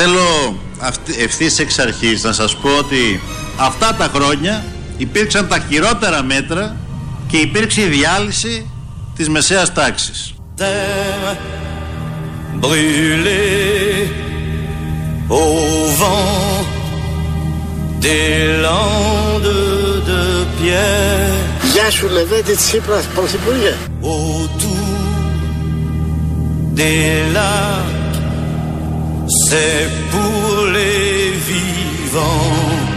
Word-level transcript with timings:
Θέλω 0.00 0.58
ευθύς 1.18 1.58
εξ 1.58 1.78
αρχής 1.78 2.22
να 2.22 2.32
σας 2.32 2.56
πω 2.56 2.68
ότι 2.78 3.20
αυτά 3.56 3.94
τα 3.94 4.10
χρόνια 4.14 4.64
υπήρξαν 4.96 5.48
τα 5.48 5.58
χειρότερα 5.68 6.22
μέτρα 6.22 6.76
και 7.26 7.36
υπήρξε 7.36 7.80
η 7.80 7.86
διάλυση 7.86 8.70
της 9.16 9.28
μεσαίας 9.28 9.72
τάξης. 9.72 10.34
au 15.40 15.50
vent 16.00 16.66
des 18.04 18.62
landes 18.64 20.02
de 20.08 20.22
pierre. 20.56 21.38
Γεια 21.72 21.90
σου 21.90 22.08
Λεβέντη 22.08 22.54
Τσίπρας, 22.54 23.04
πρωθυπουργέ. 23.04 23.74
Autour 24.02 24.88
des 26.78 27.34
lacs, 27.34 28.07
c'est 29.28 29.88
pour 30.10 30.66
les 30.66 31.30
vivants. 31.50 32.88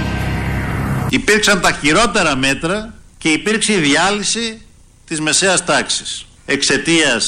Υπήρξαν 1.09 1.61
τα 1.61 1.71
χειρότερα 1.81 2.35
μέτρα 2.35 2.93
και 3.17 3.29
υπήρξε 3.29 3.73
η 3.73 3.77
διάλυση 3.77 4.61
της 5.07 5.19
μεσαίας 5.19 5.65
τάξης 5.65 6.25
εξαιτίας 6.45 7.25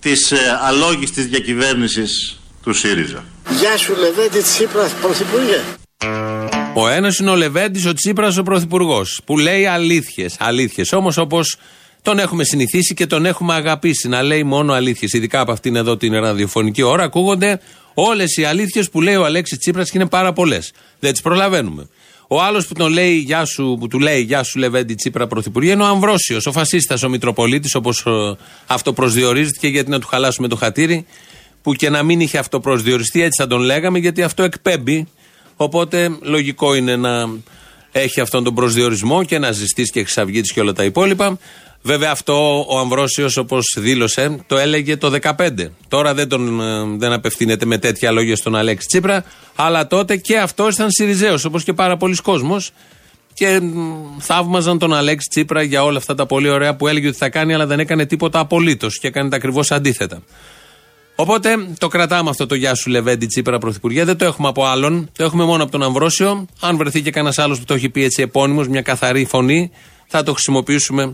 της 0.00 0.32
ε, 0.32 0.36
αλόγιστης 0.62 1.26
διακυβέρνησης 1.26 2.40
του 2.62 2.72
ΣΥΡΙΖΑ. 2.72 3.24
Γεια 3.58 3.76
σου 3.76 3.94
Λεβέντη 3.96 4.40
Τσίπρας, 4.42 4.92
πρωθυπουργέ. 4.92 5.60
Ο 6.74 6.88
ένας 6.88 7.18
είναι 7.18 7.30
ο 7.30 7.34
Λεβέντης, 7.34 7.86
ο 7.86 7.92
Τσίπρας 7.92 8.36
ο 8.36 8.42
πρωθυπουργός. 8.42 9.20
Που 9.24 9.38
λέει 9.38 9.66
αλήθειες. 9.66 10.36
Αλήθειες. 10.38 10.92
Όμως 10.92 11.16
όπως 11.16 11.56
τον 12.04 12.18
έχουμε 12.18 12.44
συνηθίσει 12.44 12.94
και 12.94 13.06
τον 13.06 13.26
έχουμε 13.26 13.54
αγαπήσει 13.54 14.08
να 14.08 14.22
λέει 14.22 14.42
μόνο 14.42 14.72
αλήθειες. 14.72 15.12
Ειδικά 15.12 15.40
από 15.40 15.52
αυτήν 15.52 15.76
εδώ 15.76 15.96
την 15.96 16.12
ραδιοφωνική 16.12 16.82
ώρα 16.82 17.02
ακούγονται 17.02 17.60
όλες 17.94 18.36
οι 18.36 18.44
αλήθειες 18.44 18.90
που 18.90 19.00
λέει 19.00 19.14
ο 19.14 19.24
Αλέξης 19.24 19.58
Τσίπρας 19.58 19.90
και 19.90 19.98
είναι 19.98 20.08
πάρα 20.08 20.32
πολλές. 20.32 20.72
Δεν 21.00 21.12
τις 21.12 21.22
προλαβαίνουμε. 21.22 21.88
Ο 22.28 22.42
άλλος 22.42 22.66
που, 22.66 22.74
τον 22.74 22.92
λέει, 22.92 23.14
γεια 23.14 23.44
σου, 23.44 23.76
που 23.80 23.88
του 23.88 23.98
λέει 23.98 24.20
Γεια 24.20 24.42
σου 24.42 24.58
Λεβέντη 24.58 24.94
Τσίπρα 24.94 25.26
Πρωθυπουργέ 25.26 25.70
είναι 25.70 25.82
ο 25.82 25.86
Αμβρόσιος, 25.86 26.46
ο 26.46 26.52
φασίστας, 26.52 27.02
ο 27.02 27.08
Μητροπολίτης, 27.08 27.74
όπως 27.74 28.04
ε, 28.06 28.10
αυτό 28.66 28.92
προσδιορίζεται 28.92 29.68
γιατί 29.68 29.90
να 29.90 30.00
του 30.00 30.06
χαλάσουμε 30.06 30.48
το 30.48 30.56
χατήρι. 30.56 31.06
Που 31.62 31.74
και 31.74 31.90
να 31.90 32.02
μην 32.02 32.20
είχε 32.20 32.38
αυτό 32.38 32.60
προσδιοριστεί, 32.60 33.22
έτσι 33.22 33.42
θα 33.42 33.48
τον 33.48 33.60
λέγαμε, 33.60 33.98
γιατί 33.98 34.22
αυτό 34.22 34.42
εκπέμπει 34.42 35.06
Οπότε 35.56 36.18
λογικό 36.20 36.74
είναι 36.74 36.96
να 36.96 37.28
έχει 37.92 38.20
αυτόν 38.20 38.44
τον 38.44 38.54
προσδιορισμό 38.54 39.24
και 39.24 39.38
να 39.38 39.52
ζεστεί 39.52 39.82
και 39.82 40.00
εξαυγίτη 40.00 40.52
και 40.52 40.60
όλα 40.60 40.72
τα 40.72 40.84
υπόλοιπα. 40.84 41.38
Βέβαια 41.86 42.10
αυτό 42.10 42.66
ο 42.68 42.78
Αμβρόσιος, 42.78 43.36
όπως 43.36 43.76
δήλωσε, 43.78 44.36
το 44.46 44.56
έλεγε 44.56 44.96
το 44.96 45.10
2015. 45.36 45.70
Τώρα 45.88 46.14
δεν, 46.14 46.28
τον, 46.28 46.60
ε, 46.60 46.96
δεν 46.96 47.12
απευθύνεται 47.12 47.66
με 47.66 47.78
τέτοια 47.78 48.10
λόγια 48.10 48.36
στον 48.36 48.56
Αλέξη 48.56 48.86
Τσίπρα, 48.86 49.24
αλλά 49.54 49.86
τότε 49.86 50.16
και 50.16 50.38
αυτός 50.38 50.74
ήταν 50.74 50.90
Σιριζέος, 50.90 51.44
όπως 51.44 51.64
και 51.64 51.72
πάρα 51.72 51.96
πολλοί 51.96 52.16
κόσμος. 52.16 52.70
Και 53.34 53.60
θαύμαζαν 54.18 54.78
τον 54.78 54.94
Αλέξη 54.94 55.28
Τσίπρα 55.28 55.62
για 55.62 55.84
όλα 55.84 55.98
αυτά 55.98 56.14
τα 56.14 56.26
πολύ 56.26 56.48
ωραία 56.48 56.76
που 56.76 56.88
έλεγε 56.88 57.08
ότι 57.08 57.16
θα 57.16 57.28
κάνει, 57.28 57.54
αλλά 57.54 57.66
δεν 57.66 57.78
έκανε 57.78 58.06
τίποτα 58.06 58.38
απολύτως 58.38 58.98
και 58.98 59.06
έκανε 59.06 59.28
τα 59.28 59.36
ακριβώς 59.36 59.70
αντίθετα. 59.70 60.22
Οπότε 61.16 61.48
το 61.78 61.88
κρατάμε 61.88 62.30
αυτό 62.30 62.46
το 62.46 62.54
Γεια 62.54 62.74
σου 62.74 62.90
Λεβέντη 62.90 63.26
Τσίπρα 63.26 63.58
Πρωθυπουργέ. 63.58 64.04
Δεν 64.04 64.16
το 64.16 64.24
έχουμε 64.24 64.48
από 64.48 64.64
άλλον. 64.64 65.10
Το 65.16 65.24
έχουμε 65.24 65.44
μόνο 65.44 65.62
από 65.62 65.72
τον 65.72 65.82
Αμβρόσιο. 65.82 66.46
Αν 66.60 66.76
βρεθεί 66.76 67.02
και 67.02 67.10
κανένας 67.10 67.38
άλλος 67.38 67.58
που 67.58 67.64
το 67.64 67.74
έχει 67.74 67.88
πει 67.88 68.04
έτσι 68.04 68.22
επώνυμος, 68.22 68.68
μια 68.68 68.82
καθαρή 68.82 69.24
φωνή, 69.24 69.70
θα 70.06 70.22
το 70.22 70.32
χρησιμοποιήσουμε 70.32 71.10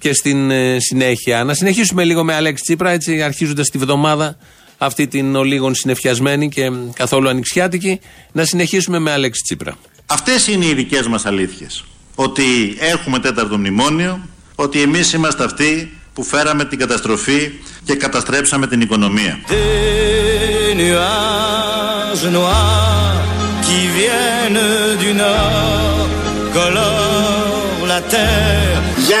και 0.00 0.14
στην 0.14 0.50
ε, 0.50 0.76
συνέχεια. 0.80 1.44
Να 1.44 1.54
συνεχίσουμε 1.54 2.04
λίγο 2.04 2.24
με 2.24 2.34
Αλέξη 2.34 2.62
Τσίπρα, 2.62 2.90
έτσι 2.90 3.22
αρχίζοντας 3.22 3.68
τη 3.68 3.78
βδομάδα 3.78 4.36
αυτή 4.78 5.06
την 5.06 5.36
ολίγων 5.36 5.74
συνεφιασμένη 5.74 6.48
και 6.48 6.70
καθόλου 6.94 7.28
ανοιξιάτικη. 7.28 8.00
Να 8.32 8.44
συνεχίσουμε 8.44 8.98
με 8.98 9.10
Αλέξη 9.10 9.42
Τσίπρα. 9.42 9.76
Αυτές 10.06 10.46
είναι 10.46 10.66
οι 10.66 10.74
δικές 10.74 11.06
μας 11.06 11.26
αλήθειες. 11.26 11.84
Ότι 12.14 12.76
έχουμε 12.78 13.18
τέταρτο 13.18 13.58
μνημόνιο, 13.58 14.28
ότι 14.54 14.80
εμείς 14.80 15.12
είμαστε 15.12 15.44
αυτοί 15.44 15.92
που 16.14 16.22
φέραμε 16.24 16.64
την 16.64 16.78
καταστροφή 16.78 17.52
και 17.84 17.94
καταστρέψαμε 17.94 18.66
την 18.66 18.80
οικονομία. 18.80 19.38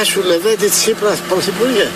Γεια 0.02 0.08
σου 0.08 0.22
Λεβέντη 0.22 0.68
Τσίπρας, 0.68 1.20
πρωθυπουργέ. 1.20 1.88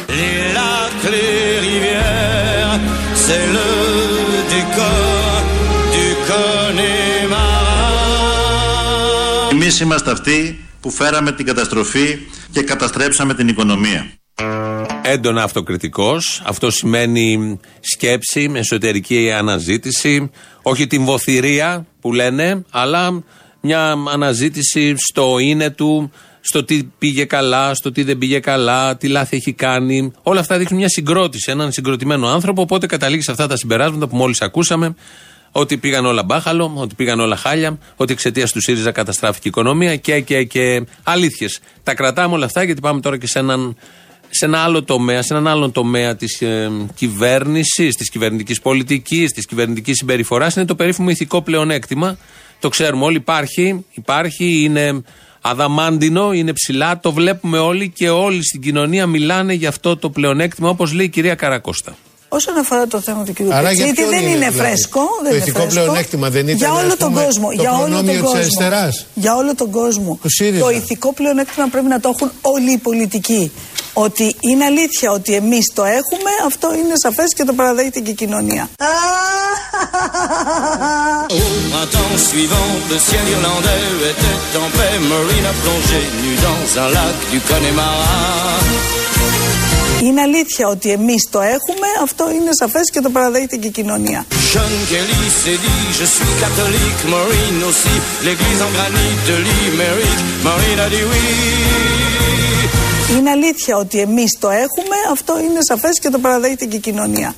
Εμείς 9.51 9.81
είμαστε 9.81 10.11
αυτοί 10.11 10.65
που 10.81 10.91
φέραμε 10.91 11.33
την 11.33 11.47
καταστροφή 11.47 12.19
και 12.53 12.63
καταστρέψαμε 12.63 13.35
την 13.35 13.49
οικονομία 13.49 14.07
έντονα 15.03 15.43
αυτοκριτικός. 15.43 16.43
Αυτό 16.45 16.71
σημαίνει 16.71 17.61
σκέψη, 17.81 18.53
εσωτερική 18.55 19.33
αναζήτηση. 19.33 20.31
Όχι 20.63 20.87
την 20.87 21.05
βοθυρία 21.05 21.87
που 22.01 22.13
λένε, 22.13 22.65
αλλά 22.71 23.23
μια 23.61 23.97
αναζήτηση 24.13 24.95
στο 24.97 25.39
είναι 25.39 25.71
του, 25.71 26.11
στο 26.47 26.65
τι 26.65 26.85
πήγε 26.99 27.25
καλά, 27.25 27.75
στο 27.75 27.93
τι 27.93 28.03
δεν 28.03 28.19
πήγε 28.19 28.39
καλά, 28.39 28.97
τι 28.97 29.09
λάθη 29.09 29.37
έχει 29.37 29.53
κάνει. 29.53 30.13
Όλα 30.23 30.41
αυτά 30.41 30.59
δείχνουν 30.59 30.79
μια 30.79 30.89
συγκρότηση, 30.89 31.51
έναν 31.51 31.73
συγκροτημένο 31.73 32.29
άνθρωπο. 32.29 32.63
Οπότε 32.63 32.87
καταλήγει 32.87 33.23
σε 33.23 33.31
αυτά 33.31 33.47
τα 33.47 33.57
συμπεράσματα 33.57 34.07
που 34.07 34.17
μόλις 34.17 34.41
ακούσαμε. 34.41 34.95
Ότι 35.53 35.77
πήγαν 35.77 36.07
όλα 36.07 36.23
μπάχαλο, 36.23 36.73
ότι 36.77 36.95
πήγαν 36.95 37.21
όλα 37.21 37.37
χάλια, 37.37 37.79
ότι 37.97 38.13
εξαιτίας 38.13 38.53
του 38.53 38.61
ΣΥΡΙΖΑ 38.61 38.91
καταστράφηκε 38.91 39.49
η 39.49 39.51
οικονομία 39.55 39.97
και, 39.97 40.21
και, 40.21 40.45
και. 40.45 40.87
Αλήθειες. 41.03 41.61
Τα 41.83 41.95
κρατάμε 41.95 42.35
όλα 42.35 42.45
αυτά 42.45 42.63
γιατί 42.63 42.81
πάμε 42.81 43.01
τώρα 43.01 43.19
και 43.19 43.27
σε 43.27 43.39
έναν 43.39 43.77
σε 44.31 44.45
ένα 44.45 44.59
άλλο 44.59 44.83
τομέα, 44.83 45.23
σε 45.23 45.35
έναν 45.35 45.49
άλλον 45.49 45.73
τομέα 45.73 46.17
της 46.17 46.41
ε, 46.41 46.71
κυβέρνησης, 46.95 47.95
της 47.95 48.11
κυβερνητικής 48.11 48.61
πολιτικής, 48.61 49.33
της 49.33 49.47
κυβερνητικής 49.47 49.97
συμπεριφοράς, 49.97 50.57
είναι 50.57 50.65
το 50.65 50.75
περίφημο 50.75 51.11
ηθικό 51.11 51.43
πλεονέκτημα. 51.43 52.17
Το 52.61 52.69
ξέρουμε 52.69 53.05
όλοι, 53.05 53.17
υπάρχει, 53.17 53.85
υπάρχει, 53.95 54.63
είναι 54.63 55.03
αδαμάντινο, 55.47 56.33
είναι 56.33 56.53
ψηλά, 56.53 57.01
το 57.01 57.13
βλέπουμε 57.13 57.59
όλοι 57.59 57.89
και 57.89 58.09
όλοι 58.09 58.45
στην 58.45 58.61
κοινωνία 58.61 59.07
μιλάνε 59.07 59.53
για 59.53 59.69
αυτό 59.69 59.97
το 59.97 60.11
πλεονέκτημα, 60.11 60.69
όπως 60.69 60.93
λέει 60.93 61.07
η 61.07 61.09
κυρία 61.09 61.35
Καρακώστα. 61.35 61.95
Όσον 62.29 62.59
αφορά 62.59 62.87
το 62.87 63.01
θέμα 63.01 63.25
του 63.25 63.33
κ. 63.33 63.37
Πετσίτη, 63.37 64.05
δεν 64.05 64.23
είναι, 64.23 64.31
είναι 64.31 64.51
φρέσκο. 64.51 65.01
Δεν 65.23 65.31
το 65.31 65.37
ηθικό 65.37 65.67
πλεονέκτημα 65.67 66.31
δεν 66.31 66.49
ήταν 66.49 66.57
για 66.57 66.73
όλο 66.73 66.97
τον 66.97 67.13
κόσμο. 67.13 67.49
Το 67.49 67.63
για 67.63 67.73
όλο 67.73 68.03
τον 68.03 68.21
κόσμο. 68.21 68.69
Για 69.15 69.35
όλο 69.37 69.55
τον 69.55 69.71
κόσμο. 69.71 70.19
Το 70.59 70.71
ηθικό 70.71 71.13
πλεονέκτημα 71.13 71.69
πρέπει 71.71 71.87
να 71.87 72.01
το 72.01 72.09
έχουν 72.15 72.31
όλοι 72.41 72.73
οι 72.73 72.79
πολιτικοί. 72.79 73.53
Ότι 73.97 74.37
είναι 74.41 74.65
αλήθεια 74.65 75.11
ότι 75.11 75.35
εμείς 75.35 75.73
το 75.75 75.85
έχουμε, 75.85 76.31
αυτό 76.47 76.75
είναι 76.75 76.95
σαφές 77.03 77.35
και 77.35 77.45
το 77.45 77.53
παραδέχεται 77.53 78.01
και 78.01 78.11
η 78.11 78.15
κοινωνία. 78.15 78.69
Είναι 90.03 90.21
αλήθεια 90.21 90.69
ότι 90.69 90.91
εμείς 90.91 91.29
το 91.31 91.41
έχουμε, 91.41 91.89
αυτό 92.03 92.31
είναι 92.31 92.51
σαφές 92.61 92.91
και 92.91 93.01
το 93.01 93.11
παραδέχεται 93.11 93.57
και 93.57 93.67
η 93.67 93.71
κοινωνία. 93.71 94.27
Είναι 103.11 103.31
αλήθεια 103.31 103.77
ότι 103.77 104.01
εμείς 104.01 104.39
το 104.41 104.49
έχουμε, 104.49 104.97
αυτό 105.13 105.39
είναι 105.39 105.59
σαφές 105.69 105.99
και 106.01 106.09
το 106.09 106.19
παραδέχεται 106.19 106.65
και 106.65 106.77
η 106.77 106.81
κοινωνία. 106.81 107.35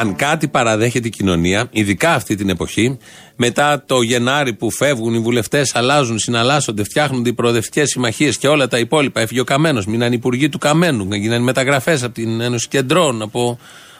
Αν 0.00 0.16
κάτι 0.16 0.48
παραδέχεται 0.48 1.06
η 1.06 1.10
κοινωνία, 1.10 1.68
ειδικά 1.70 2.14
αυτή 2.14 2.34
την 2.34 2.48
εποχή, 2.48 2.98
μετά 3.36 3.84
το 3.86 4.02
Γενάρη 4.02 4.54
που 4.54 4.70
φεύγουν 4.70 5.14
οι 5.14 5.18
βουλευτές, 5.18 5.74
αλλάζουν, 5.74 6.18
συναλλάσσονται, 6.18 6.84
φτιάχνονται 6.84 7.28
οι 7.28 7.32
προοδευτικές 7.32 7.88
συμμαχίες 7.88 8.36
και 8.36 8.48
όλα 8.48 8.68
τα 8.68 8.78
υπόλοιπα, 8.78 9.20
έφυγε 9.20 9.40
ο 9.40 9.44
Καμένος, 9.44 9.86
μείναν 9.86 10.12
υπουργοί 10.12 10.48
του 10.48 10.58
Καμένου, 10.58 11.08
έγιναν 11.12 11.42
μεταγραφές 11.42 12.02
από 12.02 12.14
την 12.14 12.40
Ένωση 12.40 12.68
Κεντρών, 12.68 13.22
από 13.22 13.58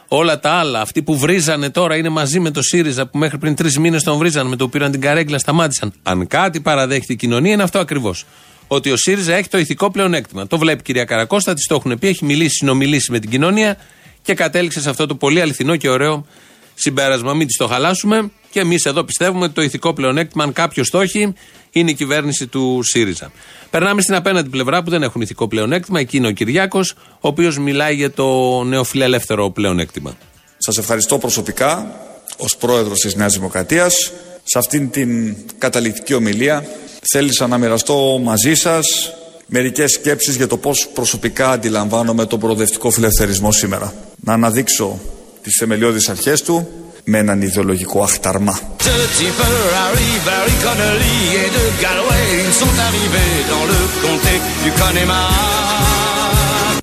όλα 0.08 0.40
τα 0.40 0.50
άλλα. 0.50 0.80
Αυτοί 0.80 1.02
που 1.02 1.18
βρίζανε 1.18 1.70
τώρα 1.70 1.96
είναι 1.96 2.08
μαζί 2.08 2.40
με 2.40 2.50
το 2.50 2.62
ΣΥΡΙΖΑ 2.62 3.06
που 3.06 3.18
μέχρι 3.18 3.38
πριν 3.38 3.54
τρεις 3.54 3.78
μήνες 3.78 4.02
τον 4.02 4.18
βρίζανε, 4.18 4.48
με 4.48 4.56
το 4.56 4.68
πήραν 4.68 4.90
την 4.90 5.00
καρέγκλα, 5.00 5.38
σταμάτησαν. 5.38 5.92
Αν 6.02 6.26
κάτι 6.26 6.60
παραδέχεται 6.60 7.12
η 7.12 7.16
κοινωνία, 7.16 7.52
είναι 7.52 7.62
αυτό 7.62 7.78
ακριβώς. 7.78 8.24
Ότι 8.66 8.90
ο 8.90 8.96
ΣΥΡΙΖΑ 8.96 9.34
έχει 9.34 9.48
το 9.48 9.58
ηθικό 9.58 9.90
πλεονέκτημα. 9.90 10.46
Το 10.46 10.58
βλέπει 10.58 10.80
η 10.80 10.82
κυρία 10.82 11.04
Καρακώστα, 11.04 11.54
τη 11.54 11.66
το 11.66 11.74
έχουν 11.74 11.98
πει, 11.98 12.08
έχει 12.08 12.24
μιλήσει, 12.24 12.54
συνομιλήσει 12.54 13.10
με 13.10 13.18
την 13.18 13.30
κοινωνία 13.30 13.76
και 14.22 14.34
κατέληξε 14.34 14.80
σε 14.80 14.90
αυτό 14.90 15.06
το 15.06 15.14
πολύ 15.14 15.40
αληθινό 15.40 15.76
και 15.76 15.88
ωραίο 15.88 16.26
συμπέρασμα. 16.74 17.34
Μην 17.34 17.46
της 17.46 17.56
το 17.56 17.66
χαλάσουμε. 17.66 18.30
Και 18.50 18.60
εμείς 18.60 18.84
εδώ 18.84 19.04
πιστεύουμε 19.04 19.44
ότι 19.44 19.54
το 19.54 19.62
ηθικό 19.62 19.92
πλεονέκτημα, 19.92 20.44
αν 20.44 20.52
κάποιος 20.52 20.90
το 20.90 21.00
έχει, 21.00 21.32
είναι 21.70 21.90
η 21.90 21.94
κυβέρνηση 21.94 22.46
του 22.46 22.80
ΣΥΡΙΖΑ. 22.82 23.32
Περνάμε 23.70 24.02
στην 24.02 24.14
απέναντι 24.14 24.48
πλευρά 24.48 24.82
που 24.82 24.90
δεν 24.90 25.02
έχουν 25.02 25.20
ηθικό 25.20 25.48
πλεονέκτημα. 25.48 26.00
Εκεί 26.00 26.16
είναι 26.16 26.26
ο 26.26 26.30
Κυριάκος, 26.30 26.94
ο 26.96 27.28
οποίος 27.28 27.58
μιλάει 27.58 27.94
για 27.94 28.10
το 28.10 28.62
νεοφιλελεύθερο 28.62 29.50
πλεονέκτημα. 29.50 30.16
Σας 30.58 30.78
ευχαριστώ 30.78 31.18
προσωπικά 31.18 32.00
ως 32.36 32.56
πρόεδρος 32.56 32.98
της 32.98 33.14
Νέας 33.14 33.32
Δημοκρατίας. 33.32 34.12
Σε 34.46 34.58
αυτήν 34.58 34.90
την 34.90 35.36
καταληκτική 35.58 36.14
ομιλία 36.14 36.64
θέλησα 37.12 37.46
να 37.46 37.58
μοιραστώ 37.58 38.20
μαζί 38.22 38.54
σας 38.54 39.12
μερικές 39.46 39.92
σκέψεις 39.92 40.36
για 40.36 40.46
το 40.46 40.56
πώς 40.56 40.88
προσωπικά 40.94 41.50
αντιλαμβάνομαι 41.50 42.26
τον 42.26 42.38
προοδευτικό 42.40 42.90
φιλελευθερισμό 42.90 43.52
σήμερα. 43.52 43.94
Να 44.20 44.32
αναδείξω 44.32 45.00
τις 45.42 45.56
θεμελιώδεις 45.58 46.08
αρχές 46.08 46.42
του 46.42 46.68
με 47.04 47.18
έναν 47.18 47.42
ιδεολογικό 47.42 48.02
αχταρμά. 48.02 48.60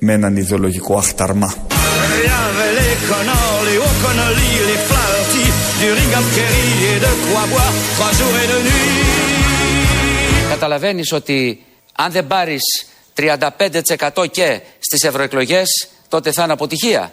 Με 0.00 0.12
έναν 0.12 0.36
ιδεολογικό 0.36 0.96
αχταρμά. 0.96 1.54
Καταλαβαίνεις 10.48 11.12
ότι 11.12 11.64
αν 11.92 12.12
δεν 12.12 12.26
πάρεις 12.26 12.62
35% 13.14 14.30
και 14.30 14.60
στις 14.78 15.02
ευρωεκλογές, 15.02 15.88
τότε 16.08 16.32
θα 16.32 16.42
είναι 16.42 16.52
αποτυχία. 16.52 17.12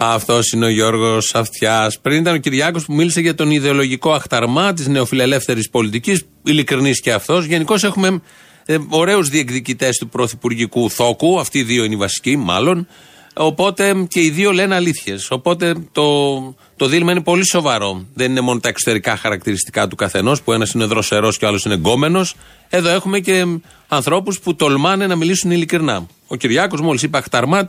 Αυτός 0.00 0.52
είναι 0.52 0.64
ο 0.64 0.68
Γιώργος 0.68 1.34
Αυτιάς. 1.34 2.00
Πριν 2.00 2.20
ήταν 2.20 2.34
ο 2.34 2.36
Κυριάκος 2.36 2.84
που 2.84 2.92
μίλησε 2.92 3.20
για 3.20 3.34
τον 3.34 3.50
ιδεολογικό 3.50 4.12
αχταρμά 4.12 4.72
της 4.72 4.86
νεοφιλελεύθερης 4.86 5.70
πολιτικής. 5.70 6.24
Ειλικρινής 6.42 7.00
και 7.00 7.12
αυτός. 7.12 7.44
Γενικώς 7.44 7.84
έχουμε 7.84 8.20
ε, 8.66 8.76
ωραίους 8.88 9.28
διεκδικητές 9.28 9.96
του 9.96 10.08
πρωθυπουργικού 10.08 10.90
θόκου. 10.90 11.40
Αυτοί 11.40 11.58
οι 11.58 11.62
δύο 11.62 11.84
είναι 11.84 11.94
οι 11.94 11.98
βασικοί, 11.98 12.36
μάλλον. 12.36 12.86
Οπότε 13.34 14.06
και 14.08 14.20
οι 14.20 14.30
δύο 14.30 14.52
λένε 14.52 14.74
αλήθειες. 14.74 15.30
Οπότε 15.30 15.74
το, 15.92 16.38
το 16.76 16.86
δίλημα 16.86 17.10
είναι 17.10 17.22
πολύ 17.22 17.48
σοβαρό. 17.48 18.06
Δεν 18.14 18.30
είναι 18.30 18.40
μόνο 18.40 18.60
τα 18.60 18.68
εξωτερικά 18.68 19.16
χαρακτηριστικά 19.16 19.88
του 19.88 19.96
καθενός, 19.96 20.42
που 20.42 20.52
ένας 20.52 20.72
είναι 20.72 20.84
δροσερός 20.84 21.38
και 21.38 21.44
ο 21.44 21.48
άλλος 21.48 21.64
είναι 21.64 21.74
γκόμενος. 21.74 22.34
Εδώ 22.68 22.88
έχουμε 22.88 23.18
και 23.18 23.44
ανθρώπους 23.88 24.40
που 24.40 24.54
τολμάνε 24.54 25.06
να 25.06 25.16
μιλήσουν 25.16 25.50
ειλικρινά. 25.50 26.06
Ο 26.26 26.36
Κυριάκος 26.36 26.80
μόλις 26.80 27.02
είπε 27.02 27.18
αχταρμά 27.18 27.66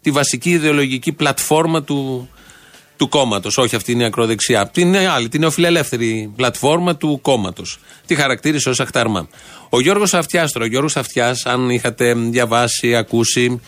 τη 0.00 0.10
βασική 0.10 0.50
ιδεολογική 0.50 1.12
πλατφόρμα 1.12 1.82
του, 1.82 2.28
του 2.96 3.08
κόμματος. 3.08 3.58
Όχι 3.58 3.76
αυτή 3.76 3.92
είναι 3.92 4.02
η 4.02 4.06
ακροδεξιά. 4.06 4.68
Την 4.68 4.96
άλλη, 4.96 5.28
την 5.28 5.40
νεοφιλελεύθερη 5.40 6.32
πλατφόρμα 6.36 6.96
του 6.96 7.18
κόμματος. 7.22 7.78
Τη 8.06 8.14
χαρακτήρισε 8.14 8.68
ως 8.68 8.80
αχταρμά. 8.80 9.28
Ο 9.68 9.80
Γιώργος 9.80 10.14
Αυτιάστρος, 10.14 10.64
ο 10.64 10.68
Γιώργος 10.68 10.96
Αυτιάς, 10.96 11.46
αν 11.46 11.70
είχατε 11.70 12.14
διαβάσει, 12.14 12.96
ακούσει, 12.96 13.60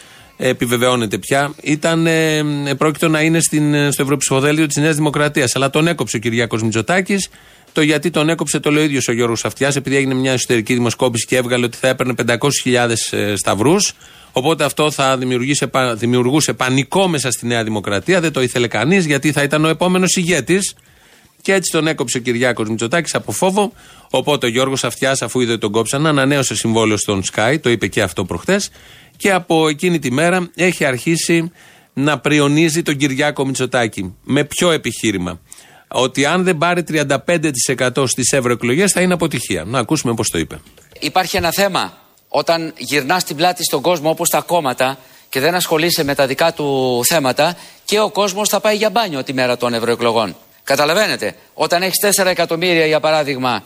επιβεβαιώνεται 0.49 1.19
πια, 1.19 1.55
ήταν, 1.63 2.07
ε, 2.07 2.43
πρόκειτο 2.79 3.09
να 3.09 3.21
είναι 3.21 3.41
στην, 3.41 3.93
στο 3.93 4.03
Ευρωψηφοδέλτιο 4.03 4.67
της 4.67 4.77
Νέας 4.77 4.97
Δημοκρατίας. 4.97 5.57
Αλλά 5.57 5.71
τον 5.71 5.87
έκοψε 5.87 6.17
ο 6.17 6.21
Κυριάκος 6.21 6.63
Μητσοτάκης. 6.63 7.29
Το 7.73 7.81
γιατί 7.81 8.11
τον 8.11 8.29
έκοψε 8.29 8.61
το 8.61 8.71
λέει 8.71 8.83
ο 8.83 8.85
ίδιος 8.85 9.09
ο 9.09 9.13
Γιώργος 9.13 9.45
Αυτιάς, 9.45 9.77
επειδή 9.77 9.97
έγινε 9.97 10.15
μια 10.15 10.33
εσωτερική 10.33 10.75
δημοσκόπηση 10.75 11.27
και 11.27 11.37
έβγαλε 11.37 11.65
ότι 11.65 11.77
θα 11.77 11.89
έπαιρνε 11.89 12.15
500.000 12.27 12.91
ε, 13.11 13.37
σταυρούς. 13.37 13.93
Οπότε 14.33 14.65
αυτό 14.65 14.91
θα 14.91 15.19
δημιουργούσε 15.95 16.53
πανικό 16.57 17.09
μέσα 17.09 17.31
στη 17.31 17.47
Νέα 17.47 17.65
Δημοκρατία. 17.65 18.21
Δεν 18.21 18.33
το 18.33 18.43
ήθελε 18.43 18.67
κανείς, 18.67 19.07
γιατί 19.07 19.33
θα 19.33 19.43
ήταν 19.43 19.65
ο 19.65 19.69
επόμενος 19.69 20.17
ηγέτης. 20.17 20.75
Και 21.43 21.53
έτσι 21.53 21.73
τον 21.73 21.87
έκοψε 21.87 22.19
ο 22.19 22.21
Κυριάκος 22.21 22.69
Μητσοτάκης 22.69 23.15
από 23.15 23.33
φόβο. 23.33 23.73
Οπότε 24.11 24.47
ο 24.47 24.49
Γιώργος 24.49 24.85
Αυτιάς, 24.85 25.23
αφού 25.23 25.41
είδε 25.41 25.59
τον 25.59 25.73
κόψαν, 25.73 26.07
ανανέωσε 26.07 26.55
συμβόλαιο 26.55 26.97
στον 26.97 27.23
Sky, 27.33 27.57
το 27.61 27.71
είπε 27.71 27.87
και 27.87 28.03
αυτό 28.03 28.25
προχθέ. 28.25 28.61
Και 29.23 29.33
από 29.33 29.69
εκείνη 29.69 29.99
τη 29.99 30.11
μέρα 30.11 30.51
έχει 30.55 30.85
αρχίσει 30.85 31.53
να 31.93 32.19
πριονίζει 32.19 32.83
τον 32.83 32.97
Κυριάκο 32.97 33.47
Μητσοτάκη. 33.47 34.15
Με 34.23 34.45
ποιο 34.45 34.71
επιχείρημα. 34.71 35.41
Ότι 35.89 36.25
αν 36.25 36.45
δεν 36.45 36.59
πάρει 36.59 36.85
35% 36.89 38.05
στις 38.07 38.33
ευρωεκλογές 38.33 38.93
θα 38.93 39.01
είναι 39.01 39.15
αποτυχία. 39.15 39.65
Να 39.65 39.79
ακούσουμε 39.79 40.15
πώς 40.15 40.29
το 40.29 40.39
είπε. 40.39 40.61
Υπάρχει 41.01 41.37
ένα 41.37 41.53
θέμα. 41.53 41.99
Όταν 42.29 42.73
γυρνάς 42.77 43.25
την 43.25 43.37
πλάτη 43.37 43.65
στον 43.65 43.83
κόσμο 43.83 44.11
όπως 44.11 44.29
τα 44.29 44.41
κόμματα 44.41 44.99
και 45.29 45.41
δεν 45.41 45.55
ασχολείσαι 45.55 46.05
με 46.05 46.15
τα 46.15 46.27
δικά 46.27 46.53
του 46.53 47.01
θέματα 47.05 47.57
και 47.85 48.01
ο 48.01 48.11
κόσμος 48.11 48.49
θα 48.49 48.61
πάει 48.61 48.77
για 48.77 48.91
μπάνιο 48.91 49.23
τη 49.23 49.33
μέρα 49.33 49.57
των 49.57 49.75
ευρωεκλογών. 49.75 50.37
Καταλαβαίνετε, 50.65 51.35
όταν 51.55 51.83
έχεις 51.83 52.23
4 52.23 52.27
εκατομμύρια 52.27 52.87
για 52.87 53.01
παράδειγμα, 53.01 53.63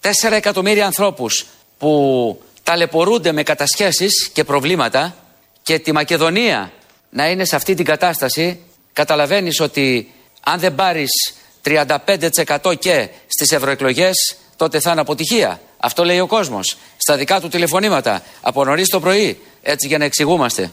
4 0.00 0.36
εκατομμύρια 0.36 0.86
ανθρώπους 0.86 1.46
που 1.78 2.42
ταλαιπωρούνται 2.68 3.32
με 3.32 3.42
κατασχέσεις 3.42 4.28
και 4.32 4.44
προβλήματα 4.44 5.16
και 5.62 5.78
τη 5.78 5.92
Μακεδονία 5.92 6.72
να 7.10 7.30
είναι 7.30 7.44
σε 7.44 7.56
αυτή 7.56 7.74
την 7.74 7.84
κατάσταση, 7.84 8.60
καταλαβαίνεις 8.92 9.60
ότι 9.60 10.12
αν 10.42 10.58
δεν 10.58 10.74
πάρεις 10.74 11.10
35% 11.62 12.78
και 12.78 13.08
στις 13.26 13.52
ευρωεκλογές, 13.52 14.36
τότε 14.56 14.80
θα 14.80 14.90
είναι 14.90 15.00
αποτυχία. 15.00 15.60
Αυτό 15.78 16.04
λέει 16.04 16.18
ο 16.18 16.26
κόσμος. 16.26 16.76
Στα 16.96 17.16
δικά 17.16 17.40
του 17.40 17.48
τηλεφωνήματα. 17.48 18.22
Από 18.40 18.64
νωρίς 18.64 18.88
το 18.88 19.00
πρωί. 19.00 19.38
Έτσι 19.62 19.86
για 19.86 19.98
να 19.98 20.04
εξηγούμαστε. 20.04 20.70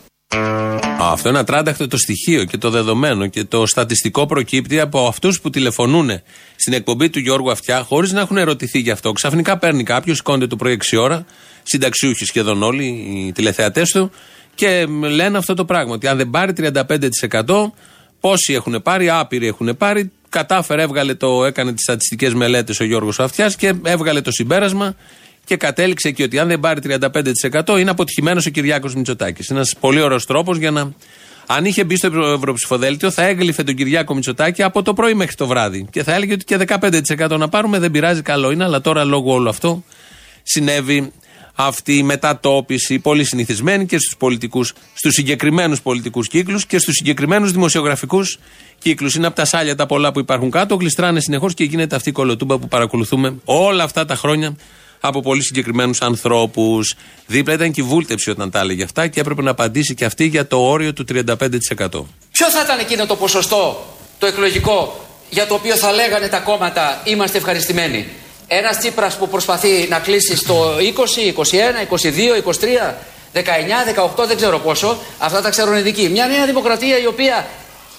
Αυτό 0.99 1.29
είναι 1.29 1.39
ατράνταχτο 1.39 1.87
το 1.87 1.97
στοιχείο 1.97 2.43
και 2.43 2.57
το 2.57 2.69
δεδομένο 2.69 3.27
και 3.27 3.43
το 3.43 3.65
στατιστικό 3.65 4.25
προκύπτει 4.25 4.79
από 4.79 5.07
αυτούς 5.07 5.41
που 5.41 5.49
τηλεφωνούν 5.49 6.21
στην 6.55 6.73
εκπομπή 6.73 7.09
του 7.09 7.19
Γιώργου 7.19 7.51
Αυτιά 7.51 7.83
χωρίς 7.83 8.11
να 8.11 8.21
έχουν 8.21 8.37
ερωτηθεί 8.37 8.79
γι' 8.79 8.91
αυτό. 8.91 9.11
Ξαφνικά 9.11 9.57
παίρνει 9.57 9.83
κάποιος, 9.83 10.17
σηκώνεται 10.17 10.47
το 10.47 10.55
πρωί 10.55 10.73
6 10.73 10.97
ώρα, 10.97 11.25
συνταξιούχοι 11.65 12.25
σχεδόν 12.25 12.63
όλοι 12.63 12.85
οι 12.85 13.31
τηλεθεατές 13.31 13.89
του 13.89 14.11
και 14.55 14.85
λένε 15.01 15.37
αυτό 15.37 15.53
το 15.53 15.65
πράγμα. 15.65 15.93
Ότι 15.93 16.07
αν 16.07 16.17
δεν 16.17 16.29
πάρει 16.29 16.53
35%, 16.57 17.71
πόσοι 18.19 18.53
έχουν 18.53 18.81
πάρει, 18.83 19.09
άπειροι 19.09 19.47
έχουν 19.47 19.77
πάρει. 19.77 20.11
Κατάφερε, 20.29 20.81
έβγαλε 20.81 21.13
το, 21.13 21.45
έκανε 21.45 21.73
τις 21.73 21.83
στατιστικές 21.83 22.33
μελέτες 22.33 22.79
ο 22.79 22.83
Γιώργος 22.83 23.19
Αυτιάς 23.19 23.55
και 23.55 23.73
έβγαλε 23.83 24.21
το 24.21 24.31
συμπέρασμα 24.31 24.95
και 25.45 25.57
κατέληξε 25.57 26.11
και 26.11 26.23
ότι 26.23 26.39
αν 26.39 26.47
δεν 26.47 26.59
πάρει 26.59 26.81
35% 26.83 27.79
είναι 27.79 27.89
αποτυχημένος 27.89 28.45
ο 28.45 28.49
Κυριάκος 28.49 28.95
Μητσοτάκης. 28.95 29.47
Είναι 29.47 29.57
ένας 29.59 29.75
πολύ 29.79 30.01
ωραίος 30.01 30.25
τρόπος 30.25 30.57
για 30.57 30.71
να. 30.71 30.93
Αν 31.47 31.65
είχε 31.65 31.83
μπει 31.83 31.95
στο 31.95 32.07
Ευρωψηφοδέλτιο, 32.07 33.11
θα 33.11 33.23
έγλειφε 33.23 33.63
τον 33.63 33.75
Κυριάκο 33.75 34.13
Μητσοτάκη 34.13 34.63
από 34.63 34.81
το 34.81 34.93
πρωί 34.93 35.13
μέχρι 35.13 35.35
το 35.35 35.47
βράδυ. 35.47 35.87
Και 35.91 36.03
θα 36.03 36.13
έλεγε 36.13 36.33
ότι 36.33 36.43
και 36.43 36.57
15% 36.67 37.37
να 37.37 37.49
πάρουμε 37.49 37.79
δεν 37.79 37.91
πειράζει, 37.91 38.21
καλό 38.21 38.51
είναι, 38.51 38.63
αλλά 38.63 38.81
τώρα 38.81 39.03
λόγω 39.03 39.33
όλου 39.33 39.49
αυτό 39.49 39.83
συνέβη 40.43 41.11
αυτή 41.55 41.97
η 41.97 42.03
μετατόπιση 42.03 42.99
πολύ 42.99 43.23
συνηθισμένη 43.23 43.85
και 43.85 43.97
στους 43.97 44.15
πολιτικούς, 44.17 44.73
στους 44.93 45.13
συγκεκριμένους 45.13 45.81
πολιτικούς 45.81 46.27
κύκλους 46.27 46.65
και 46.65 46.79
στους 46.79 46.93
συγκεκριμένους 46.93 47.51
δημοσιογραφικούς 47.51 48.39
κύκλους. 48.79 49.15
Είναι 49.15 49.27
από 49.27 49.35
τα 49.35 49.45
σάλια 49.45 49.75
τα 49.75 49.85
πολλά 49.85 50.11
που 50.11 50.19
υπάρχουν 50.19 50.51
κάτω, 50.51 50.75
γλιστράνε 50.75 51.19
συνεχώς 51.19 51.53
και 51.53 51.63
γίνεται 51.63 51.95
αυτή 51.95 52.09
η 52.09 52.11
κολοτούμπα 52.11 52.57
που 52.57 52.67
παρακολουθούμε 52.67 53.35
όλα 53.45 53.83
αυτά 53.83 54.05
τα 54.05 54.15
χρόνια 54.15 54.55
από 54.99 55.21
πολύ 55.21 55.43
συγκεκριμένους 55.43 56.01
ανθρώπους. 56.01 56.95
Δίπλα 57.25 57.53
ήταν 57.53 57.71
και 57.71 57.81
η 57.81 57.83
βούλτεψη 57.83 58.29
όταν 58.29 58.51
τα 58.51 58.59
έλεγε 58.59 58.83
αυτά 58.83 59.07
και 59.07 59.19
έπρεπε 59.19 59.41
να 59.41 59.51
απαντήσει 59.51 59.93
και 59.93 60.05
αυτή 60.05 60.25
για 60.25 60.47
το 60.47 60.57
όριο 60.57 60.93
του 60.93 61.05
35%. 61.09 62.05
Ποιος 62.31 62.53
θα 62.53 62.61
ήταν 62.63 62.79
εκείνο 62.79 63.05
το 63.05 63.15
ποσοστό, 63.15 63.85
το 64.19 64.25
εκλογικό, 64.25 65.05
για 65.29 65.47
το 65.47 65.53
οποίο 65.53 65.75
θα 65.75 65.91
λέγανε 65.91 66.27
τα 66.27 66.39
κόμματα 66.39 67.01
είμαστε 67.03 67.37
ευχαριστημένοι. 67.37 68.07
Ένας 68.47 68.77
Τσίπρας 68.77 69.15
που 69.15 69.27
προσπαθεί 69.27 69.87
να 69.89 69.99
κλείσει 69.99 70.35
στο 70.35 70.77
20, 70.77 71.33
21, 71.33 71.85
22, 71.89 72.35
23, 72.35 72.95
19, 73.33 73.83
18, 74.23 74.27
δεν 74.27 74.37
ξέρω 74.37 74.59
πόσο. 74.59 74.97
Αυτά 75.17 75.41
τα 75.41 75.49
ξέρουν 75.49 75.77
οι 75.77 75.81
δικοί. 75.81 76.09
Μια 76.09 76.27
νέα 76.27 76.45
δημοκρατία 76.45 76.99
η 76.99 77.05
οποία 77.05 77.45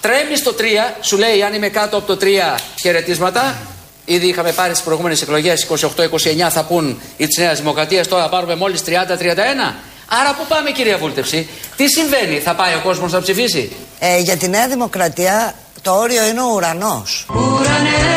τρέμει 0.01 0.37
στο 0.37 0.53
3, 0.57 0.63
σου 1.01 1.17
λέει 1.17 1.43
αν 1.43 1.53
είμαι 1.53 1.69
κάτω 1.69 1.97
από 1.97 2.15
το 2.15 2.25
3 2.25 2.59
χαιρετίσματα. 2.81 3.57
Ήδη 4.05 4.27
είχαμε 4.27 4.51
πάρει 4.51 4.71
στις 4.71 4.83
προηγούμενες 4.83 5.21
εκλογές 5.21 5.67
28-29 5.69 6.49
θα 6.49 6.63
πούν 6.63 7.01
οι 7.17 7.27
της 7.27 7.37
Νέας 7.37 7.59
Δημοκρατίας, 7.59 8.07
τώρα 8.07 8.29
πάρουμε 8.29 8.55
μόλις 8.55 8.81
30-31. 8.81 9.75
Άρα 10.07 10.33
πού 10.37 10.45
πάμε 10.47 10.71
κυρία 10.71 10.97
Βούλτεψη, 10.97 11.49
τι 11.75 11.87
συμβαίνει, 11.87 12.39
θα 12.39 12.55
πάει 12.55 12.73
ο 12.73 12.81
κόσμος 12.83 13.11
να 13.11 13.21
ψηφίσει; 13.21 13.71
Ε, 13.99 14.19
για 14.19 14.37
τη 14.37 14.47
Νέα 14.47 14.67
Δημοκρατία 14.67 15.53
το 15.81 15.91
όριο 15.91 16.25
είναι 16.25 16.41
ο 16.41 16.51
ουρανός. 16.53 17.25
Ουρανέ, 17.29 18.16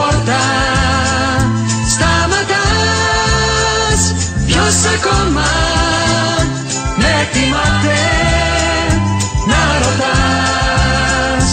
πόρτα 0.00 0.40
σταματάς, 1.94 3.20
ποιος 4.46 4.76
ακόμα 4.98 5.48
με 6.96 7.28
τιμάται 7.32 7.98
να 9.46 9.78
ρωτάς, 9.78 11.48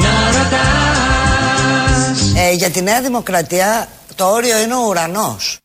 να 0.00 0.12
ρωτάς. 0.38 2.18
Ε, 2.36 2.52
για 2.52 2.70
τη 2.70 2.82
Νέα 2.82 3.00
Δημοκρατία 3.00 3.88
το 4.14 4.24
όριο 4.24 4.58
είναι 4.58 4.74
ο 4.74 4.86
ουρανός. 4.88 5.58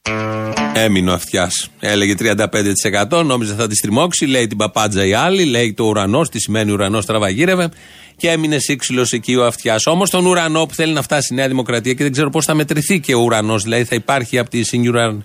Έμεινε 0.77 1.11
ο 1.11 1.13
αυτιάς. 1.13 1.69
Έλεγε 1.79 2.15
35%, 3.09 3.23
νόμιζε 3.25 3.53
θα 3.53 3.67
τη 3.67 3.75
στριμώξει. 3.75 4.25
Λέει 4.25 4.47
την 4.47 4.57
παπάντζα 4.57 5.05
η 5.05 5.13
άλλη, 5.13 5.45
λέει 5.45 5.73
το 5.73 5.83
ουρανό, 5.83 6.21
τι 6.21 6.39
σημαίνει 6.39 6.71
ουρανό, 6.71 7.01
τραβαγύρευε. 7.01 7.69
Και 8.17 8.29
έμεινε 8.29 8.59
σύξυλος 8.59 9.11
εκεί 9.11 9.35
ο 9.35 9.45
αυτιάς. 9.45 9.85
Όμως 9.85 10.09
τον 10.09 10.25
ουρανό 10.25 10.65
που 10.65 10.73
θέλει 10.73 10.93
να 10.93 11.01
φτάσει 11.01 11.33
η 11.33 11.35
Νέα 11.35 11.47
Δημοκρατία 11.47 11.93
και 11.93 12.03
δεν 12.03 12.11
ξέρω 12.11 12.29
πώς 12.29 12.45
θα 12.45 12.53
μετρηθεί 12.53 12.99
και 12.99 13.15
ο 13.15 13.19
ουρανός, 13.19 13.63
δηλαδή 13.63 13.83
θα 13.83 13.95
υπάρχει 13.95 14.37
από 14.37 14.49
τη 14.49 14.61
singular, 14.71 15.17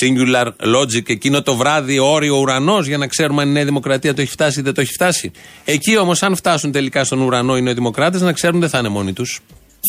singular 0.00 0.46
logic, 0.46 1.10
εκείνο 1.10 1.42
το 1.42 1.56
βράδυ 1.56 1.98
όριο 1.98 2.36
ουρανός 2.36 2.86
για 2.86 2.98
να 2.98 3.06
ξέρουμε 3.06 3.42
αν 3.42 3.48
η 3.48 3.52
Νέα 3.52 3.64
Δημοκρατία 3.64 4.14
το 4.14 4.20
έχει 4.20 4.30
φτάσει 4.30 4.60
ή 4.60 4.62
δεν 4.62 4.74
το 4.74 4.80
έχει 4.80 4.92
φτάσει. 4.92 5.30
Εκεί 5.64 5.96
όμως, 5.96 6.22
αν 6.22 6.36
φτάσουν 6.36 6.72
τελικά 6.72 7.04
στον 7.04 7.20
ουρανό 7.20 7.56
οι 7.56 7.72
Δημοκράτες, 7.72 8.20
να 8.20 8.32
ξέρουν 8.32 8.60
δεν 8.60 8.68
θα 8.68 8.78
είναι 8.78 8.88
μόνοι 8.88 9.12
τους. 9.12 9.40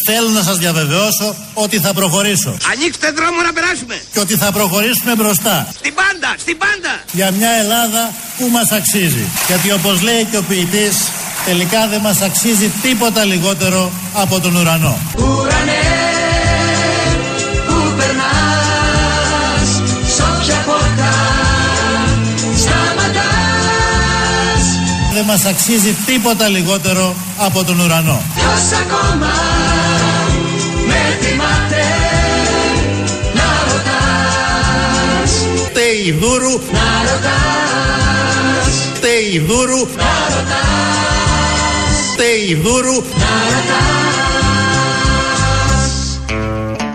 Θέλω 0.05 0.29
να 0.29 0.43
σας 0.43 0.57
διαβεβαιώσω 0.57 1.35
ότι 1.53 1.79
θα 1.79 1.93
προχωρήσω. 1.93 2.57
Ανοίξτε 2.71 3.11
δρόμο 3.11 3.41
να 3.41 3.53
περάσουμε. 3.53 4.01
Και 4.13 4.19
ότι 4.19 4.35
θα 4.35 4.51
προχωρήσουμε 4.51 5.15
μπροστά. 5.15 5.67
Στην 5.77 5.93
πάντα, 5.93 6.35
στην 6.37 6.57
πάντα. 6.57 6.91
Για 7.11 7.31
μια 7.31 7.49
Ελλάδα 7.49 8.11
που 8.37 8.47
μας 8.51 8.71
αξίζει. 8.71 9.25
Γιατί 9.47 9.71
όπως 9.71 10.01
λέει 10.01 10.23
και 10.31 10.37
ο 10.37 10.43
ποιητής, 10.43 10.95
τελικά 11.45 11.87
δεν 11.87 12.01
μας 12.01 12.21
αξίζει 12.21 12.71
τίποτα 12.81 13.23
λιγότερο 13.23 13.91
από 14.13 14.39
τον 14.39 14.55
ουρανό. 14.55 14.97
Ουρανέ, 15.17 15.83
που 17.67 17.93
περνάς, 17.97 19.69
σ' 20.15 20.19
όποια 20.19 20.63
πόρτα 20.65 21.11
σταματάς. 22.55 23.29
Δεν 25.13 25.23
μας 25.25 25.45
αξίζει 25.45 25.95
τίποτα 26.05 26.47
λιγότερο 26.47 27.15
από 27.37 27.63
τον 27.63 27.79
ουρανό. 27.79 28.21
Ποιος 28.35 28.79
ακόμα 28.81 29.58
Φταίει 35.99 36.11
δούρου, 36.11 36.51
να 36.51 37.01
ρωτάς. 37.11 38.89
φταίει 42.13 42.55
δούρου, 42.55 43.03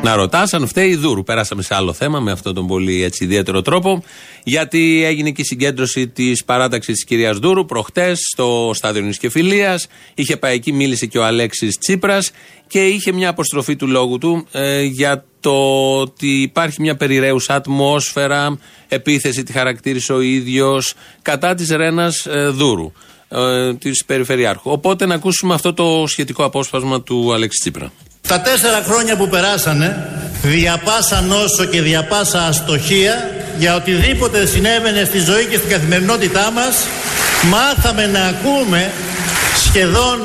Να 0.04 0.16
ρωτάς 0.16 0.54
αν 0.54 0.66
φταίει 0.66 0.88
η 0.88 0.96
Δούρου. 0.96 1.22
Περάσαμε 1.22 1.62
σε 1.62 1.74
άλλο 1.74 1.92
θέμα 1.92 2.20
με 2.20 2.30
αυτόν 2.30 2.54
τον 2.54 2.66
πολύ 2.66 3.02
έτσι, 3.02 3.24
ιδιαίτερο 3.24 3.62
τρόπο. 3.62 4.02
Γιατί 4.42 5.04
έγινε 5.04 5.30
και 5.30 5.40
η 5.40 5.44
συγκέντρωση 5.44 6.08
της 6.08 6.44
παράταξης 6.44 6.94
της 6.94 7.04
κυρίας 7.04 7.38
Δούρου 7.38 7.64
προχτές 7.64 8.18
στο 8.32 8.70
στάδιο 8.74 9.02
Νησκεφιλία. 9.02 9.80
Είχε 10.14 10.36
πάει 10.36 10.54
εκεί, 10.54 10.72
μίλησε 10.72 11.06
και 11.06 11.18
ο 11.18 11.24
Αλέξης 11.24 11.78
Τσίπρας 11.78 12.30
και 12.66 12.86
είχε 12.86 13.12
μια 13.12 13.28
αποστροφή 13.28 13.76
του 13.76 13.86
λόγου 13.86 14.18
του 14.18 14.46
ε, 14.52 14.82
για 14.82 15.24
το 15.40 15.52
ότι 16.00 16.42
υπάρχει 16.42 16.80
μια 16.80 16.96
περιραίουσα 16.96 17.54
ατμόσφαιρα, 17.54 18.58
επίθεση 18.88 19.42
τη 19.42 19.52
χαρακτήρισε 19.52 20.12
ο 20.12 20.20
ίδιος 20.20 20.94
κατά 21.22 21.54
της 21.54 21.68
Ρένας 21.70 22.26
ε, 22.26 22.48
Δούρου, 22.48 22.92
ε, 23.28 23.74
της 23.74 24.04
Περιφερειάρχου. 24.04 24.70
Οπότε 24.70 25.06
να 25.06 25.14
ακούσουμε 25.14 25.54
αυτό 25.54 25.74
το 25.74 26.04
σχετικό 26.06 26.44
απόσπασμα 26.44 27.02
του 27.02 27.32
Αλέξη 27.32 27.58
Τσίπρα. 27.60 27.92
Τα 28.28 28.40
τέσσερα 28.40 28.82
χρόνια 28.88 29.16
που 29.16 29.28
περάσανε, 29.28 30.08
διαπάσα 30.42 31.20
νόσο 31.20 31.64
και 31.64 31.82
διαπάσα 31.82 32.46
αστοχία, 32.46 33.30
για 33.58 33.74
οτιδήποτε 33.74 34.46
συνέβαινε 34.46 35.04
στη 35.04 35.18
ζωή 35.18 35.46
και 35.46 35.56
στην 35.56 35.70
καθημερινότητά 35.70 36.50
μας, 36.50 36.76
μάθαμε 37.50 38.06
να 38.06 38.20
ακούμε 38.20 38.90
σχεδόν 39.56 40.20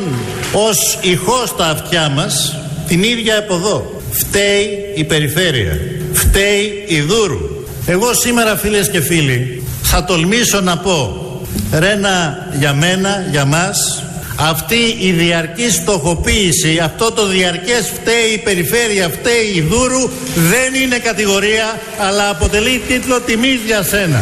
ως 0.54 0.98
ηχό 1.02 1.44
στα 1.46 1.70
αυτιά 1.70 2.10
μας 2.10 2.56
την 2.88 3.04
ίδια 3.04 3.38
από 3.38 3.56
εδώ. 3.56 4.02
Φταίει 4.12 4.94
η 4.96 5.04
περιφέρεια. 5.04 5.78
Φταίει 6.14 6.84
η 6.88 7.02
Δούρου. 7.02 7.40
Εγώ 7.86 8.14
σήμερα 8.14 8.58
φίλες 8.58 8.90
και 8.90 9.02
φίλοι 9.02 9.64
θα 9.82 10.04
τολμήσω 10.04 10.62
να 10.62 10.78
πω 10.78 11.24
Ρένα 11.72 12.48
για 12.60 12.74
μένα, 12.74 13.26
για 13.32 13.46
μας 13.46 14.04
αυτή 14.42 14.98
η 15.00 15.12
διαρκής 15.12 15.76
στοχοποίηση, 15.76 16.80
αυτό 16.80 17.12
το 17.12 17.28
διαρκές 17.28 17.90
φταίει 17.90 18.34
η 18.34 18.38
περιφέρεια, 18.38 19.10
φταίει 19.10 19.46
η 19.56 19.62
Δούρου 19.62 20.10
δεν 20.36 20.74
είναι 20.74 21.00
κατηγορία 21.00 21.80
αλλά 22.00 22.30
αποτελεί 22.30 22.82
τίτλο 22.88 23.22
τιμής 23.22 23.60
για 23.66 23.84
σένα. 23.84 24.20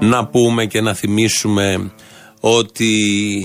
να 0.00 0.26
πούμε 0.26 0.66
και 0.66 0.80
να 0.80 0.94
θυμίσουμε 0.94 1.92
ότι 2.40 2.92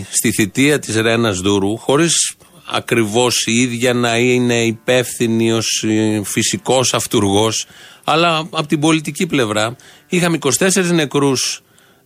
στη 0.10 0.32
θητεία 0.32 0.80
της 0.80 0.96
Ρένας 0.96 1.40
Δούρου, 1.40 1.78
χωρίς 1.78 2.36
ακριβώς 2.72 3.46
η 3.46 3.62
ίδια 3.62 3.94
να 3.94 4.18
είναι 4.18 4.66
υπεύθυνη 4.66 5.52
ως 5.52 5.84
ε, 5.88 6.22
φυσικός 6.24 6.94
αυτούργος, 6.94 7.66
αλλά 8.04 8.38
από 8.38 8.68
την 8.68 8.80
πολιτική 8.80 9.26
πλευρά, 9.26 9.76
είχαμε 10.08 10.38
24 10.42 10.84
νεκρούς 10.94 11.62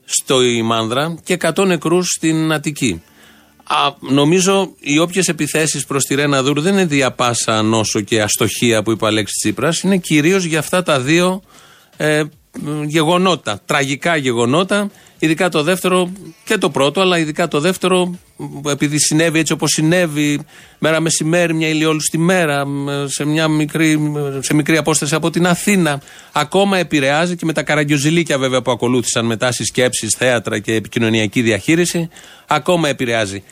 στο 0.05 0.41
Ιμάνδρα 0.41 1.17
και 1.23 1.37
100 1.41 1.65
νεκρούς 1.65 2.07
στην 2.07 2.53
Αττική. 2.53 3.01
Α, 3.71 3.93
νομίζω 3.99 4.73
οι 4.79 4.99
όποιες 4.99 5.27
επιθέσεις 5.27 5.85
προς 5.85 6.03
τη 6.03 6.15
Ρένα 6.15 6.43
Δούρου 6.43 6.61
δεν 6.61 6.73
είναι 6.73 6.85
διαπάσα 6.85 7.61
νόσο 7.61 8.01
και 8.01 8.21
αστοχία 8.21 8.83
που 8.83 8.91
είπε 8.91 9.05
ο 9.05 9.07
Αλέξης 9.07 9.37
Τσίπρας. 9.37 9.79
Είναι 9.79 9.97
κυρίως 9.97 10.43
για 10.43 10.59
αυτά 10.59 10.83
τα 10.83 10.99
δύο 10.99 11.41
ε, 11.97 12.23
γεγονότα. 12.85 13.61
Τραγικά 13.65 14.15
γεγονότα. 14.15 14.91
Ειδικά 15.19 15.49
το 15.49 15.63
δεύτερο 15.63 16.11
και 16.43 16.57
το 16.57 16.69
πρώτο, 16.69 17.01
αλλά 17.01 17.17
ειδικά 17.17 17.47
το 17.47 17.59
δεύτερο, 17.59 18.19
επειδή 18.69 18.99
συνέβη 18.99 19.39
έτσι 19.39 19.53
όπως 19.53 19.69
συνέβη, 19.71 20.39
μέρα 20.79 20.99
μεσημέρι, 20.99 21.53
μια 21.53 21.67
ηλιόλουστη 21.67 22.17
μέρα, 22.17 22.65
σε, 23.05 23.25
μια 23.25 23.47
μικρή, 23.47 24.13
σε 24.39 24.53
μικρή 24.53 24.77
απόσταση 24.77 25.15
από 25.15 25.29
την 25.29 25.47
Αθήνα, 25.47 26.01
ακόμα 26.31 26.77
επηρεάζει 26.77 27.35
και 27.35 27.45
με 27.45 27.53
τα 27.53 27.63
καραγκιοζηλίκια 27.63 28.37
βέβαια 28.37 28.61
που 28.61 28.71
ακολούθησαν 28.71 29.25
μετά 29.25 29.51
συσκέψεις, 29.51 30.15
θέατρα 30.17 30.59
και 30.59 30.73
επικοινωνιακή 30.73 31.41
διαχείριση, 31.41 32.09
ακόμα 32.47 32.89
επηρεάζει. 32.89 33.43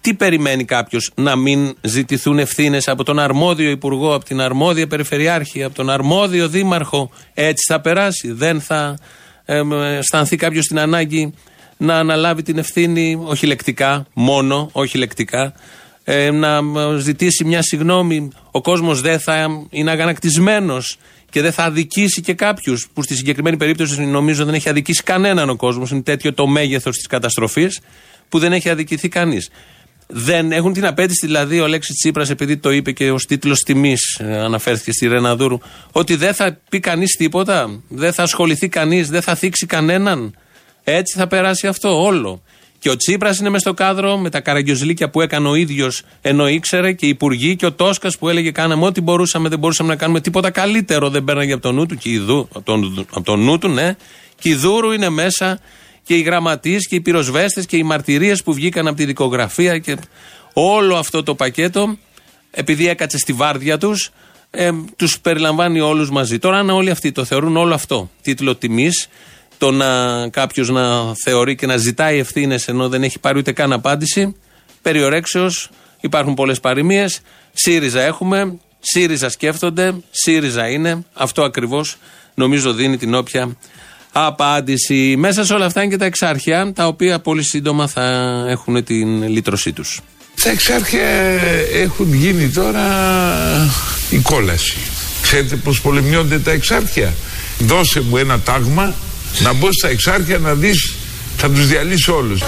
Τι 0.00 0.14
περιμένει 0.14 0.64
κάποιος 0.64 1.10
να 1.14 1.36
μην 1.36 1.76
ζητηθούν 1.80 2.38
ευθύνες 2.38 2.88
από 2.88 3.04
τον 3.04 3.18
αρμόδιο 3.18 3.70
υπουργό, 3.70 4.14
από 4.14 4.24
την 4.24 4.40
αρμόδια 4.40 4.86
περιφερειάρχη, 4.86 5.62
από 5.62 5.74
τον 5.74 5.90
αρμόδιο 5.90 6.48
δήμαρχο; 6.48 7.10
Έτσι 7.34 7.72
θα 7.72 7.80
περάσει. 7.80 8.32
Δεν 8.32 8.60
θα 8.60 8.98
ε, 9.44 9.62
αισθανθεί 9.98 10.36
κάποιος 10.36 10.66
την 10.66 10.78
ανάγκη 10.78 11.34
να 11.80 11.98
αναλάβει 11.98 12.42
την 12.42 12.58
ευθύνη, 12.58 13.18
όχι 13.24 13.46
λεκτικά, 13.46 14.06
μόνο, 14.12 14.68
όχι 14.72 14.98
λεκτικά, 14.98 15.52
ε, 16.04 16.30
να 16.30 16.60
ζητήσει 16.98 17.44
μια 17.44 17.62
συγνώμη. 17.62 18.28
Ο 18.50 18.60
κόσμος 18.60 19.00
δεν 19.00 19.20
θα 19.20 19.46
είναι 19.70 19.90
αγανακτισμένος 19.90 20.98
και 21.30 21.40
δεν 21.40 21.52
θα 21.52 21.64
αδικήσει 21.64 22.20
και 22.20 22.34
κάποιους, 22.34 22.88
που 22.92 23.02
στη 23.02 23.14
συγκεκριμένη 23.14 23.56
περίπτωση 23.56 24.04
νομίζω 24.04 24.44
δεν 24.44 24.54
έχει 24.54 24.68
αδικήσει 24.68 25.02
κανέναν 25.02 25.50
ο 25.50 25.56
κόσμος. 25.56 25.90
Είναι 25.90 26.02
τέτοιο 26.02 26.34
το 26.34 26.46
μέγεθος 26.46 26.96
της 26.96 27.06
καταστροφής 27.06 27.80
που 28.28 28.38
δεν 28.38 28.52
έχει 28.52 28.68
αδικηθεί 28.68 29.08
κανείς. 29.08 29.48
Δεν 30.06 30.52
έχουν 30.52 30.72
την 30.72 30.86
απέτηση 30.86 31.26
δηλαδή 31.26 31.60
ο 31.60 31.64
Αλέξης 31.64 31.96
Τσίπρας, 31.96 32.30
επειδή 32.30 32.56
το 32.56 32.70
είπε 32.70 32.92
και 32.92 33.10
ως 33.10 33.24
τίτλος 33.24 33.60
τιμής, 33.60 34.20
αναφέρθηκε 34.20 34.92
στη 34.92 35.06
Ρένα 35.06 35.36
Δούρου, 35.36 35.58
ότι 35.92 36.16
δεν 36.16 36.34
θα 36.34 36.58
πει 36.68 36.80
κανείς 36.80 37.16
τίποτα, 37.16 37.82
δεν 37.88 38.12
θα 38.12 38.22
ασχοληθεί 38.22 38.68
κανείς, 38.68 39.08
δεν 39.08 39.22
θα 39.22 39.34
θίξει 39.34 39.66
κανέναν. 39.66 40.34
Έτσι 40.84 41.18
θα 41.18 41.26
περάσει 41.26 41.66
αυτό 41.66 42.02
όλο. 42.02 42.42
Και 42.78 42.90
ο 42.90 42.96
Τσίπρας 42.96 43.38
είναι 43.38 43.48
μέσα 43.48 43.60
στο 43.60 43.74
κάδρο 43.74 44.16
με 44.18 44.30
τα 44.30 44.40
καραγκιοζλίκια 44.40 45.10
που 45.10 45.20
έκανε 45.20 45.48
ο 45.48 45.54
ίδιος 45.54 46.02
ενώ 46.20 46.48
ήξερε 46.48 46.92
και 46.92 47.06
οι 47.06 47.08
υπουργοί 47.08 47.56
και 47.56 47.66
ο 47.66 47.72
Τόσκας 47.72 48.18
που 48.18 48.28
έλεγε 48.28 48.50
κάναμε 48.50 48.86
ό,τι 48.86 49.00
μπορούσαμε, 49.00 49.48
δεν 49.48 49.58
μπορούσαμε 49.58 49.88
να 49.88 49.96
κάνουμε 49.96 50.20
τίποτα 50.20 50.50
καλύτερο. 50.50 51.08
Δεν 51.08 51.24
πέρναγε 51.24 51.52
από 51.52 51.62
το 51.62 51.72
νου 51.72 51.86
του 51.86 51.96
και 51.96 52.10
η 52.10 52.18
Δου, 52.18 52.48
από 52.54 52.64
τον, 52.64 53.06
από 53.10 53.24
τον 53.24 53.40
νου 53.40 53.58
του, 53.58 53.68
ναι. 53.68 53.96
Και 54.38 54.48
η 54.48 54.54
Δούρου 54.54 54.90
είναι 54.90 55.08
μέσα 55.08 55.58
και 56.02 56.14
οι 56.14 56.20
γραμματείς 56.20 56.88
και 56.88 56.94
οι 56.94 57.00
πυροσβέστες 57.00 57.66
και 57.66 57.76
οι 57.76 57.82
μαρτυρίες 57.82 58.42
που 58.42 58.52
βγήκαν 58.52 58.86
από 58.86 58.96
τη 58.96 59.04
δικογραφία 59.04 59.78
και 59.78 59.96
όλο 60.52 60.96
αυτό 60.96 61.22
το 61.22 61.34
πακέτο, 61.34 61.96
επειδή 62.50 62.88
έκατσε 62.88 63.18
στη 63.18 63.32
βάρδια 63.32 63.78
τους, 63.78 64.10
ε, 64.50 64.70
τους 64.96 65.20
περιλαμβάνει 65.20 65.80
όλους 65.80 66.10
μαζί. 66.10 66.38
Τώρα, 66.38 66.58
αν 66.58 66.70
όλοι 66.70 66.90
αυτοί 66.90 67.12
το 67.12 67.24
θεωρούν 67.24 67.56
όλο 67.56 67.74
αυτό 67.74 68.10
τίτλο 68.22 68.56
τιμής, 68.56 69.08
το 69.60 69.70
να 69.70 70.28
κάποιος 70.28 70.68
να 70.68 71.14
θεωρεί 71.24 71.54
και 71.54 71.66
να 71.66 71.76
ζητάει 71.76 72.18
ευθύνες 72.18 72.68
ενώ 72.68 72.88
δεν 72.88 73.02
έχει 73.02 73.18
πάρει 73.18 73.38
ούτε 73.38 73.52
καν 73.52 73.72
απάντηση, 73.72 74.36
περιορέξεως, 74.82 75.70
υπάρχουν 76.00 76.34
πολλές 76.34 76.60
παροιμίες. 76.60 77.20
ΣΥΡΙΖΑ 77.52 78.00
έχουμε, 78.00 78.58
ΣΥΡΙΖΑ 78.80 79.28
σκέφτονται, 79.28 79.94
ΣΥΡΙΖΑ 80.10 80.68
είναι. 80.68 81.04
Αυτό 81.14 81.42
ακριβώς 81.42 81.96
νομίζω 82.34 82.72
δίνει 82.72 82.96
την 82.96 83.14
όποια 83.14 83.56
απάντηση. 84.12 85.14
Μέσα 85.18 85.44
σε 85.44 85.54
όλα 85.54 85.64
αυτά 85.64 85.82
είναι 85.82 85.90
και 85.90 85.98
τα 85.98 86.04
εξάρχεια, 86.04 86.72
τα 86.72 86.86
οποία 86.86 87.20
πολύ 87.20 87.42
σύντομα 87.42 87.86
θα 87.86 88.04
έχουν 88.48 88.84
την 88.84 89.28
λύτρωσή 89.28 89.72
τους. 89.72 90.00
Τα 90.42 90.50
εξάρχεια 90.50 91.08
έχουν 91.72 92.14
γίνει 92.14 92.48
τώρα 92.48 92.86
η 94.10 94.18
κόλαση. 94.18 94.76
Ξέρετε 95.22 95.56
πως 95.56 95.80
πολεμιώνται 95.80 96.38
τα 96.38 96.50
εξάρχεια; 96.50 97.12
Δώσε 97.58 98.00
μου 98.00 98.16
ένα 98.16 98.40
τάγμα 98.40 98.94
να 99.38 99.52
μπω 99.52 99.72
στα 99.72 99.88
εξάρχεια 99.88 100.38
να 100.38 100.54
δεις 100.54 100.94
θα 101.36 101.50
τους 101.50 101.66
διαλύσει 101.66 102.10
όλους. 102.10 102.40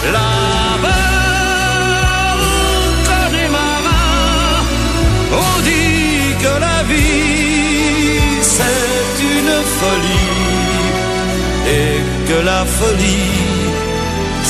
la 12.45 12.65
folie, 12.65 13.73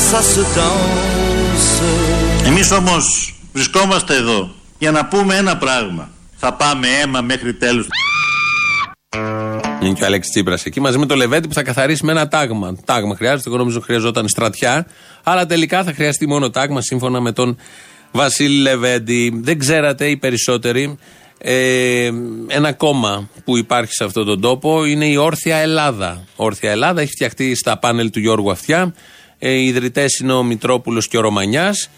ça 0.08 0.20
se 0.22 0.42
danse. 0.56 1.82
Εμείς 2.46 2.70
όμως 2.70 3.34
βρισκόμαστε 3.52 4.16
εδώ 4.16 4.54
για 4.78 4.90
να 4.90 5.06
πούμε 5.06 5.36
ένα 5.36 5.56
πράγμα. 5.56 6.10
Θα 6.36 6.52
πάμε 6.52 6.88
αίμα 6.88 7.20
μέχρι 7.20 7.54
τέλους. 7.54 7.86
Είναι 9.82 9.94
και 9.94 10.02
ο 10.02 10.06
Αλέξη 10.06 10.30
Τσίπρας 10.30 10.64
εκεί 10.64 10.80
μαζί 10.80 10.98
με 10.98 11.06
το 11.06 11.14
Λεβέντι 11.14 11.48
που 11.48 11.54
θα 11.54 11.62
καθαρίσει 11.62 12.04
με 12.04 12.12
ένα 12.12 12.28
τάγμα. 12.28 12.76
Τάγμα 12.84 13.16
χρειάζεται, 13.16 13.48
εγώ 13.48 13.58
νομίζω 13.58 13.80
χρειαζόταν 13.80 14.28
στρατιά. 14.28 14.86
Αλλά 15.22 15.46
τελικά 15.46 15.84
θα 15.84 15.92
χρειαστεί 15.92 16.26
μόνο 16.28 16.50
τάγμα 16.50 16.80
σύμφωνα 16.80 17.20
με 17.20 17.32
τον 17.32 17.56
Βασίλη 18.12 18.60
Λεβέντι. 18.60 19.40
Δεν 19.42 19.58
ξέρατε 19.58 20.06
οι 20.06 20.16
περισσότεροι. 20.16 20.98
Ε, 21.38 22.10
ένα 22.46 22.72
κόμμα 22.72 23.28
που 23.44 23.56
υπάρχει 23.56 23.92
σε 23.92 24.04
αυτόν 24.04 24.26
τον 24.26 24.40
τόπο 24.40 24.84
είναι 24.84 25.06
η 25.06 25.16
Όρθια 25.16 25.56
Ελλάδα. 25.56 26.24
Όρθια 26.36 26.70
Ελλάδα 26.70 27.00
έχει 27.00 27.10
φτιαχτεί 27.10 27.54
στα 27.54 27.78
πάνελ 27.78 28.10
του 28.10 28.18
Γιώργου 28.18 28.50
Αυτιά. 28.50 28.94
Ε, 29.38 29.50
οι 29.50 29.66
ιδρυτές 29.66 30.18
είναι 30.18 30.32
ο 30.32 30.42
Μητρόπουλος 30.42 31.08
και 31.08 31.16
ο 31.16 31.20
Ρωμανιάς. 31.20 31.90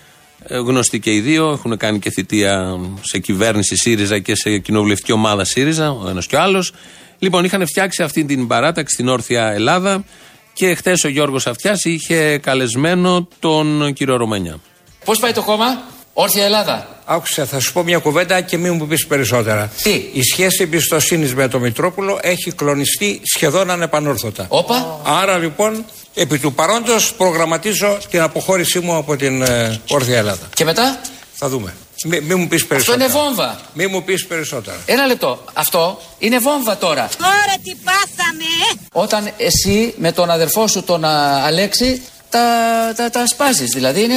Ε, 0.43 0.57
γνωστοί 0.59 1.01
και 1.01 1.15
οι 1.15 1.21
δύο. 1.21 1.51
Έχουν 1.51 1.77
κάνει 1.77 1.99
και 1.99 2.11
θητεία 2.11 2.79
σε 3.01 3.19
κυβέρνηση 3.19 3.77
ΣΥΡΙΖΑ 3.77 4.19
και 4.19 4.35
σε 4.35 4.59
κοινοβουλευτική 4.59 5.13
ομάδα 5.13 5.45
ΣΥΡΙΖΑ, 5.45 5.91
ο 5.91 6.09
ένας 6.09 6.27
και 6.27 6.37
ο 6.37 6.41
άλλος. 6.41 6.73
Λοιπόν, 7.19 7.45
είχαν 7.45 7.67
φτιάξει 7.67 8.03
αυτή 8.03 8.25
την 8.25 8.47
παράταξη 8.47 8.95
στην 8.95 9.09
Όρθια 9.09 9.53
Ελλάδα 9.53 10.05
και 10.53 10.75
χθε 10.75 10.97
ο 11.05 11.09
Γιώργος 11.09 11.47
Αυτιάς 11.47 11.85
είχε 11.85 12.39
καλεσμένο 12.39 13.29
τον 13.39 13.93
κύριο 13.93 14.17
Ρωμανιά. 14.17 14.59
Πώς 15.05 15.19
πάει 15.19 15.33
το 15.33 15.43
κόμμα, 15.43 15.83
Όρθια 16.17 16.45
Ελλάδα. 16.45 16.89
Άκουσα, 17.05 17.45
θα 17.45 17.61
σου 17.61 17.73
πω 17.73 17.83
μια 17.83 17.99
κουβέντα 17.99 18.41
και 18.41 18.57
μην 18.57 18.75
μου 18.75 18.87
πεις 18.87 19.07
περισσότερα. 19.07 19.71
Τι; 19.83 19.91
Η 20.13 20.23
σχέση 20.33 20.63
εμπιστοσύνης 20.63 21.35
με 21.35 21.49
τον 21.49 21.61
Μητρόπουλο 21.61 22.19
έχει 22.23 22.53
κλονιστεί 22.53 23.21
σχεδόν 23.35 23.71
ανεπανόρθωτα. 23.71 24.47
Όπα. 24.49 25.01
Άρα 25.05 25.39
λοιπόν, 25.39 25.85
επί 26.15 26.39
του 26.39 26.53
παρόντος 26.55 27.15
προγραμματίζω 27.15 27.99
την 28.11 28.21
αποχώρησή 28.21 28.81
μου 28.81 28.97
από 28.97 29.17
την 29.17 29.43
ε, 29.43 29.81
Όρθια 29.89 30.19
Ελλάδα. 30.19 30.49
Και 30.55 30.65
μετά; 30.65 31.01
Θα 31.35 31.49
δούμε. 31.49 31.75
Μην 32.07 32.25
μη 32.25 32.35
μου 32.35 32.49
πεις 32.49 32.67
περισσότερα. 32.67 33.05
Αυτό 33.05 33.19
είναι 33.19 33.25
βόμβα. 33.27 33.61
Μην 33.73 33.89
μου 33.93 34.05
πεις 34.05 34.27
περισσότερα. 34.27 34.77
Ένα 34.87 35.07
λεπτό. 35.07 35.45
Αυτό 35.53 36.01
είναι 36.19 36.39
βόμβα 36.39 36.77
τώρα. 36.77 37.09
Τώρα 37.19 37.55
τι 37.63 37.75
πάθαμε. 37.85 38.81
Όταν 38.93 39.31
εσύ 39.37 39.95
με 39.97 40.13
τον 40.13 40.31
αδερφό 40.31 40.67
σου 40.67 40.83
τον 40.83 41.05
α, 41.05 41.45
Αλέξη 41.45 42.03
τα, 42.35 42.93
τα, 42.97 43.11
τα 43.11 43.27
σπάζει. 43.27 43.65
Δηλαδή 43.65 44.03
είναι. 44.03 44.15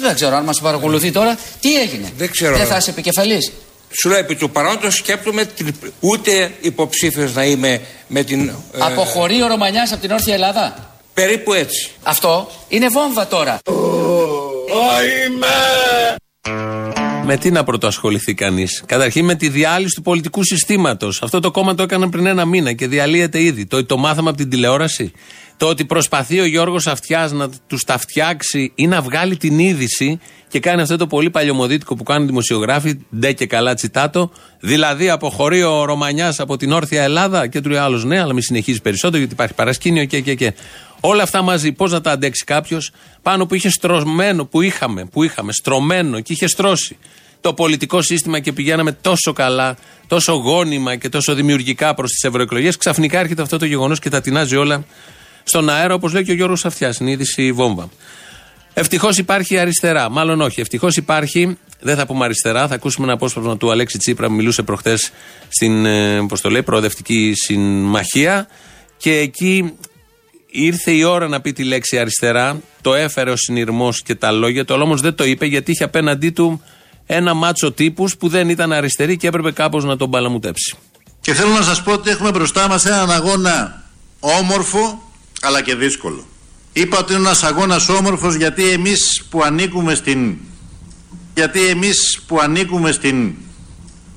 Δεν 0.00 0.14
ξέρω 0.14 0.36
αν 0.36 0.44
μας 0.44 0.60
παρακολουθεί 0.60 1.10
τώρα. 1.10 1.38
Τι 1.60 1.80
έγινε; 1.80 2.12
Δεν 2.16 2.30
ξέρω. 2.30 2.56
Δεν 2.56 2.66
θα 2.66 2.76
είσαι 2.76 2.90
επικεφαλής; 2.90 3.52
Σου 4.00 4.08
λέω 4.08 4.18
επί 4.18 4.34
του 4.36 4.50
παρόντος 4.50 4.94
σκέπτομαι 4.94 5.44
την- 5.44 5.74
ούτε 6.00 6.52
υποψήφιος 6.60 7.34
να 7.34 7.44
είμαι 7.44 7.80
με 8.08 8.22
την. 8.22 8.48
ε, 8.48 8.78
Αποχωρεί 8.78 9.42
ο 9.42 9.46
Ρωμανιάς 9.46 9.92
από 9.92 10.00
την 10.00 10.10
Όρθια 10.10 10.34
Ελλάδα; 10.34 10.94
περίπου 11.14 11.52
έτσι. 11.52 11.90
Αυτό 12.02 12.50
είναι 12.68 12.88
βόμβα 12.88 13.26
τώρα. 13.26 13.58
Με 17.26 17.36
τι 17.36 17.50
να 17.50 17.64
πρωτοασχοληθεί 17.64 18.34
κανείς; 18.34 18.82
Καταρχήν 18.86 19.24
με 19.24 19.34
τη 19.34 19.48
διάλυση 19.48 19.94
του 19.94 20.02
πολιτικού 20.02 20.44
συστήματος. 20.44 21.22
Αυτό 21.22 21.40
το 21.40 21.50
κόμμα 21.50 21.74
το 21.74 21.82
έκαναν 21.82 22.10
πριν 22.10 22.26
ένα 22.26 22.44
μήνα 22.44 22.72
και 22.72 22.86
διαλύεται 22.86 23.42
ήδη. 23.42 23.66
Το, 23.66 23.84
το 23.84 23.96
μάθαμε 23.96 24.28
από 24.28 24.38
την 24.38 24.50
τηλεόραση. 24.50 25.12
Το 25.56 25.66
ότι 25.66 25.84
προσπαθεί 25.84 26.40
ο 26.40 26.44
Γιώργος 26.44 26.86
Αυτιάς 26.86 27.32
να 27.32 27.48
τους 27.66 27.84
τα 27.84 27.98
φτιάξει 27.98 28.72
ή 28.74 28.86
να 28.86 29.02
βγάλει 29.02 29.36
την 29.36 29.58
είδηση 29.58 30.18
και 30.48 30.60
κάνει 30.60 30.82
αυτό 30.82 30.96
το 30.96 31.06
πολύ 31.06 31.30
παλιωμοδίτικο 31.30 31.94
που 31.94 32.02
κάνουν 32.02 32.22
οι 32.22 32.26
δημοσιογράφοι, 32.26 32.98
ντε 33.18 33.32
και 33.32 33.46
καλά 33.46 33.74
τσιτάτο. 33.74 34.30
Δηλαδή, 34.60 35.10
αποχωρεί 35.10 35.62
ο 35.62 35.84
Ρωμανιάς 35.84 36.40
από 36.40 36.56
την 36.56 36.72
όρθια 36.72 37.02
Ελλάδα 37.02 37.46
και 37.46 37.60
του 37.60 37.68
λέει 37.68 37.78
άλλος 37.78 38.04
ναι, 38.04 38.20
αλλά 38.20 38.32
μην 38.32 38.42
συνεχίζεις 38.42 38.80
περισσότερο 38.80 39.18
γιατί 39.18 39.32
υπάρχει 39.32 39.54
παρασκήνιο 39.54 40.04
και, 40.04 40.20
και, 40.20 40.34
και. 40.34 40.54
Όλα 41.00 41.22
αυτά 41.22 41.42
μαζί, 41.42 41.72
πώς 41.72 41.92
να 41.92 42.00
τα 42.00 42.10
αντέξει 42.10 42.44
κάποιος 42.44 42.90
πάνω 43.22 43.46
που 43.46 43.54
είχε 43.54 43.70
στρωμένο, 43.70 44.44
που 44.44 44.60
είχαμε, 44.60 45.04
που 45.04 45.22
είχαμε 45.22 45.52
στρωμένο 45.52 46.20
και 46.20 46.32
είχε 46.32 46.46
στρώσει 46.46 46.96
το 47.40 47.54
πολιτικό 47.54 48.02
σύστημα 48.02 48.40
και 48.40 48.52
πηγαίναμε 48.52 48.92
τόσο 48.92 49.32
καλά, 49.32 49.76
τόσο 50.06 50.32
γόνιμα 50.32 50.96
και 50.96 51.08
τόσο 51.08 51.34
δημιουργικά 51.34 51.94
προς 51.94 52.10
τις 52.10 52.24
ευρωεκλογές. 52.24 52.76
Ξαφνικά 52.76 53.18
έρχεται 53.18 53.42
αυτό 53.42 53.58
το 53.58 53.64
γεγονός 53.64 53.98
και 53.98 54.08
τα 54.08 54.20
τεινάζει 54.20 54.56
όλα 54.56 54.84
στον 55.44 55.68
αέρα, 55.68 55.94
όπως 55.94 56.12
λέει 56.12 56.24
και 56.24 56.30
ο 56.30 56.34
Γιώργος 56.34 56.64
Αυτιά. 56.64 56.94
Είναι 57.00 57.10
είδηση 57.10 57.52
βόμβα. 57.52 57.88
Ευτυχώς 58.74 59.18
υπάρχει 59.18 59.58
αριστερά. 59.58 60.10
Μάλλον 60.10 60.40
όχι. 60.40 60.60
Ευτυχώς 60.60 60.96
υπάρχει, 60.96 61.58
δεν 61.80 61.96
θα 61.96 62.06
πούμε 62.06 62.24
αριστερά, 62.24 62.68
θα 62.68 62.74
ακούσουμε 62.74 63.04
ένα 63.04 63.14
απόσπασμα 63.14 63.56
του 63.56 63.70
Αλέξη 63.70 63.98
Τσίπρα 63.98 64.26
που 64.26 64.32
μιλούσε 64.32 64.62
προχτέ 64.62 64.96
στην, 65.48 65.86
ε, 65.86 66.26
πώς 66.28 66.40
το 66.40 66.50
λέει, 66.50 66.62
προοδευτική 66.62 67.32
συμμαχία. 67.34 68.48
Και 68.96 69.18
εκεί 69.18 69.72
ήρθε 70.46 70.90
η 70.90 71.02
ώρα 71.02 71.28
να 71.28 71.40
πει 71.40 71.52
τη 71.52 71.64
λέξη 71.64 71.98
αριστερά. 71.98 72.60
Το 72.80 72.94
έφερε 72.94 73.30
ο 73.30 73.36
συνειρμός 73.36 74.02
και 74.02 74.14
τα 74.14 74.32
λόγια 74.32 74.64
του, 74.64 74.74
αλλά 74.74 74.82
όμως 74.82 75.00
δεν 75.00 75.14
το 75.14 75.24
είπε 75.24 75.46
γιατί 75.46 75.70
είχε 75.70 75.84
απέναντί 75.84 76.30
του 76.30 76.62
ένα 77.06 77.34
μάτσο 77.34 77.72
τύπους 77.72 78.16
που 78.16 78.28
δεν 78.28 78.48
ήταν 78.48 78.72
αριστεροί 78.72 79.16
και 79.16 79.26
έπρεπε 79.26 79.52
κάπως 79.52 79.84
να 79.84 79.96
τον 79.96 80.10
παλαμουτέψει. 80.10 80.76
Και 81.20 81.34
θέλω 81.34 81.52
να 81.52 81.62
σας 81.62 81.82
πω 81.82 81.92
ότι 81.92 82.10
έχουμε 82.10 82.30
μπροστά 82.30 82.68
μας 82.68 82.86
έναν 82.86 83.10
αγώνα 83.10 83.82
όμορφο 84.20 85.02
αλλά 85.46 85.62
και 85.62 85.74
δύσκολο. 85.74 86.26
Είπα 86.72 86.98
ότι 86.98 87.12
είναι 87.12 87.20
ένας 87.20 87.42
αγώνας 87.42 87.88
όμορφος 87.88 88.34
γιατί 88.34 88.70
εμείς 88.70 89.24
που 89.30 89.42
ανήκουμε 89.42 89.94
στην... 89.94 90.36
Γιατί 91.34 91.66
εμείς 91.66 92.20
που 92.26 92.38
ανήκουμε 92.40 92.92
στην... 92.92 93.32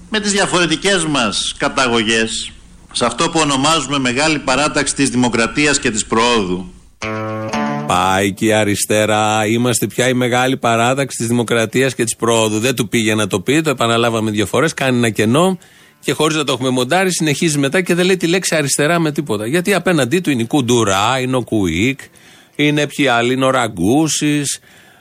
με 0.10 0.20
τις 0.20 0.32
διαφορετικές 0.32 1.06
μας 1.06 1.56
καταγωγές 1.58 2.52
σε 2.92 3.06
αυτό 3.06 3.30
που 3.30 3.40
ονομάζουμε 3.40 4.00
μεγάλη 4.00 4.40
παράταξη 4.40 4.96
της 4.96 5.10
δημοκρατίας 5.10 5.80
και 5.80 5.92
της 5.92 6.06
προόδου 6.06 6.72
Πάει 7.88 8.34
και 8.34 8.46
η 8.46 8.54
αριστερά. 8.54 9.46
Είμαστε 9.46 9.88
πια 9.88 10.08
η 10.08 10.14
μεγάλη 10.14 10.58
παράταξη 10.58 11.18
της 11.18 11.28
δημοκρατίας 11.28 11.96
και 11.96 12.04
της 12.04 12.16
πρόοδου. 12.16 12.60
Δεν 12.60 12.76
του 12.76 12.88
πήγε 12.88 13.16
να 13.16 13.28
το 13.28 13.40
πει, 13.40 13.62
το 13.62 13.70
επαναλάβαμε 13.70 14.32
δύο 14.32 14.46
φορές. 14.46 14.74
Κάνει 14.74 14.98
ένα 14.98 15.10
κενό 15.10 15.58
και 16.00 16.14
χωρίς 16.14 16.38
να 16.38 16.44
το 16.44 16.52
έχουμε 16.52 16.70
μοντάρει, 16.70 17.12
συνεχίζει 17.12 17.58
μετά 17.58 17.82
και 17.82 17.94
δεν 17.94 18.06
λέει 18.06 18.18
τη 18.18 18.28
λέξη 18.28 18.56
αριστερά 18.56 19.00
με 19.00 19.12
τίποτα. 19.12 19.48
Γιατί 19.48 19.74
απέναντί 19.74 20.20
του 20.20 20.30
είναι 20.30 20.42
η 20.42 20.46
Κουντουρά, 20.46 21.20
είναι 21.20 21.36
ο 21.36 21.44
Κουίκ, 21.44 22.00
είναι 22.56 22.88
ποιοι 22.88 23.08
άλλοι, 23.08 23.34
είναι 23.34 23.46
ο 23.46 23.50
Ραγκούσης, 23.50 24.60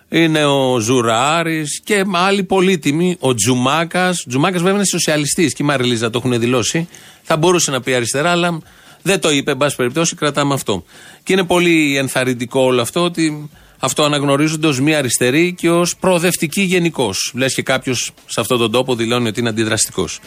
είναι 0.08 0.44
ο 0.44 0.78
Ζουράρης 0.78 1.80
και 1.84 2.04
άλλοι 2.12 2.44
πολύτιμοι. 2.44 3.16
Ο 3.20 3.34
Τζουμάκας. 3.34 4.20
Ο 4.20 4.28
Τζουμάκας 4.28 4.60
βέβαια 4.60 4.76
είναι 4.76 4.86
σοσιαλιστής 4.86 5.54
και 5.54 5.62
η 5.62 5.66
Μαριλίζα 5.66 6.10
το 6.10 6.20
έχουν 6.24 6.40
δηλώσει. 6.40 6.88
Θα 7.22 7.36
μπορούσε 7.36 7.70
να 7.70 7.80
πει 7.80 7.94
αριστερά, 7.94 8.30
αλλά 8.30 8.58
δεν 9.02 9.20
το 9.20 9.30
είπε, 9.30 9.50
εν 9.50 9.56
πάση 9.56 9.76
περιπτώσει, 9.76 10.14
κρατάμε 10.14 10.54
αυτό. 10.54 10.84
Και 11.22 11.32
είναι 11.32 11.44
πολύ 11.44 11.96
ενθαρρυντικό 11.96 12.60
όλο 12.60 12.80
αυτό 12.80 13.02
ότι 13.02 13.50
αυτό 13.78 14.04
αναγνωρίζονται 14.04 14.66
ως 14.66 14.80
μία 14.80 14.98
αριστερή 14.98 15.54
και 15.54 15.70
ως 15.70 15.96
προοδευτική 15.96 16.62
γενικώς. 16.62 17.32
Λες 17.34 17.54
και 17.54 17.62
κάποιος 17.62 18.12
σε 18.26 18.40
αυτόν 18.40 18.58
τον 18.58 18.70
τόπο 18.70 18.94
δηλώνει 18.94 19.28
ότι 19.28 19.40
είναι 19.40 19.48
αντιδραστικός. 19.48 20.20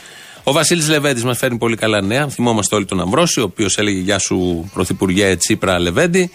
Ο 0.44 0.52
Βασίλης 0.52 0.88
Λεβέντης 0.88 1.24
μας 1.24 1.38
φέρνει 1.38 1.58
πολύ 1.58 1.76
καλά 1.76 2.02
νέα. 2.02 2.30
Θυμόμαστε 2.30 2.76
όλοι 2.76 2.86
τον 2.86 3.00
Αμβρόσιο, 3.00 3.44
ο 3.44 3.46
οποίος 3.46 3.78
έλεγε 3.78 4.00
Γεια 4.00 4.20
σου, 4.20 4.70
Πρωθυπουργέ 4.74 5.36
Τσίπρα 5.36 5.80
Λεβέντη. 5.80 6.32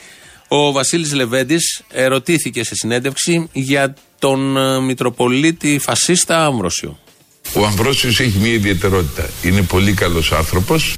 Ο 0.49 0.73
Βασίλης 0.73 1.13
Λεβέντης 1.13 1.83
ερωτήθηκε 1.93 2.65
σε 2.65 2.75
συνέντευξη 2.75 3.49
για 3.53 3.95
τον 4.19 4.57
ε, 4.57 4.81
Μητροπολίτη 4.81 5.79
Φασίστα 5.79 6.45
Αμβρόσιο. 6.45 6.99
Ο 7.55 7.65
Αμβρόσιος 7.65 8.21
έχει 8.21 8.39
μια 8.39 8.53
ιδιαιτερότητα. 8.53 9.29
Είναι 9.43 9.63
πολύ 9.63 9.93
καλός 9.93 10.33
άνθρωπος. 10.33 10.97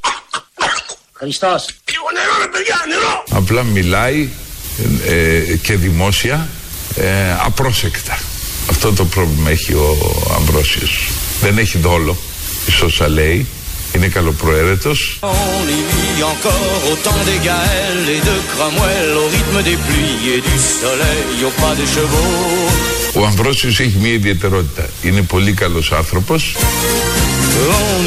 Χριστός. 1.13 1.67
Λίγο 1.91 2.05
νερό 2.13 2.45
ρε 2.45 2.49
παιδιά, 2.49 2.77
νερό. 2.89 3.25
Απλά 3.31 3.63
μιλάει 3.63 4.29
ε, 5.07 5.57
και 5.57 5.77
δημόσια 5.77 6.49
ε, 6.97 7.33
απρόσεκτα. 7.45 8.19
Αυτό 8.71 8.93
το 8.93 9.05
πρόβλημα 9.05 9.51
έχει 9.51 9.73
ο 9.73 9.97
Αμβρόσιος. 10.37 11.09
Δεν 11.41 11.59
έχει 11.59 11.79
δόλο, 11.79 12.17
ίσως 12.67 13.03
λέει. 13.09 13.47
Είναι 13.95 14.09
καλοπροαίρετος. 14.09 15.19
On 15.23 15.67
y 15.79 15.81
vit 15.93 16.23
encore 16.33 16.81
au 16.91 16.97
temps 17.05 17.23
des 17.29 17.41
Gaëls 17.49 18.07
et 18.17 18.23
de 18.29 18.37
Cromwell, 18.53 19.11
au 19.23 19.27
rythme 19.35 19.59
des 19.69 19.79
pluies 19.87 20.23
et 20.35 20.41
du 20.49 20.57
soleil, 20.81 21.37
au 21.49 21.53
pas 21.61 21.75
des 21.81 21.89
chevaux. 21.95 22.47
Ο 23.19 23.25
Αμβρόσιος 23.27 23.81
έχει 23.81 23.97
μια 24.01 24.13
ιδιαιτερότητα. 24.13 24.89
Είναι 25.03 25.23
πολύ 25.23 25.53
καλός 25.53 25.93
άνθρωπος. 25.93 26.57
On 27.59 28.07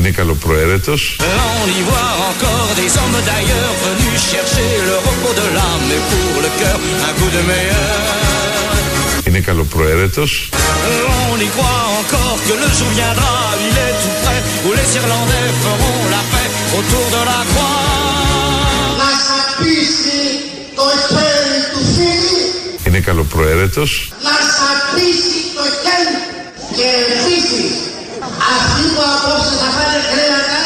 Είναι 0.00 0.10
καλοπροαίρετος. 0.10 1.16
On 1.62 1.68
y 1.78 1.82
voit 1.88 2.12
encore 2.30 2.70
des 2.80 2.90
hommes 2.98 3.20
d'ailleurs 3.28 3.74
venus 3.86 4.18
chercher 4.32 4.70
le 4.88 4.96
repos 5.06 5.34
de 5.40 5.46
l'âme 5.56 5.88
et 5.96 6.02
pour 6.10 6.34
le 6.44 6.50
cœur 6.60 6.78
un 7.08 7.12
coup 7.18 7.30
de 7.36 7.42
meilleur. 7.50 8.04
Είναι 9.26 9.40
καλοπροαίρετος. 9.40 10.30
On 11.32 11.38
y 11.46 11.48
croit 11.56 11.84
encore 12.00 12.36
que 12.46 12.54
le 12.62 12.68
jour 12.76 12.90
viendra, 12.98 13.36
il 13.68 13.74
est 13.86 13.96
tout 14.02 14.16
près, 14.22 14.40
où 14.66 14.68
les 14.78 14.88
Irlandais 15.00 15.48
feront 15.64 16.02
la 16.14 16.22
paix 16.32 16.48
autour 16.78 17.06
de 17.16 17.20
la 17.30 17.40
croix. 17.50 17.78
Να 19.00 19.10
σαπίσει 19.28 20.22
το 20.78 20.86
χέρι 21.08 21.60
του 21.72 21.82
φίλη, 21.94 22.42
Είναι 22.86 23.00
καλοπροαίρετος. 23.08 23.90
να 24.28 24.36
σαπίσει 24.58 25.40
το 25.56 25.64
χέρι 25.82 26.16
και 26.76 26.88
επίσης 27.04 27.89
αυτοί 28.54 28.84
που 28.94 29.02
απόψε 29.14 29.54
θα 29.62 29.68
φάνε 29.76 29.98
κρέατα, 30.10 30.62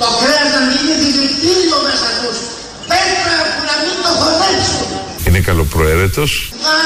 το 0.00 0.08
κρέας 0.20 0.48
να 0.54 0.60
μην 0.66 0.76
είναι 0.80 0.96
δηλητήριο 1.02 1.76
μέσα 1.86 2.08
τους, 2.20 2.38
πέτρα 2.90 3.36
που 3.52 3.60
να 3.68 3.74
μην 3.82 3.96
το 4.04 4.10
χωνέψουν. 4.20 4.86
Είναι 5.26 5.40
καλοπροαίρετος. 5.48 6.30
Θα 6.64 6.76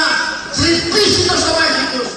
τρυπήσει 0.57 1.21
το 1.29 1.35
στομάχι 1.41 1.83
τους. 1.93 2.07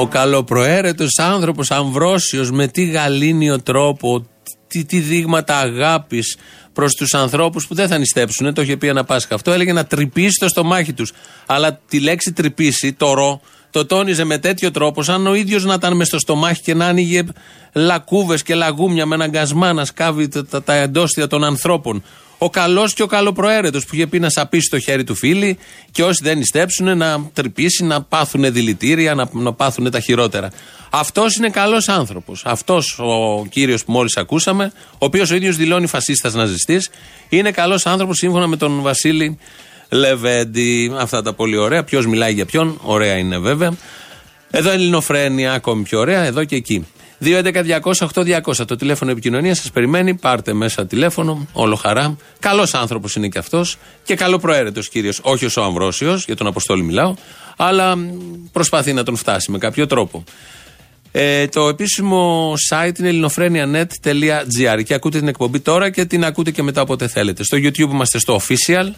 Ο 0.00 0.08
καλοπροαίρετος 0.08 1.18
άνθρωπος 1.18 1.70
αμβρόσιος 1.70 2.50
με 2.50 2.68
τι 2.68 2.84
γαλήνιο 2.84 3.62
τρόπο, 3.62 4.26
τι, 4.68 4.84
τι 4.84 4.98
δείγματα 4.98 5.58
αγάπης 5.58 6.36
προς 6.72 6.94
τους 6.94 7.14
ανθρώπους 7.14 7.66
που 7.66 7.74
δεν 7.74 7.88
θα 7.88 7.98
νηστέψουν, 7.98 8.54
το 8.54 8.62
είχε 8.62 8.76
πει 8.76 8.88
ένα 8.88 9.04
Πάσχα 9.04 9.34
αυτό, 9.34 9.52
έλεγε 9.52 9.72
να 9.72 9.84
τρυπήσει 9.84 10.38
το 10.40 10.48
στομάχι 10.48 10.92
τους. 10.92 11.12
Αλλά 11.46 11.80
τη 11.88 12.00
λέξη 12.00 12.32
τρυπήσει, 12.32 12.92
το 12.92 13.14
ρο, 13.14 13.40
το 13.76 13.86
τόνιζε 13.86 14.24
με 14.24 14.38
τέτοιο 14.38 14.70
τρόπο, 14.70 15.02
σαν 15.02 15.26
ο 15.26 15.34
ίδιος 15.34 15.64
να 15.64 15.74
ήταν 15.74 15.96
μες 15.96 16.06
στο 16.06 16.18
στομάχι 16.18 16.62
και 16.62 16.74
να 16.74 16.86
άνοιγε 16.86 17.22
λακκούβες 17.72 18.42
και 18.42 18.54
λαγούμια 18.54 19.06
με 19.06 19.14
έναν 19.14 19.30
γκασμά 19.30 19.72
να 19.72 19.84
σκάβει 19.84 20.28
τα, 20.28 20.46
τα, 20.46 20.62
τα 20.62 20.74
εντόστια 20.74 21.26
των 21.26 21.44
ανθρώπων. 21.44 22.02
Ο 22.38 22.50
καλός 22.50 22.94
και 22.94 23.02
ο 23.02 23.06
καλοπροαίρετος 23.06 23.84
που 23.84 23.94
είχε 23.94 24.06
πει 24.06 24.18
να 24.18 24.30
σαπίσει 24.30 24.70
το 24.70 24.78
χέρι 24.78 25.04
του 25.04 25.14
φίλη 25.14 25.58
και 25.90 26.02
όσοι 26.02 26.20
δεν 26.22 26.38
νηστέψουν 26.38 26.96
να 26.96 27.30
τρυπήσει, 27.32 27.84
να 27.84 28.02
πάθουν 28.02 28.52
δηλητήρια, 28.52 29.14
να, 29.14 29.28
να 29.32 29.52
πάθουν 29.52 29.90
τα 29.90 30.00
χειρότερα. 30.00 30.50
Αυτός 30.90 31.36
είναι 31.36 31.48
καλός 31.48 31.88
άνθρωπος. 31.88 32.42
Αυτός 32.44 32.98
ο 32.98 33.46
κύριος 33.46 33.84
που 33.84 33.92
μόλις 33.92 34.16
ακούσαμε, 34.16 34.72
ο 34.92 35.04
οποίος 35.04 35.30
ο 35.30 35.34
ίδιος 35.34 35.56
δηλώνει 35.56 35.86
φασίστας 35.86 36.34
ναζιστής, 36.34 36.90
είναι 37.28 37.50
καλός 37.50 37.86
άνθρωπος 37.86 38.16
σύμφωνα 38.16 38.46
με 38.46 38.56
τον 38.56 38.80
Βασίλη 38.82 39.38
Λεβέντη. 39.90 40.92
Αυτά 40.98 41.22
τα 41.22 41.32
πολύ 41.32 41.56
ωραία. 41.56 41.84
Ποιος 41.84 42.06
μιλάει 42.06 42.32
για 42.32 42.46
ποιον, 42.46 42.78
ωραία 42.82 43.16
είναι 43.16 43.38
βέβαια. 43.38 43.76
Εδώ 44.50 44.70
Ελληνοφρένια, 44.70 45.52
ακόμη 45.52 45.82
πιο 45.82 45.98
ωραία, 45.98 46.22
εδώ 46.24 46.44
και 46.44 46.56
εκεί. 46.56 46.86
2.11.200.8.200 47.24 48.66
το 48.66 48.76
τηλέφωνο 48.76 49.10
επικοινωνίας 49.10 49.58
σας 49.58 49.70
περιμένει. 49.70 50.14
Πάρτε 50.14 50.52
μέσα 50.52 50.86
τηλέφωνο, 50.86 51.46
όλο 51.52 51.74
χαρά. 51.74 52.16
Καλός 52.38 52.74
άνθρωπος 52.74 53.16
είναι 53.16 53.28
και 53.28 53.38
αυτός 53.38 53.76
και 54.04 54.14
καλοπροαίρετο 54.14 54.80
κύριος. 54.80 55.20
Όχι 55.22 55.44
ω 55.44 55.50
ο 55.56 55.62
Αμβρόσιος, 55.62 56.24
για 56.24 56.36
τον 56.36 56.46
Αποστόλη 56.46 56.82
μιλάω, 56.82 57.14
αλλά 57.56 57.96
προσπαθεί 58.52 58.92
να 58.92 59.02
τον 59.02 59.16
φτάσει 59.16 59.50
με 59.50 59.58
κάποιο 59.58 59.86
τρόπο. 59.86 60.24
Ε, 61.12 61.46
το 61.46 61.68
επίσημο 61.68 62.54
site 62.70 62.98
είναι 62.98 63.08
ελληνοφρένια.net.gr 63.08 64.82
και 64.84 64.94
ακούτε 64.94 65.18
την 65.18 65.28
εκπομπή 65.28 65.60
τώρα 65.60 65.90
και 65.90 66.04
την 66.04 66.24
ακούτε 66.24 66.50
και 66.50 66.62
μετά 66.62 66.82
όποτε 66.82 67.08
θέλετε. 67.08 67.44
Στο 67.44 67.56
YouTube 67.56 67.90
είμαστε 67.90 68.18
στο 68.18 68.40
official 68.40 68.90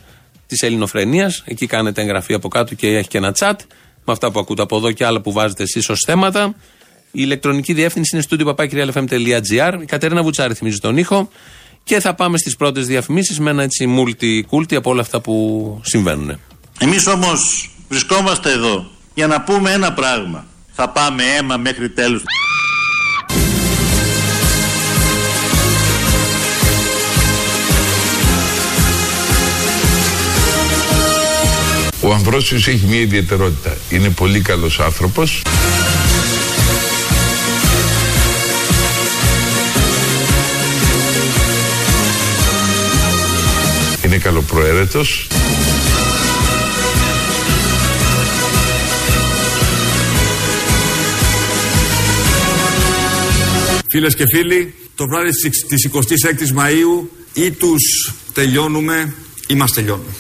της 0.48 0.62
Ελληνοφρενίας. 0.62 1.42
Εκεί 1.46 1.66
κάνετε 1.66 2.02
εγγραφή 2.02 2.34
από 2.34 2.48
κάτω 2.48 2.74
και 2.74 2.87
έχει 2.87 3.08
και 3.08 3.18
ένα 3.18 3.34
chat 3.38 3.54
με 4.04 4.12
αυτά 4.12 4.30
που 4.30 4.38
ακούτε 4.38 4.62
από 4.62 4.76
εδώ 4.76 4.92
και 4.92 5.04
άλλα 5.04 5.20
που 5.20 5.32
βάζετε 5.32 5.62
εσείς 5.62 5.88
ως 5.88 6.02
θέματα. 6.06 6.54
Η 7.11 7.20
ηλεκτρονική 7.24 7.72
διεύθυνση 7.72 8.16
είναι 8.16 8.24
studio.papakirialfm.gr. 8.30 9.78
Η 9.80 9.84
Κατερίνα 9.84 10.22
Βουτσάρη 10.22 10.54
θυμίζει 10.54 10.78
τον 10.78 10.96
ήχο. 10.96 11.28
Και 11.84 12.00
θα 12.00 12.14
πάμε 12.14 12.38
στις 12.38 12.56
πρώτες 12.56 12.87
διαφημίσεις 12.87 13.38
με 13.40 13.50
ένα 13.50 13.62
έτσι 13.62 13.96
multi-culti 13.98 14.74
από 14.74 14.90
όλα 14.90 15.00
αυτά 15.00 15.20
που 15.20 15.80
συμβαίνουν. 15.84 16.40
Εμείς 16.78 17.06
όμως 17.06 17.70
βρισκόμαστε 17.88 18.52
εδώ 18.52 18.90
για 19.14 19.26
να 19.26 19.40
πούμε 19.40 19.72
ένα 19.72 19.92
πράγμα. 19.92 20.46
Θα 20.72 20.88
πάμε 20.88 21.22
αίμα 21.22 21.56
μέχρι 21.56 21.90
τέλους. 21.90 22.22
Ο 32.09 32.12
Αμβρόσιος 32.12 32.68
έχει 32.68 32.87
μια 32.87 33.01
ιδιαιτερότητα. 33.01 33.77
Είναι 33.90 34.11
πολύ 34.11 34.40
καλός 34.40 34.81
άνθρωπος. 34.81 35.42
Είναι 44.05 44.16
καλοπροαίρετος. 44.16 45.27
Φίλες 53.90 54.14
και 54.14 54.25
φίλοι, 54.35 54.75
το 54.94 55.05
βράδυ 55.07 55.31
της 55.68 55.85
26ης 55.85 56.59
Μαΐου 56.59 57.09
ή 57.33 57.51
τους 57.51 58.12
τελειώνουμε 58.33 59.14
ή 59.47 59.55
μας 59.55 59.73
τελειώνουμε. 59.73 60.11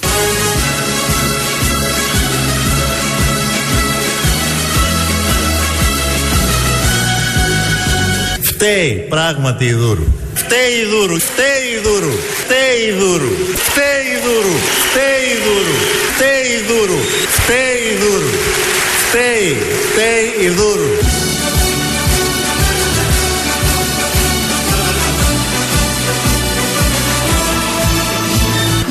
Φταίει 8.60 9.06
πράγματι 9.08 9.64
η 9.64 9.72
Δούρου. 9.72 10.04
Φταίει 10.34 10.72
η 10.82 10.84
Δούρου, 10.90 11.18
φταίει 11.18 11.64
η 11.74 11.80
Δούρου, 11.82 12.12
φταίει 12.40 12.80
η 12.88 12.92
Δούρου, 12.98 13.32
φταίει 13.66 14.04
η 14.14 14.18
Δούρου, 14.24 14.56
φταίει 14.84 15.24
η 15.32 15.38
Δούρου, 15.44 15.76
φταίει 16.10 16.50
η 16.52 16.62
Δούρου, 16.68 17.00
φταίει 17.36 17.78
η 17.90 17.96
Δούρου, 18.00 18.30
φταίει, 19.08 19.56
φταίει 19.90 20.46
η 20.46 20.48
Δούρου. 20.48 20.92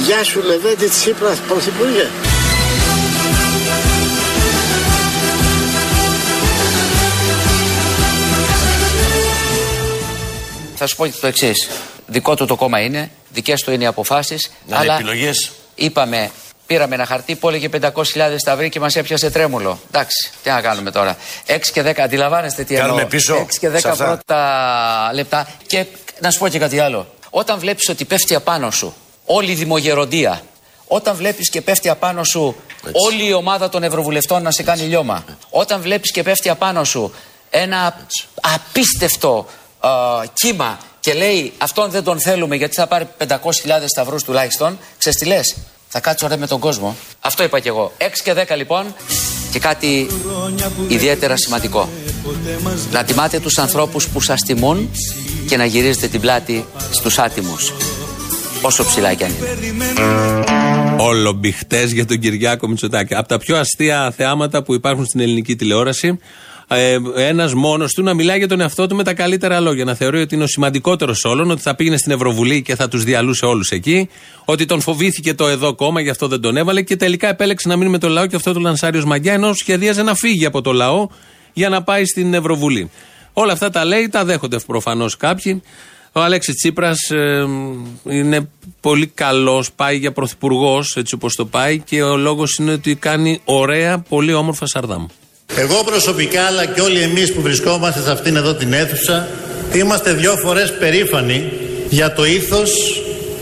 Γεια 0.06 0.24
σου 0.24 0.42
Λεβέντη 0.44 0.88
Τσίπρας, 0.88 1.38
Πρωθυπουργέ. 1.48 2.27
Θα 10.80 10.88
σου 10.88 10.96
πω 10.96 11.10
το 11.22 11.28
εξής. 11.28 11.70
Δικό 12.08 12.36
του 12.36 12.46
το 12.46 12.56
κόμμα 12.56 12.80
είναι, 12.80 13.12
δικές 13.30 13.62
του 13.62 13.72
είναι 13.72 13.84
οι 13.84 13.88
αποφάσεις. 13.88 14.52
Να 14.68 14.78
αλλά 14.80 14.94
επιλογές. 14.94 15.52
είπαμε, 15.76 16.32
πήραμε 16.66 16.96
ένα 16.96 17.06
χαρτί 17.06 17.36
που 17.36 17.48
έλεγε 17.50 17.70
500.000 17.82 17.92
σταυρί 18.38 18.70
και 18.70 18.80
μας 18.80 18.96
έπιασε 18.96 19.30
τρέμουλο. 19.30 19.80
Εντάξει, 19.88 20.32
τι 20.44 20.50
να 20.50 20.62
κάνουμε 20.62 20.92
τώρα. 20.92 21.18
6 21.46 21.72
και 21.74 21.82
10, 21.82 22.00
αντιλαμβάνεστε 22.00 22.64
τι 22.64 22.74
Κάνουμε 22.76 22.94
εννοώ. 22.94 23.08
πίσω 23.10 23.36
6 23.36 23.58
και 23.60 23.70
10 23.70 23.80
σε 23.80 23.90
αυτά. 23.90 24.06
πρώτα 24.06 25.12
λεπτά. 25.14 25.48
Και 25.68 25.86
να 26.20 26.32
σου 26.32 26.40
πω 26.40 26.48
και 26.48 26.60
κάτι 26.60 26.80
άλλο. 26.80 27.08
Όταν 27.30 27.60
βλέπεις 27.60 27.90
ότι 27.90 28.06
πέφτει 28.06 28.36
απάνω 28.36 28.72
σου 28.72 28.94
όλη 29.26 29.52
η 29.52 29.56
δημογεροντία, 29.56 30.42
όταν 30.88 31.16
βλέπεις 31.16 31.50
και 31.50 31.62
πέφτει 31.62 31.90
απάνω 31.90 32.24
σου 32.24 32.56
όλη 32.92 33.28
η 33.28 33.34
ομάδα 33.34 33.70
των 33.70 33.84
Ευρωβουλευτών 33.84 34.44
να 34.44 34.52
σε 34.52 34.64
κάνει 34.64 34.82
λιώμα, 34.82 35.26
όταν 35.50 35.82
βλέπεις 35.82 36.12
και 36.12 36.24
πέφτει 36.24 36.50
απάνω 36.50 36.84
σου 36.84 37.14
ένα 37.50 38.06
απίστευτο 38.42 39.48
α, 39.80 39.90
κύμα 40.34 40.78
και 41.00 41.14
λέει 41.14 41.54
αυτόν 41.58 41.90
δεν 41.90 42.04
τον 42.04 42.20
θέλουμε 42.20 42.56
γιατί 42.56 42.76
θα 42.76 42.88
πάρει 42.88 43.08
500.000 43.28 43.36
σταυρούς 43.86 44.24
τουλάχιστον, 44.24 44.78
ξέρεις 44.98 45.20
τι 45.20 45.26
λες, 45.26 45.56
θα 45.88 46.00
κάτσω 46.00 46.28
ρε 46.28 46.38
με 46.38 46.48
τον 46.48 46.60
κόσμο. 46.60 46.96
Αυτό 47.20 47.44
είπα 47.44 47.60
και 47.60 47.70
εγώ. 47.70 47.92
6 47.98 48.04
και 48.24 48.34
10 48.34 48.56
λοιπόν 48.58 48.96
και 49.52 49.60
κάτι 49.60 50.08
ιδιαίτερα 50.88 51.38
σημαντικό. 51.38 51.90
Να 52.92 53.04
τιμάτε 53.04 53.40
τους 53.40 53.58
ανθρώπους 53.58 54.08
που 54.08 54.22
σας 54.22 54.42
τιμούν 54.42 54.90
και 55.48 55.58
να 55.58 55.66
γυρίζετε 55.66 56.08
την 56.08 56.22
πλάτη 56.22 56.66
στους 56.92 57.20
άτιμους. 57.20 57.74
Όσο 58.62 58.86
ψηλά 58.86 59.14
κι 59.14 59.24
αν 59.24 59.32
είναι. 59.64 59.86
Όλο 60.98 61.32
μπιχτέ 61.32 61.84
για 61.84 62.06
τον 62.06 62.20
Κυριάκο 62.20 62.68
Μητσοτάκη. 62.68 63.16
Από 63.16 63.28
τα 63.28 63.38
πιο 63.38 63.58
αστεία 63.58 64.14
θεάματα 64.18 64.64
που 64.64 64.74
υπάρχουν 64.74 65.06
στην 65.06 65.20
ελληνική 65.20 65.56
τηλεόραση. 65.56 66.20
Ε, 66.70 66.98
Ένας 67.16 67.54
μόνος 67.54 67.94
του 67.94 68.04
να 68.04 68.14
μιλάει 68.14 68.38
για 68.38 68.48
τον 68.48 68.60
εαυτό 68.60 68.88
του 68.88 68.96
με 68.96 69.04
τα 69.04 69.14
καλύτερα 69.14 69.60
λόγια. 69.60 69.84
Να 69.84 69.96
θεωρεί 69.96 70.22
ότι 70.22 70.36
είναι 70.36 70.44
ο 70.44 70.48
σημαντικότερος 70.48 71.24
όλων, 71.24 71.52
ότι 71.52 71.62
θα 71.62 71.76
πήγαινε 71.76 71.98
στην 71.98 72.12
Ευρωβουλή 72.12 72.62
και 72.62 72.76
θα 72.76 72.88
τους 72.88 73.04
διαλούσε 73.04 73.46
όλους 73.46 73.70
εκεί. 73.70 74.10
Ότι 74.46 74.66
τον 74.66 74.82
φοβήθηκε 74.82 75.34
το 75.34 75.48
εδώ 75.48 75.76
κόμμα, 75.76 76.02
γι' 76.02 76.10
αυτό 76.10 76.28
δεν 76.28 76.42
τον 76.42 76.58
έβαλε. 76.58 76.82
Και 76.82 76.96
τελικά 76.96 77.28
επέλεξε 77.28 77.68
να 77.68 77.76
μείνει 77.76 77.90
με 77.90 77.98
το 77.98 78.10
λαό 78.10 78.26
και 78.26 78.36
αυτό 78.36 78.54
του 78.54 78.60
Λανσάριος 78.60 79.06
Μαγκιά, 79.06 79.34
ενώ 79.34 79.54
σχεδίαζε 79.54 80.04
να 80.04 80.16
φύγει 80.16 80.46
από 80.46 80.62
το 80.62 80.72
λαό 80.72 81.08
για 81.54 81.70
να 81.70 81.84
πάει 81.84 82.06
στην 82.06 82.34
Ευρωβουλή. 82.34 82.90
Όλα 83.34 83.54
αυτά 83.54 83.70
τα 83.70 83.86
λέει, 83.86 84.10
τα 84.10 84.26
δέχονται 84.26 84.60
προφανώς 84.60 85.18
κάποιοι. 85.18 85.62
Ο 86.12 86.20
Αλέξης 86.22 86.56
Τσίπρας 86.56 87.00
είναι 88.04 88.50
πολύ 88.82 89.08
καλός, 89.08 89.72
πάει 89.72 89.98
για 89.98 90.12
πρωθυπουργός, 90.12 90.96
έτσι 90.96 91.16
όπως 91.16 91.36
το 91.36 91.46
πάει, 91.46 91.80
και 91.80 92.04
ο 92.04 92.18
λόγος 92.18 92.56
είναι 92.56 92.72
ότι 92.72 92.96
κάνει 92.96 93.42
ωραία, 93.46 94.00
πολύ 94.00 94.34
όμορφα 94.34 94.66
σαρδάμ. 94.66 95.06
Εγώ 95.56 95.84
προσωπικά 95.84 96.44
αλλά 96.44 96.66
και 96.66 96.82
όλοι 96.82 97.00
εμείς 97.00 97.34
που 97.34 97.42
βρισκόμαστε 97.42 98.02
σε 98.02 98.12
αυτήν 98.12 98.36
εδώ 98.36 98.54
την 98.54 98.74
αίθουσα 98.74 99.28
είμαστε 99.74 100.14
δυο 100.14 100.36
φορές 100.36 100.74
περήφανοι 100.80 101.52
για 101.90 102.14
το 102.14 102.26
ήθος, 102.26 102.72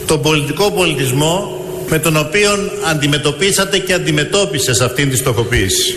τον 0.05 0.21
πολιτικό 0.21 0.71
πολιτισμό 0.71 1.65
με 1.89 1.99
τον 1.99 2.17
οποίο 2.17 2.71
αντιμετωπίσατε 2.89 3.77
και 3.77 3.93
αντιμετώπισες 3.93 4.81
αυτήν 4.81 5.09
τη 5.09 5.17
στοχοποίηση. 5.17 5.95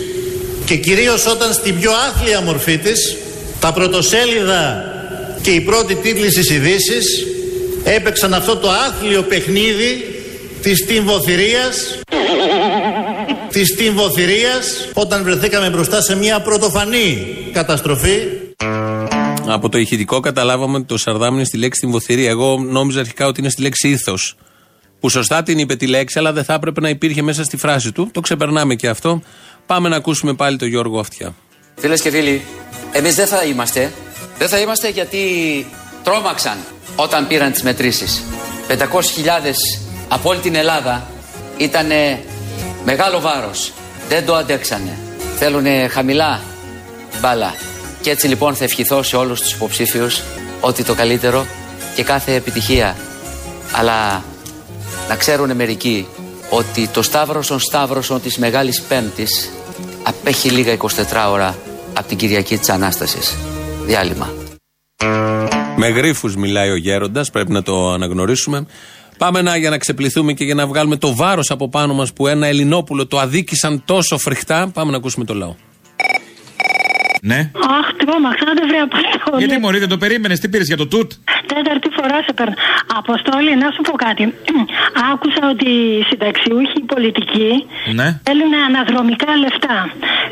Και 0.65 0.75
κυρίως 0.75 1.25
όταν 1.25 1.53
στην 1.53 1.79
πιο 1.79 1.91
άθλια 1.91 2.41
μορφή 2.41 2.77
της 2.77 3.17
τα 3.59 3.73
πρωτοσέλιδα 3.73 4.93
και 5.41 5.49
οι 5.49 5.61
πρώτοι 5.61 5.95
τίτλοι 5.95 6.31
στις 6.31 6.49
ειδήσεις 6.49 7.25
έπαιξαν 7.83 8.33
αυτό 8.33 8.55
το 8.55 8.69
άθλιο 8.69 9.21
παιχνίδι 9.21 10.18
της 10.61 10.85
τυμβοθυρίας 10.85 11.99
της 13.49 13.75
τυμβοθυρίας 13.75 14.89
όταν 14.93 15.23
βρεθήκαμε 15.23 15.69
μπροστά 15.69 16.01
σε 16.01 16.15
μια 16.15 16.41
πρωτοφανή 16.41 17.27
καταστροφή 17.53 18.19
Από 19.47 19.69
το 19.69 19.77
ηχητικό 19.77 20.19
καταλάβαμε 20.19 20.77
ότι 20.77 20.85
το 20.85 20.97
Σαρδάμ 20.97 21.35
είναι 21.35 21.43
στη 21.43 21.57
λέξη 21.57 21.81
τυμβοθυρία. 21.81 22.29
Εγώ 22.29 22.57
νόμιζα 22.57 22.99
αρχικά 22.99 23.27
ότι 23.27 23.39
είναι 23.39 23.49
στη 23.49 23.61
λέξη 23.61 23.89
ήθος. 23.89 24.35
Που 24.99 25.09
σωστά 25.09 25.43
την 25.43 25.57
είπε 25.57 25.75
τη 25.75 25.87
λέξη, 25.87 26.19
αλλά 26.19 26.33
δεν 26.33 26.43
θα 26.43 26.53
έπρεπε 26.53 26.81
να 26.81 26.89
υπήρχε 26.89 27.21
μέσα 27.21 27.43
στη 27.43 27.57
φράση 27.57 27.91
του. 27.91 28.09
Το 28.13 28.19
ξεπερνάμε 28.19 28.75
και 28.75 28.87
αυτό. 28.87 29.21
Πάμε 29.65 29.89
να 29.89 29.95
ακούσουμε 29.95 30.33
πάλι 30.33 30.57
τον 30.57 30.67
Γιώργο 30.67 30.99
Αυτιά. 30.99 31.35
Φίλες 31.75 32.01
και 32.01 32.09
φίλοι, 32.09 32.41
εμείς 32.91 33.15
δεν 33.15 33.27
θα 33.27 33.43
είμαστε. 33.43 33.91
Δεν 34.37 34.49
θα 34.49 34.59
είμαστε 34.59 34.89
γιατί 34.89 35.19
τρόμαξαν 36.03 36.57
όταν 36.95 37.27
πήραν 37.27 37.51
τις 37.51 37.63
μετρήσεις. 37.63 38.23
500.000 38.67 39.88
από 40.09 40.29
όλη 40.29 40.39
την 40.39 40.55
Ελλάδα 40.55 41.07
ήταν 41.57 41.87
μεγάλο 42.85 43.19
βάρος. 43.19 43.71
Δεν 44.09 44.25
το 44.25 44.35
αντέξανε. 44.35 44.97
Θέλουν 45.35 45.65
χαμηλά 45.89 46.41
μπάλα. 47.21 47.53
Και 48.01 48.09
έτσι 48.09 48.27
λοιπόν 48.27 48.55
θα 48.55 48.63
ευχηθώ 48.63 49.03
σε 49.03 49.15
όλους 49.15 49.39
τους 49.41 49.51
υποψήφιους 49.51 50.21
ότι 50.61 50.83
το 50.83 50.93
καλύτερο 50.93 51.45
και 51.95 52.03
κάθε 52.03 52.35
επιτυχία. 52.35 52.95
Αλλά 53.71 54.23
να 55.09 55.15
ξέρουν 55.15 55.55
μερικοί 55.55 56.07
ότι 56.49 56.87
το 56.87 57.01
Σταύρωσον 57.01 57.59
Σταύρωσον 57.59 58.21
της 58.21 58.37
Μεγάλης 58.37 58.81
Πέμπτης 58.81 59.51
απέχει 60.03 60.49
λίγα 60.49 60.77
24 60.77 60.87
ώρα 61.31 61.57
από 61.93 62.07
την 62.07 62.17
Κυριακή 62.17 62.57
της 62.57 62.69
Ανάστασης. 62.69 63.35
Διάλειμμα. 63.85 64.33
Με 65.75 65.87
γρίφους 65.87 66.35
μιλάει 66.35 66.69
ο 66.69 66.75
Γέροντας, 66.75 67.29
πρέπει 67.29 67.51
να 67.51 67.63
το 67.63 67.91
αναγνωρίσουμε. 67.91 68.65
Πάμε 69.19 69.41
να, 69.41 69.57
για 69.57 69.69
να 69.69 69.77
ξεπληθούμε 69.77 70.33
και 70.33 70.43
για 70.43 70.55
να 70.55 70.67
βγάλουμε 70.67 70.95
το 70.95 71.15
βάρος 71.15 71.51
από 71.51 71.69
πάνω 71.69 71.93
μας 71.93 72.13
που 72.13 72.27
ένα 72.27 72.47
Ελληνόπουλο 72.47 73.07
το 73.07 73.19
αδίκησαν 73.19 73.81
τόσο 73.85 74.17
φρικτά. 74.17 74.69
Πάμε 74.73 74.91
να 74.91 74.97
ακούσουμε 74.97 75.25
το 75.25 75.33
λαό. 75.33 75.55
Ναι. 77.21 77.39
Αχ, 77.77 77.87
τρόμαξα, 78.01 78.45
δεν 78.57 78.65
βρει 78.69 78.79
αποστόλη. 78.87 79.39
Γιατί 79.43 79.55
μωρή, 79.63 79.77
δεν 79.83 79.91
το 79.93 79.97
περίμενες, 80.03 80.39
τι 80.39 80.47
πήρες 80.51 80.67
για 80.71 80.77
το 80.81 80.87
τούτ; 80.93 81.09
Τέταρτη 81.51 81.89
φορά 81.97 82.17
σε 82.25 82.33
παίρνω. 82.37 82.55
Αποστόλη, 83.01 83.51
να 83.63 83.67
σου 83.73 83.81
πω 83.87 83.93
κάτι. 84.05 84.23
Άκουσα 85.11 85.41
ότι 85.53 85.69
οι 85.97 86.03
συνταξιούχοι 86.09 86.77
οι 86.83 86.87
πολιτικοί 86.93 87.51
ναι. 87.99 88.07
θέλουν 88.27 88.53
αναδρομικά 88.67 89.31
λεφτά. 89.43 89.77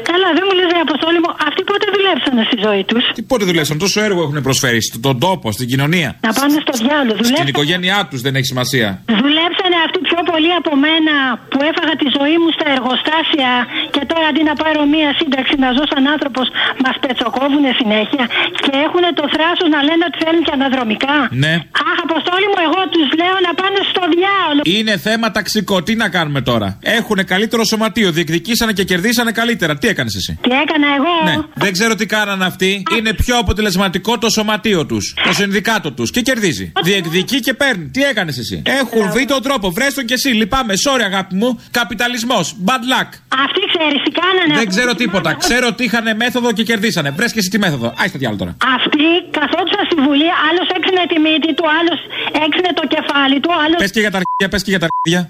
Καλά, 0.10 0.28
δεν 0.38 0.44
μου 0.48 0.54
λες, 0.58 0.70
Αποστόλη 0.88 1.20
μου, 1.24 1.32
αυτοί 1.48 1.62
πότε 1.70 1.86
δουλέψανε 1.96 2.42
στη 2.50 2.58
ζωή 2.66 2.84
τους; 2.90 3.04
Τι 3.18 3.22
πότε 3.32 3.44
δουλέψαν, 3.50 3.76
τόσο 3.86 4.00
έργο 4.08 4.22
έχουν 4.26 4.40
προσφέρει 4.48 4.82
στον 4.82 5.16
τόπο, 5.26 5.46
στην 5.58 5.68
κοινωνία; 5.72 6.10
Να 6.28 6.32
πάνε 6.40 6.58
στο 6.66 6.74
διάλογο. 6.84 7.18
Δουλέψαν... 7.22 7.36
Στην 7.42 7.48
οικογένειά 7.54 7.98
τους 8.10 8.22
δεν 8.26 8.34
έχει 8.38 8.48
σημασία. 8.54 8.88
Δουλέψανε 9.24 9.78
αυτοί 9.86 9.98
πιο 10.07 10.07
πολύ 10.32 10.52
από 10.60 10.72
μένα 10.86 11.14
που 11.52 11.60
έφαγα 11.70 11.94
τη 12.02 12.08
ζωή 12.18 12.38
μου 12.42 12.50
στα 12.58 12.68
εργοστάσια 12.76 13.52
και 13.96 14.02
τώρα 14.12 14.26
αντί 14.32 14.44
να 14.50 14.56
πάρω 14.62 14.82
μία 14.96 15.10
σύνταξη 15.20 15.54
να 15.64 15.70
ζω 15.76 15.84
σαν 15.92 16.04
άνθρωπος, 16.14 16.46
μας 16.84 16.96
πετσοκόβουν 17.04 17.66
συνέχεια 17.80 18.26
και 18.64 18.74
έχουν 18.86 19.04
το 19.20 19.26
θράσος 19.34 19.68
να 19.76 19.80
λένε 19.88 20.04
ότι 20.10 20.18
θέλουν 20.24 20.42
και 20.48 20.54
αναδρομικά. 20.60 21.16
Ναι. 21.44 21.54
Αχ, 21.90 21.98
αποστόλη 22.08 22.48
μου, 22.52 22.60
εγώ 22.68 22.80
τους 22.94 23.08
λέω 23.22 23.36
να 23.48 23.52
πάνε 23.60 23.80
στο 23.92 24.04
διάολο. 24.16 24.62
Είναι 24.78 24.96
θέμα 25.08 25.28
ταξικό. 25.38 25.76
Τι 25.86 25.94
να 26.04 26.08
κάνουμε 26.16 26.42
τώρα; 26.50 26.68
Έχουν 26.98 27.20
καλύτερο 27.34 27.64
σωματείο. 27.72 28.10
Διεκδικήσανε 28.18 28.72
και 28.78 28.84
κερδίσανε 28.92 29.32
καλύτερα. 29.32 29.74
Τι 29.78 29.88
έκανες 29.88 30.16
εσύ; 30.16 30.32
Τι 30.42 30.52
έκανα 30.64 30.88
εγώ; 30.98 31.14
Ναι. 31.30 31.36
Δεν 31.54 31.72
ξέρω 31.78 31.96
τι 31.96 32.06
κάνανε 32.06 32.46
αυτοί. 32.46 32.84
Είναι 32.98 33.14
πιο 33.14 33.38
αποτελεσματικό 33.38 34.18
το 34.18 34.30
σωματείο 34.30 34.86
τους. 34.86 35.14
Το 35.28 35.34
συνδικάτο 35.34 35.92
τους. 35.92 36.12
Και 36.12 36.22
κερδίζει. 36.22 36.72
Διεκδικεί 36.84 37.40
και 37.40 37.54
παίρνει. 37.54 37.86
Τι 37.94 38.04
έκανες 38.04 38.38
εσύ; 38.38 38.62
Έχουν 38.66 39.12
βρει 39.12 39.26
τον 39.26 39.42
τρόπο. 39.42 39.72
Βρες 39.72 39.94
τον 39.94 40.06
κι 40.06 40.17
εσύ. 40.18 40.30
Λυπάμαι. 40.42 40.74
Sorry, 40.86 41.04
αγάπη 41.12 41.34
μου. 41.42 41.50
Καπιταλισμός. 41.80 42.46
Bad 42.68 42.84
luck. 42.92 43.10
Αυτοί 43.46 43.62
ξέρεις 43.74 44.00
τι 44.06 44.12
κάνανε. 44.22 44.54
Δεν 44.60 44.68
ξέρω 44.74 44.92
τίποτα. 45.02 45.30
Ξέρω 45.46 45.66
ότι 45.74 45.82
είχαν 45.88 46.06
μέθοδο 46.24 46.50
και 46.58 46.64
κερδίσανε. 46.70 47.10
Βρες 47.18 47.32
και 47.34 47.40
εσύ 47.44 47.50
τη 47.56 47.60
μέθοδο. 47.66 47.88
Άιστε 48.02 48.18
διάλογο 48.22 48.40
τώρα. 48.44 48.54
Αυτοί 48.78 49.06
καθόντουσαν 49.38 49.84
στη 49.90 49.96
Βουλή. 50.06 50.30
Άλλος 50.48 50.68
έξινε 50.78 51.04
τη 51.12 51.18
μύτη 51.26 51.50
του, 51.58 51.66
άλλος 51.80 52.00
έξινε 52.46 52.72
το 52.80 52.84
κεφάλι 52.94 53.38
του. 53.44 53.52
Άλλος... 53.64 53.78
Πες 53.84 53.92
και 53.96 54.02
για 54.06 54.12
τα 54.14 54.20
αρχίδια, 54.22 54.48
πες 54.54 54.62
και 54.66 54.72
για 54.74 54.82
τα 54.84 54.88
αρχίδια. 54.90 55.22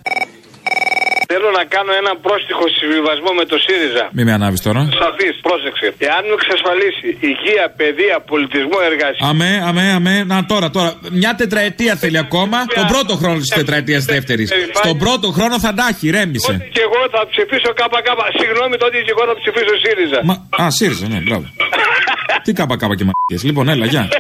Θέλω 1.40 1.52
να 1.62 1.66
κάνω 1.76 1.92
ένα 2.02 2.14
πρόστιχο 2.26 2.66
συμβιβασμό 2.80 3.32
με 3.40 3.46
το 3.52 3.58
ΣΥΡΙΖΑ. 3.66 4.04
Μην 4.18 4.26
με 4.28 4.34
ανάβεις 4.38 4.62
τώρα. 4.68 4.82
Σαφή, 5.02 5.30
πρόσεξε. 5.48 5.88
Εάν 6.08 6.22
μου 6.28 6.36
εξασφαλίσει 6.40 7.08
υγεία, 7.32 7.64
παιδεία, 7.80 8.16
πολιτισμό, 8.32 8.78
εργασία. 8.92 9.24
Αμέ, 9.32 9.52
αμέ, 9.70 9.86
αμέ. 9.98 10.16
Να 10.32 10.38
τώρα, 10.52 10.68
τώρα. 10.76 10.92
Μια 11.22 11.34
τετραετία 11.42 11.94
θέλει 12.04 12.20
ακόμα. 12.26 12.58
Τον 12.80 12.88
πρώτο 12.94 13.14
χρόνο 13.22 13.38
της 13.44 13.52
τετραετίας 13.60 14.04
δεύτερης. 14.14 14.48
Στον 14.82 14.96
πρώτο 15.04 15.28
χρόνο 15.38 15.56
θα 15.66 15.72
τα 15.78 15.86
έχει, 15.92 16.06
ρέμισε. 16.18 16.54
Ότι 16.54 16.70
και 16.76 16.84
εγώ 16.88 17.00
θα 17.16 17.22
ψηφίσω 17.32 17.70
ΚΚ. 17.80 18.08
Συγγνώμη, 18.40 18.76
τότε 18.84 18.96
και 19.08 19.14
εγώ 19.16 19.24
θα 19.30 19.36
ψηφίσω 19.42 19.74
ΣΥΡΙΖΑ. 19.84 20.20
Μα, 20.30 20.36
α, 20.64 20.70
ΣΥΡΙΖΑ, 20.78 21.06
ναι, 21.14 21.20
μπράβο. 21.28 21.46
Τι 22.46 22.52
ΚΚ 22.58 22.72
και 23.00 23.06
μαγικέ. 23.10 23.38
Λοιπόν, 23.48 23.66
έλα, 23.74 23.86
γεια. 23.86 24.04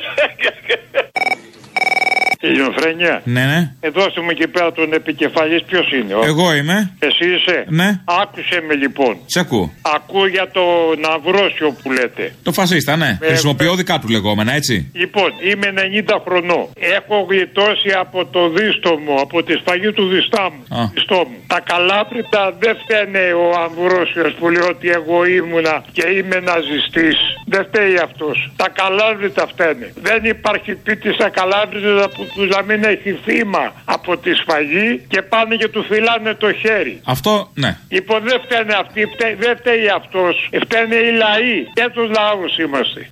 Ελληνοφρένια. 2.39 3.21
Ναι, 3.23 3.43
ναι. 3.45 3.71
Εδώ 3.79 4.01
μου 4.23 4.29
εκεί 4.29 4.47
πέρα 4.47 4.71
τον 4.71 4.93
επικεφαλής 4.93 5.63
ποιος 5.63 5.91
είναι. 5.91 6.13
Ο... 6.13 6.21
Εγώ 6.25 6.55
είμαι. 6.55 6.91
Εσύ 6.99 7.25
είσαι; 7.35 7.65
Ναι. 7.67 7.99
Άκουσε 8.21 8.61
με 8.67 8.73
λοιπόν. 8.73 9.17
Σε 9.25 9.39
ακούω. 9.39 9.73
Ακούω 9.95 10.27
για 10.27 10.49
το 10.51 10.61
Ναυρόσιο 11.05 11.69
που 11.81 11.91
λέτε. 11.91 12.33
Το 12.43 12.51
φασίστα, 12.51 12.95
ναι. 12.95 13.17
Ε, 13.21 13.27
Χρησιμοποιώ 13.27 13.75
δικά 13.75 13.99
του 13.99 14.09
λεγόμενα, 14.09 14.53
έτσι. 14.53 14.91
Λοιπόν, 14.93 15.29
είμαι 15.49 15.67
90 16.07 16.17
χρονών. 16.25 16.65
Έχω 16.97 17.25
γλιτώσει 17.29 17.89
από 17.99 18.25
το 18.25 18.49
δίστο 18.49 18.97
μου, 18.97 19.19
από 19.19 19.43
τη 19.43 19.53
σφαγή 19.53 19.91
του 19.91 20.07
διστά 20.07 20.51
μου. 20.51 20.89
Διστό 20.93 21.15
μου. 21.29 21.37
Τα 21.47 21.59
καλάπριτα 21.59 22.55
δεν 22.59 22.75
φταίνε 22.81 23.23
ο 23.33 23.47
Αμβρόσιος 23.65 24.33
που 24.39 24.49
λέει 24.49 24.67
ότι 24.69 24.89
εγώ 24.89 25.25
ήμουνα 25.25 25.83
και 25.91 26.05
είμαι 26.17 26.39
ναζιστής. 26.39 27.17
Δεν 27.45 27.65
φταίει 27.67 27.95
αυτός. 28.07 28.51
Τα 28.55 28.67
καλάβρητα 28.79 29.47
φταίνε. 29.47 29.93
Δεν 30.07 30.23
υπάρχει 30.23 30.75
πίτη 30.75 31.13
στα 31.13 31.29
καλάβρητα 31.29 32.09
που 32.15 32.26
του 32.35 32.45
να 32.45 32.61
μην 32.61 32.83
έχει 32.83 33.19
θύμα 33.25 33.73
από 33.85 34.17
τη 34.17 34.33
σφαγή 34.33 35.05
και 35.07 35.21
πάνε 35.21 35.55
και 35.55 35.67
του 35.67 35.83
φυλάνε 35.83 36.33
το 36.33 36.53
χέρι. 36.53 37.01
Αυτό, 37.05 37.49
ναι. 37.53 37.77
Λοιπόν, 37.89 38.23
δεν 38.23 38.41
φταίνε 38.45 38.73
αυτοί, 38.73 39.05
φταί, 39.13 39.33
δεν 39.33 39.57
φταίει 39.57 39.87
αυτός. 39.89 40.49
Φταίνε 40.63 40.95
οι 40.95 41.11
λαοί. 41.11 41.63
Και 41.73 41.89
τους 41.93 42.09
λαούς 42.17 42.57
είμαστε. 42.57 43.09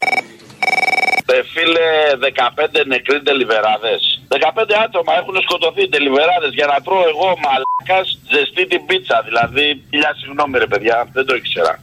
Ε, 1.34 1.41
φίλε, 1.54 1.88
15 2.19 2.86
νεκροί 2.86 3.21
τελιβεράδες. 3.21 4.01
15 4.28 4.73
άτομα 4.86 5.13
έχουν 5.21 5.36
σκοτωθεί 5.41 5.89
τελιβεράδες 5.89 6.51
για 6.54 6.65
να 6.65 6.78
τρώω 6.86 7.06
εγώ 7.13 7.28
μαλάκας 7.43 8.08
ζεστή 8.32 8.63
την 8.67 8.86
πίτσα. 8.86 9.21
Δηλαδή, 9.28 9.84
χιλιά 9.89 10.12
συγγνώμη 10.19 10.58
ρε 10.58 10.67
παιδιά, 10.67 11.08
δεν 11.13 11.25
το 11.25 11.36
ήξερα. 11.36 11.73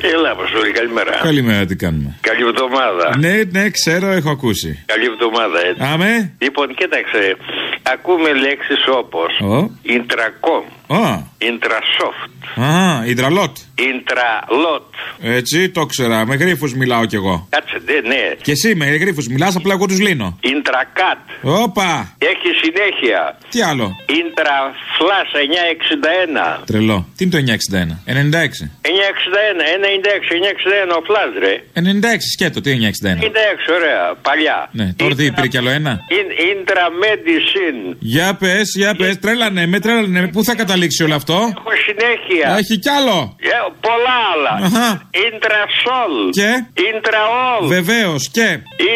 Έλα, 0.00 0.30
Αποστολή, 0.30 0.72
καλημέρα. 0.72 1.10
Καλημέρα, 1.22 1.64
τι 1.66 1.76
κάνουμε; 1.76 2.18
Καλή 2.20 2.42
εβδομάδα. 2.42 3.16
Ναι, 3.18 3.42
ναι, 3.50 3.70
ξέρω, 3.70 4.06
έχω 4.06 4.30
ακούσει. 4.30 4.82
Καλή 4.86 5.04
εβδομάδα, 5.04 5.58
έτσι. 5.66 5.82
Άμε. 5.92 6.32
Λοιπόν, 6.38 6.74
κοίταξε. 6.74 7.36
Ακούμε 7.82 8.32
λέξεις 8.32 8.84
όπως 8.90 9.30
oh. 9.42 9.90
Intracom, 9.90 10.64
oh. 10.86 11.18
Intrasoft, 11.48 12.62
Α, 12.62 13.04
Ιντραλότ. 13.06 13.56
Intralot. 13.56 13.75
Έτσι, 15.22 15.70
το 15.70 15.86
ξέρα. 15.86 16.26
Με 16.26 16.34
γρήφου 16.34 16.68
μιλάω 16.76 17.04
κι 17.06 17.14
εγώ. 17.14 17.46
Κάτσε, 17.50 17.78
ναι, 17.84 18.08
ναι. 18.08 18.34
Και 18.42 18.50
εσύ 18.50 18.74
με 18.74 18.86
γρήφου 18.86 19.22
μιλάς, 19.30 19.56
απλά 19.56 19.74
εγώ 19.74 19.86
τους 19.86 20.00
λύνω. 20.00 20.38
Intracat. 20.42 21.18
Όπα. 21.42 22.14
Έχει 22.18 22.48
συνέχεια. 22.62 23.38
Τι 23.50 23.62
άλλο; 23.62 23.96
Intraflash 24.08 25.32
961. 26.58 26.62
Τρελό. 26.66 27.06
Τι 27.16 27.24
είναι 27.24 27.32
το 27.32 27.52
961. 27.52 27.98
96. 28.06 28.70
961, 28.82 28.90
96, 29.70 30.34
961 30.88 30.96
ο 30.98 31.02
Flash, 31.08 31.34
ρε. 31.38 31.54
96 31.74 31.80
σκέτο, 32.32 32.60
τι 32.60 32.70
είναι 32.70 32.90
961. 32.90 33.06
96, 33.06 33.74
ωραία. 33.74 34.14
Παλιά. 34.22 34.68
Ναι, 34.72 34.92
τώρα 34.96 35.14
τι 35.14 35.32
πήρε 35.32 35.46
κι 35.46 35.56
άλλο 35.56 35.70
ένα. 35.70 36.00
Intramedicine. 36.52 37.96
Για 37.98 38.36
πες, 38.38 38.72
για 38.74 38.94
πες, 38.94 39.18
τρέλανε, 39.18 39.66
με 39.66 39.80
τρέλανε. 39.80 40.28
Πού 40.28 40.44
θα 40.44 40.54
καταλήξει 40.54 41.02
όλο 41.02 41.14
αυτό; 41.14 41.34
Έχω 41.34 41.70
συνέχεια. 41.86 42.56
Έχει 42.58 42.78
κι 42.78 42.88
άλλο. 42.88 43.36
Ε, 43.66 43.72
πολλά 43.86 44.16
άλλα. 44.32 44.52
Αχα. 44.66 44.88
Intrasol. 45.28 46.12
Και; 46.30 46.50
Intraol. 46.90 47.66
Βεβαίως 47.76 48.28
και; 48.32 48.48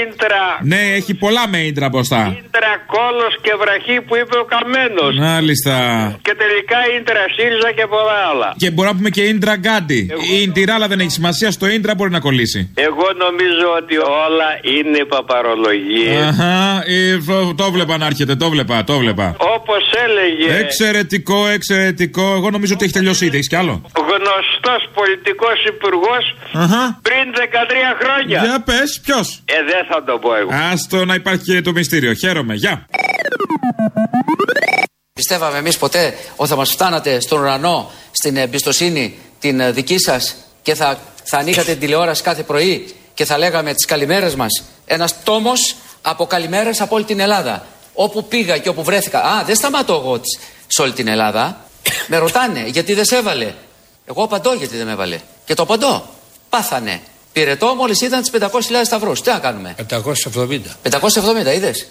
Intra. 0.02 0.44
Ναι, 0.62 0.80
έχει 0.98 1.14
πολλά 1.14 1.48
με 1.48 1.58
ίντρα 1.58 1.88
μπροστά. 1.88 2.22
Intrακόλο 2.38 3.28
και 3.42 3.52
βραχή 3.60 4.00
που 4.06 4.16
είπε 4.16 4.36
ο 4.38 4.46
Καμένος. 4.52 5.14
Μάλιστα. 5.18 5.74
Και 6.22 6.34
τελικά 6.42 6.78
Intrasίλζα 6.98 7.70
και 7.76 7.86
πολλά 7.86 8.18
άλλα. 8.30 8.54
Και 8.56 8.70
μπορούμε 8.70 8.92
να 8.92 8.96
πούμε 8.98 9.10
και 9.10 9.22
ίντρα 9.22 9.56
γκάντι. 9.56 10.10
Η 10.32 10.42
Ιντιράλα 10.42 10.86
δεν 10.88 11.00
έχει 11.00 11.10
σημασία, 11.10 11.50
στο 11.50 11.66
ίντρα 11.66 11.94
μπορεί 11.94 12.10
να 12.10 12.20
κολλήσει. 12.20 12.70
Εγώ 12.74 13.06
νομίζω 13.24 13.66
ότι 13.80 13.96
όλα 13.96 14.48
είναι 14.76 15.04
παπαρολογίες. 15.04 16.26
Αχα, 16.28 16.82
ε, 16.86 17.18
το, 17.26 17.54
το 17.54 17.70
βλέπα 17.70 17.96
να 17.96 18.06
έρχεται, 18.06 18.34
το 18.36 18.50
βλέπα, 18.50 18.84
το 18.84 18.98
βλέπα. 18.98 19.36
Όπως 19.38 19.82
έλεγε. 20.04 20.58
Εξαιρετικό, 20.58 21.46
εξαιρετικό. 21.48 22.32
Εγώ 22.36 22.50
νομίζω 22.50 22.74
ότι 22.74 22.84
έχει 22.84 22.92
τελειώσει 22.92 23.24
ήδη. 23.24 23.36
Έχεις 23.36 23.48
κι 23.48 23.56
άλλο; 23.56 23.82
Γνωστός 24.10 24.59
πολιτικός 24.94 25.64
υπουργός 25.72 26.24
πριν 27.02 27.26
13 27.34 27.96
χρόνια. 28.00 28.44
Για 28.44 28.60
πες, 28.60 29.00
ποιος; 29.04 29.42
Ε, 29.44 29.62
δεν 29.70 29.82
θα 29.90 30.04
το 30.04 30.18
πω 30.18 30.34
εγώ. 30.34 30.50
Άστο 30.72 31.04
να 31.04 31.14
υπάρχει 31.14 31.44
και 31.44 31.60
το 31.60 31.72
μυστήριο. 31.72 32.12
Χαίρομαι. 32.12 32.54
Γεια. 32.54 32.86
Πιστεύαμε 35.12 35.58
εμείς 35.58 35.76
ποτέ 35.76 36.14
ότι 36.36 36.48
θα 36.48 36.56
μας 36.56 36.70
φτάνατε 36.70 37.20
στον 37.20 37.40
ουρανό, 37.40 37.90
στην 38.10 38.36
εμπιστοσύνη 38.36 39.18
την 39.38 39.60
ε, 39.60 39.70
δική 39.70 39.98
σας 39.98 40.36
και 40.62 40.74
θα, 40.74 40.98
θα 41.24 41.38
ανοίγατε 41.38 41.70
την 41.70 41.80
τηλεόραση 41.80 42.22
κάθε 42.22 42.42
πρωί 42.42 42.94
και 43.14 43.24
θα 43.24 43.38
λέγαμε 43.38 43.74
τις 43.74 43.84
καλημέρες 43.84 44.34
μας. 44.34 44.64
Ένας 44.86 45.22
τόμος 45.22 45.76
από 46.02 46.26
καλημέρες 46.26 46.80
από 46.80 46.94
όλη 46.94 47.04
την 47.04 47.20
Ελλάδα. 47.20 47.66
Όπου 47.94 48.24
πήγα 48.28 48.58
και 48.58 48.68
όπου 48.68 48.82
βρέθηκα. 48.82 49.20
Α, 49.22 49.44
δεν 49.44 49.56
σταματώ 49.56 49.94
εγώ 49.94 50.20
σε 50.66 50.82
όλη 50.82 50.92
την 50.92 51.08
Ελλάδα. 51.08 51.64
με 52.06 52.16
ρωτάνε 52.16 52.64
γιατί 52.66 52.94
δεν 52.94 53.04
σε 53.04 53.16
έβαλε. 53.16 53.52
Εγώ 54.10 54.22
απαντώ 54.22 54.52
γιατί 54.52 54.76
δεν 54.76 54.86
με 54.86 54.92
έβαλε. 54.92 55.18
Και 55.44 55.54
το 55.54 55.62
απαντώ. 55.62 56.02
Πάθανε. 56.48 57.00
Πυρετό 57.32 57.74
μόλις 57.74 58.00
ήταν 58.00 58.22
τις 58.22 58.30
500.000 58.30 58.46
σταυρούς. 58.84 59.20
Τι 59.20 59.30
να 59.30 59.38
κάνουμε; 59.38 59.74
570. 59.76 60.76
570, 60.82 61.54
είδες; 61.54 61.86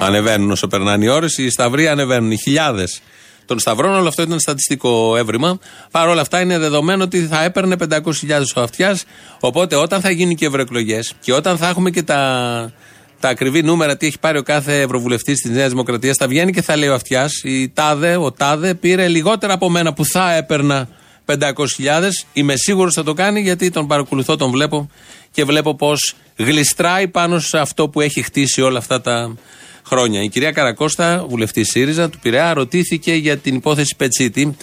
Ανεβαίνουν 0.00 0.50
όσο 0.50 0.68
περνάνε 0.68 1.04
οι 1.04 1.08
ώρες, 1.08 1.38
οι 1.38 1.50
σταυροί 1.50 1.88
ανεβαίνουν, 1.88 2.30
οι 2.30 2.38
χιλιάδες 2.38 3.00
των 3.46 3.58
σταυρών. 3.58 3.94
Όλο 3.94 4.08
αυτό 4.08 4.22
ήταν 4.22 4.40
στατιστικό 4.40 5.16
έβριμα. 5.16 5.58
Παρ' 5.90 6.08
όλα 6.08 6.20
αυτά 6.20 6.40
είναι 6.40 6.58
δεδομένο 6.58 7.04
ότι 7.04 7.26
θα 7.26 7.42
έπαιρνε 7.42 7.76
500.000 7.78 8.42
ο 8.56 8.60
αυτιάς. 8.60 9.04
Οπότε 9.40 9.76
όταν 9.76 10.00
θα 10.00 10.10
γίνουν 10.10 10.34
και 10.34 10.46
ευρωεκλογές 10.46 11.12
και 11.20 11.32
όταν 11.32 11.56
θα 11.56 11.68
έχουμε 11.68 11.90
και 11.90 12.02
τα, 12.02 12.72
τα 13.22 13.28
ακριβή 13.28 13.62
νούμερα, 13.62 13.96
τι 13.96 14.06
έχει 14.06 14.18
πάρει 14.18 14.38
ο 14.38 14.42
κάθε 14.42 14.80
ευρωβουλευτής 14.80 15.40
της 15.40 15.50
Νέας 15.50 15.70
Δημοκρατίας, 15.70 16.16
θα 16.16 16.28
βγαίνει 16.28 16.52
και 16.52 16.62
θα 16.62 16.76
λέει 16.76 16.88
ο 16.88 16.94
αυτιάς, 16.94 17.32
η 17.44 17.68
Τάδε, 17.68 18.16
ο 18.16 18.32
Τάδε 18.32 18.74
πήρε 18.74 19.08
λιγότερα 19.08 19.52
από 19.52 19.70
μένα 19.70 19.92
που 19.92 20.04
θα 20.04 20.34
έπαιρνα 20.34 20.88
500.000. 21.26 21.38
Είμαι 22.32 22.56
σίγουρος 22.56 22.94
θα 22.94 23.02
το 23.02 23.12
κάνει 23.12 23.40
γιατί 23.40 23.70
τον 23.70 23.86
παρακολουθώ, 23.86 24.36
τον 24.36 24.50
βλέπω 24.50 24.90
και 25.30 25.44
βλέπω 25.44 25.74
πώς 25.74 26.14
γλιστράει 26.36 27.08
πάνω 27.08 27.38
σε 27.38 27.58
αυτό 27.58 27.88
που 27.88 28.00
έχει 28.00 28.22
χτίσει 28.22 28.60
όλα 28.60 28.78
αυτά 28.78 29.00
τα 29.00 29.34
χρόνια. 29.86 30.22
Η 30.22 30.28
κυρία 30.28 30.52
Καρακώστα, 30.52 31.24
βουλευτής 31.28 31.68
ΣΥΡΙΖΑ 31.68 32.10
του 32.10 32.18
Πειραιά, 32.18 32.54
ρωτήθηκε 32.54 33.14
για 33.14 33.36
την 33.36 33.54
υπόθεση 33.54 33.94
Πετσίτη. 33.96 34.56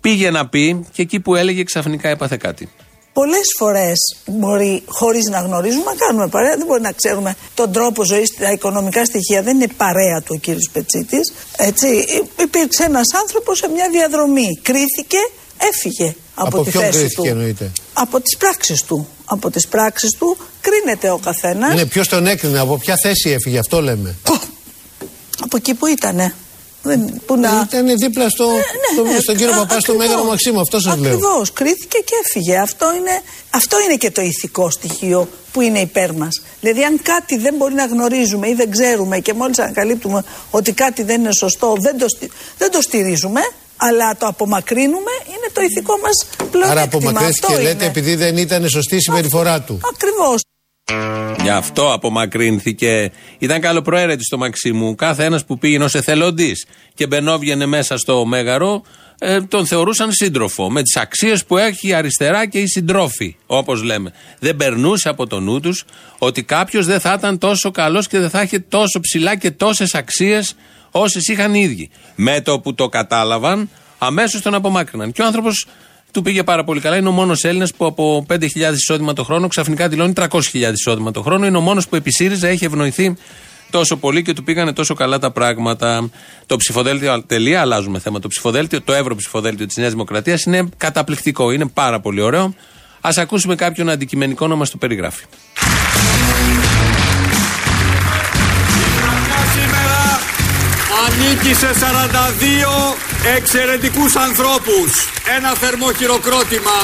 Πήγε 0.00 0.30
να 0.30 0.48
πει 0.48 0.86
και 0.92 1.02
εκεί 1.02 1.20
που 1.20 1.34
έλεγε 1.34 1.62
ξαφνικά 1.62 2.08
έπαθε 2.08 2.36
κάτι. 2.36 2.68
Πολλές 3.12 3.46
φορές 3.58 4.16
μπορεί, 4.26 4.82
χωρίς 4.86 5.24
να 5.24 5.40
γνωρίζουμε, 5.40 5.84
να 5.84 5.94
κάνουμε 5.94 6.28
παρέα. 6.28 6.56
Δεν 6.56 6.66
μπορεί 6.66 6.80
να 6.80 6.92
ξέρουμε 6.92 7.36
τον 7.54 7.72
τρόπο 7.72 8.04
ζωής, 8.04 8.34
τα 8.38 8.52
οικονομικά 8.52 9.04
στοιχεία. 9.04 9.42
Δεν 9.42 9.54
είναι 9.54 9.72
παρέα 9.76 10.20
του 10.20 10.32
ο 10.36 10.38
κύριος 10.38 10.68
Πετσίτης. 10.72 11.32
Έτσι, 11.56 11.86
υπήρξε 12.42 12.84
ένας 12.84 13.06
άνθρωπος 13.20 13.58
σε 13.58 13.68
μια 13.68 13.88
διαδρομή. 13.90 14.58
Κρίθηκε, 14.62 15.18
έφυγε 15.70 16.14
από, 16.34 16.56
από 16.56 16.64
τη 16.64 16.70
θέση 16.70 17.08
του. 17.08 17.24
Εννοείται; 17.26 17.70
Από 17.92 18.20
τις 18.20 18.36
πράξεις 18.36 18.82
του. 18.82 19.08
Από 19.24 19.50
τις 19.50 19.68
πράξεις 19.68 20.16
του 20.18 20.36
κρίνεται 20.60 21.10
ο 21.10 21.18
καθένας. 21.18 21.74
Ναι, 21.74 21.86
ποιος 21.86 22.08
τον 22.08 22.26
έκρινε, 22.26 22.58
από 22.58 22.78
ποια 22.78 22.94
θέση 23.02 23.30
έφυγε, 23.30 23.58
αυτό 23.58 23.82
λέμε. 23.82 24.16
Από 25.40 25.56
εκεί 25.56 25.74
που 25.74 25.86
ήτανε. 25.86 26.34
Που 27.26 27.36
να... 27.36 27.66
Ήταν 27.68 27.96
δίπλα 27.98 28.28
στο, 28.28 28.46
ναι, 28.46 29.02
ναι, 29.02 29.10
ναι, 29.10 29.20
στον 29.20 29.36
κύριο 29.36 29.54
Παπάς 29.54 29.82
στο 29.82 29.94
Μέγαρο 29.94 30.24
Μαξίμου, 30.24 30.60
αυτό 30.60 30.80
σας 30.80 30.96
λέω. 30.96 31.12
Ακριβώς. 31.12 31.52
Κρίθηκε 31.52 31.98
και 32.04 32.14
έφυγε. 32.24 32.58
Αυτό 32.58 32.86
είναι, 32.96 33.22
αυτό 33.50 33.76
είναι 33.84 33.96
και 33.96 34.10
το 34.10 34.22
ηθικό 34.22 34.70
στοιχείο 34.70 35.28
που 35.52 35.60
είναι 35.60 35.78
υπέρ 35.78 36.12
μας. 36.12 36.42
Δηλαδή, 36.60 36.84
αν 36.84 37.02
κάτι 37.02 37.36
δεν 37.38 37.54
μπορεί 37.54 37.74
να 37.74 37.86
γνωρίζουμε 37.86 38.48
ή 38.48 38.54
δεν 38.54 38.70
ξέρουμε 38.70 39.18
και 39.18 39.32
μόλις 39.34 39.58
ανακαλύπτουμε 39.58 40.24
ότι 40.50 40.72
κάτι 40.72 41.02
δεν 41.02 41.20
είναι 41.20 41.32
σωστό, 41.32 41.76
δεν 41.80 41.98
το, 41.98 42.06
δεν 42.58 42.70
το 42.70 42.80
στηρίζουμε, 42.80 43.40
αλλά 43.76 44.16
το 44.16 44.26
απομακρύνουμε 44.26 45.10
είναι 45.26 45.48
το 45.52 45.60
ηθικό 45.60 45.94
μας 46.02 46.26
πλεονέκτημα. 46.36 46.70
Άρα 46.70 46.82
απομακρύνθηκε, 46.82 47.62
λέτε, 47.62 47.84
επειδή 47.84 48.14
δεν 48.14 48.36
ήταν 48.36 48.68
σωστή 48.68 48.96
η 48.96 49.00
συμπεριφορά 49.00 49.60
του. 49.60 49.80
Ακριβώς. 49.94 50.42
Γι' 51.42 51.50
αυτό 51.50 51.92
απομακρύνθηκε. 51.92 53.10
Ήταν 53.38 53.60
καλοπροαίρετη 53.60 54.24
στο 54.24 54.38
Μαξίμου. 54.38 54.94
Κάθε 54.94 55.24
ένας 55.24 55.44
που 55.44 55.58
πήγαινε 55.58 55.84
ως 55.84 55.94
εθελοντής 55.94 56.66
και 56.94 57.06
μπαινόβγαινε 57.06 57.66
μέσα 57.66 57.96
στο 57.96 58.24
μέγαρο, 58.24 58.82
ε, 59.18 59.40
τον 59.40 59.66
θεωρούσαν 59.66 60.12
σύντροφο. 60.12 60.70
Με 60.70 60.82
τις 60.82 60.96
αξίες 60.96 61.44
που 61.44 61.56
έχει 61.56 61.88
η 61.88 61.92
αριστερά 61.92 62.46
και 62.46 62.58
οι 62.58 62.66
συντρόφοι, 62.66 63.36
όπως 63.46 63.82
λέμε. 63.82 64.12
Δεν 64.38 64.56
περνούσε 64.56 65.08
από 65.08 65.26
το 65.26 65.40
νου 65.40 65.60
τους 65.60 65.84
ότι 66.18 66.42
κάποιος 66.42 66.86
δεν 66.86 67.00
θα 67.00 67.14
ήταν 67.18 67.38
τόσο 67.38 67.70
καλός 67.70 68.06
και 68.06 68.18
δεν 68.18 68.30
θα 68.30 68.42
είχε 68.42 68.58
τόσο 68.58 69.00
ψηλά 69.00 69.36
και 69.36 69.50
τόσες 69.50 69.94
αξίες 69.94 70.54
όσες 70.90 71.26
είχαν 71.26 71.54
οι 71.54 71.60
ίδιοι. 71.60 71.90
Με 72.14 72.40
το 72.40 72.60
που 72.60 72.74
το 72.74 72.88
κατάλαβαν, 72.88 73.70
αμέσως 73.98 74.42
τον 74.42 74.54
απομάκρυναν. 74.54 75.12
Και 75.12 75.22
ο 75.22 75.26
άνθρωπος 75.26 75.66
του 76.12 76.22
πήγε 76.22 76.42
πάρα 76.42 76.64
πολύ 76.64 76.80
καλά. 76.80 76.96
Είναι 76.96 77.08
ο 77.08 77.12
μόνος 77.12 77.44
Έλληνας 77.44 77.74
που 77.74 77.86
από 77.86 78.26
5.000 78.28 78.40
εισόδημα 78.74 79.12
το 79.12 79.24
χρόνο 79.24 79.48
ξαφνικά 79.48 79.88
δηλώνει 79.88 80.12
300.000 80.16 80.28
εισόδημα 80.72 81.10
το 81.10 81.22
χρόνο. 81.22 81.46
Είναι 81.46 81.56
ο 81.56 81.60
μόνος 81.60 81.88
που 81.88 81.96
επί 81.96 82.10
ΣΥΡΙΖΑ 82.10 82.48
έχει 82.48 82.64
ευνοηθεί 82.64 83.16
τόσο 83.70 83.96
πολύ 83.96 84.22
και 84.22 84.32
του 84.32 84.44
πήγανε 84.44 84.72
τόσο 84.72 84.94
καλά 84.94 85.18
τα 85.18 85.30
πράγματα. 85.30 86.10
Το 86.46 86.56
ψηφοδέλτιο, 86.56 87.22
τελεία, 87.22 87.60
αλλάζουμε 87.60 87.98
θέμα. 87.98 88.18
Το 88.18 88.28
ψηφοδέλτιο, 88.28 88.82
το 88.82 88.92
ευρωψηφοδέλτιο 88.92 89.66
της 89.66 89.76
Νέας 89.76 89.90
Δημοκρατίας 89.90 90.42
είναι 90.44 90.68
καταπληκτικό. 90.76 91.50
Είναι 91.50 91.66
πάρα 91.66 92.00
πολύ 92.00 92.20
ωραίο. 92.20 92.54
Α 93.00 93.10
ακούσουμε 93.16 93.54
κάποιον 93.54 93.88
αντικειμενικό 93.88 94.46
να 94.46 94.54
μα 94.54 94.64
το 94.64 94.76
περιγράφει. 94.76 95.24
Ανήκει 101.04 101.54
σε 101.54 101.70
42 101.72 102.96
εξαιρετικούς 103.36 104.16
ανθρώπους. 104.16 104.90
Ένα 105.36 105.50
θερμό 105.54 105.92
χειροκρότημα 105.92 106.76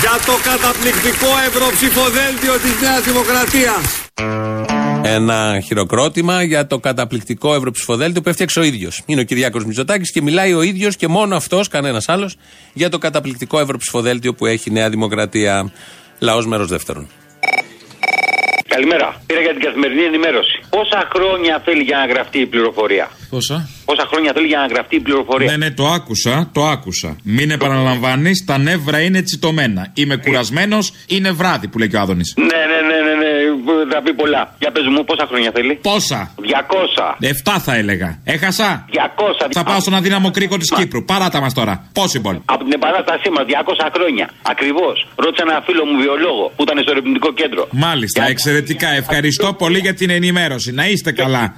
για 0.00 0.16
το 0.26 0.34
καταπληκτικό 0.50 1.30
ευρωψηφοδέλτιο 1.46 2.52
της 2.52 2.80
Νέας 2.80 3.02
Δημοκρατίας. 3.02 3.84
Ένα 5.02 5.60
χειροκρότημα 5.64 6.42
για 6.42 6.66
το 6.66 6.78
καταπληκτικό 6.78 7.54
ευρωψηφοδέλτιο 7.54 8.22
που 8.22 8.28
έφτιαξε 8.28 8.60
ο 8.60 8.62
ίδιος. 8.62 9.02
Είναι 9.06 9.20
ο 9.20 9.24
Κυριάκος 9.24 9.64
Μητσοτάκης 9.64 10.12
και 10.12 10.22
μιλάει 10.22 10.52
ο 10.52 10.62
ίδιος 10.62 10.96
και 10.96 11.08
μόνο 11.08 11.36
αυτός, 11.36 11.68
κανένας 11.68 12.08
άλλος, 12.08 12.36
για 12.72 12.88
το 12.88 12.98
καταπληκτικό 12.98 13.60
ευρωψηφοδέλτιο 13.60 14.34
που 14.34 14.46
έχει 14.46 14.68
η 14.70 14.72
Νέα 14.72 14.88
Δημοκρατία. 14.90 15.72
Λαός 16.18 16.46
μέρος 16.46 16.68
δεύτερον. 16.68 17.08
Καλημέρα. 18.74 19.08
Πήρα 19.26 19.40
για 19.40 19.52
την 19.56 19.62
καθημερινή 19.66 20.02
ενημέρωση. 20.02 20.56
Πόσα 20.70 21.08
χρόνια 21.14 21.62
θέλει 21.64 21.82
για 21.82 21.96
να 21.96 22.06
γραφτεί 22.12 22.38
η 22.38 22.46
πληροφορία; 22.46 23.10
Πόσα; 23.30 23.68
Πόσα 23.84 24.04
χρόνια 24.10 24.32
θέλει 24.34 24.46
για 24.46 24.58
να 24.58 24.66
γραφτεί 24.66 24.96
η 24.96 25.00
πληροφορία; 25.00 25.50
Ναι, 25.50 25.56
ναι, 25.56 25.70
το 25.70 25.86
άκουσα, 25.86 26.50
το 26.52 26.66
άκουσα. 26.66 27.16
Μην 27.24 27.50
επαναλαμβάνεις, 27.50 28.44
τα 28.44 28.58
νεύρα 28.58 29.00
είναι 29.00 29.22
τσιτωμένα. 29.22 29.90
Είμαι 29.94 30.16
κουρασμένος, 30.16 30.92
είναι 31.06 31.30
βράδυ 31.30 31.68
που 31.68 31.78
λέει 31.78 31.88
και 31.88 31.96
ο 31.96 32.00
Άδωνης. 32.00 32.34
Ναι, 32.36 32.44
ναι, 32.44 32.80
ναι, 32.88 32.98
ναι, 33.06 33.14
ναι, 33.22 33.32
θα 33.92 34.02
πει 34.02 34.12
πολλά. 34.14 34.54
Για 34.58 34.70
πες 34.70 34.86
μου, 34.92 35.04
πόσα 35.04 35.26
χρόνια 35.30 35.50
θέλει; 35.54 35.74
Πόσα; 35.74 36.20
200. 36.36 37.16
7 37.20 37.58
θα 37.66 37.74
έλεγα. 37.74 38.18
Έχασα; 38.24 38.68
200. 38.88 39.48
Θα 39.52 39.64
πάω 39.64 39.80
στον 39.80 39.94
αδύναμο 39.94 40.30
κρίκο 40.30 40.56
της 40.56 40.70
Κύπρου. 40.76 41.04
Παράτα 41.04 41.40
μας 41.40 41.54
τώρα. 41.54 41.74
Possible. 41.94 42.36
Από 42.44 42.62
την 42.64 42.72
επανάστασή 42.72 43.30
μας, 43.30 43.44
200 43.46 43.90
χρόνια. 43.94 44.30
Ακριβώς. 44.42 45.08
Ρώτησα 45.14 45.44
ένα 45.48 45.62
φίλο 45.66 45.84
μου 45.84 45.96
βιολόγο 46.02 46.52
που 46.56 46.62
ήταν 46.62 46.78
στο 46.82 46.90
ερευνητικό 46.90 47.32
κέντρο. 47.32 47.68
Μάλιστα, 47.70 48.26
εξαιρετικά. 48.28 48.88
Ευχαριστώ 48.88 49.52
πολύ 49.52 49.78
για 49.78 49.94
την 49.94 50.10
ενημέρωση. 50.10 50.72
Να 50.72 50.88
είστε 50.88 51.12
καλά. 51.12 51.56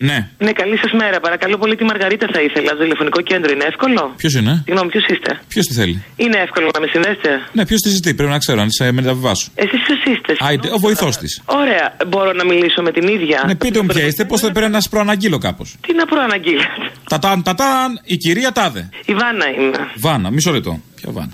Ναι. 0.00 0.28
Ναι, 0.38 0.52
καλή 0.52 0.76
σας 0.78 0.92
μέρα. 0.92 1.20
Παρακαλώ 1.20 1.56
πολύ 1.58 1.76
τη 1.76 1.84
Μαργαρίτα 1.84 2.26
θα 2.32 2.40
ήθελα. 2.40 2.68
Στο 2.68 2.82
τηλεφωνικό 2.82 3.20
κέντρο 3.20 3.52
είναι 3.52 3.64
εύκολο; 3.64 4.12
Ποιος 4.16 4.34
είναι; 4.34 4.62
Συγγνώμη, 4.64 4.88
ποιος 4.90 5.06
είστε; 5.06 5.40
Ποιος 5.48 5.66
τη 5.66 5.74
θέλει; 5.74 6.04
Είναι 6.16 6.38
εύκολο 6.38 6.70
να 6.74 6.80
με 6.80 6.86
συνδέσετε; 6.92 7.30
Ναι, 7.52 7.66
ποιος 7.66 7.80
τη 7.80 7.88
ζητεί. 7.88 8.14
Πρέπει 8.14 8.30
να 8.30 8.38
ξέρω 8.38 8.60
αν 8.60 8.70
σε 8.70 8.92
μεταβιβάσω. 8.92 9.48
Εσείς 9.54 9.80
ποιος 9.86 10.00
είστε. 10.14 10.36
Άιτε, 10.38 10.68
ο 10.72 10.78
βοηθός 10.78 11.16
της. 11.16 11.42
Ωραία. 11.44 11.96
Μπορώ 12.06 12.32
να 12.32 12.44
μιλήσω 12.44 12.82
με 12.82 12.90
την 12.92 13.08
ίδια; 13.08 13.42
Ναι, 13.46 13.54
πείτε 13.54 13.80
μου 13.80 13.86
ποια 13.86 14.04
είστε, 14.06 14.24
πώς 14.24 14.40
θα 14.40 14.52
πρέπει 14.52 14.70
να 14.70 14.80
σας 14.80 14.88
προαναγγείλω 14.88 15.38
κάπως. 15.38 15.76
Τι 15.86 15.94
να 15.94 16.04
προαναγγείλω. 16.06 16.62
Τατάν, 17.08 17.42
τατάν, 17.42 18.00
η 18.04 18.16
κυρία 18.16 18.52
Τάδε. 18.52 18.88
Η 19.04 19.14
Βάνα 19.14 19.46
είναι. 19.58 19.78
Βάνα, 19.96 20.30
μισό 20.30 20.52
λεπτό. 20.52 20.80
Ποια 20.94 21.12
Βάνα; 21.12 21.32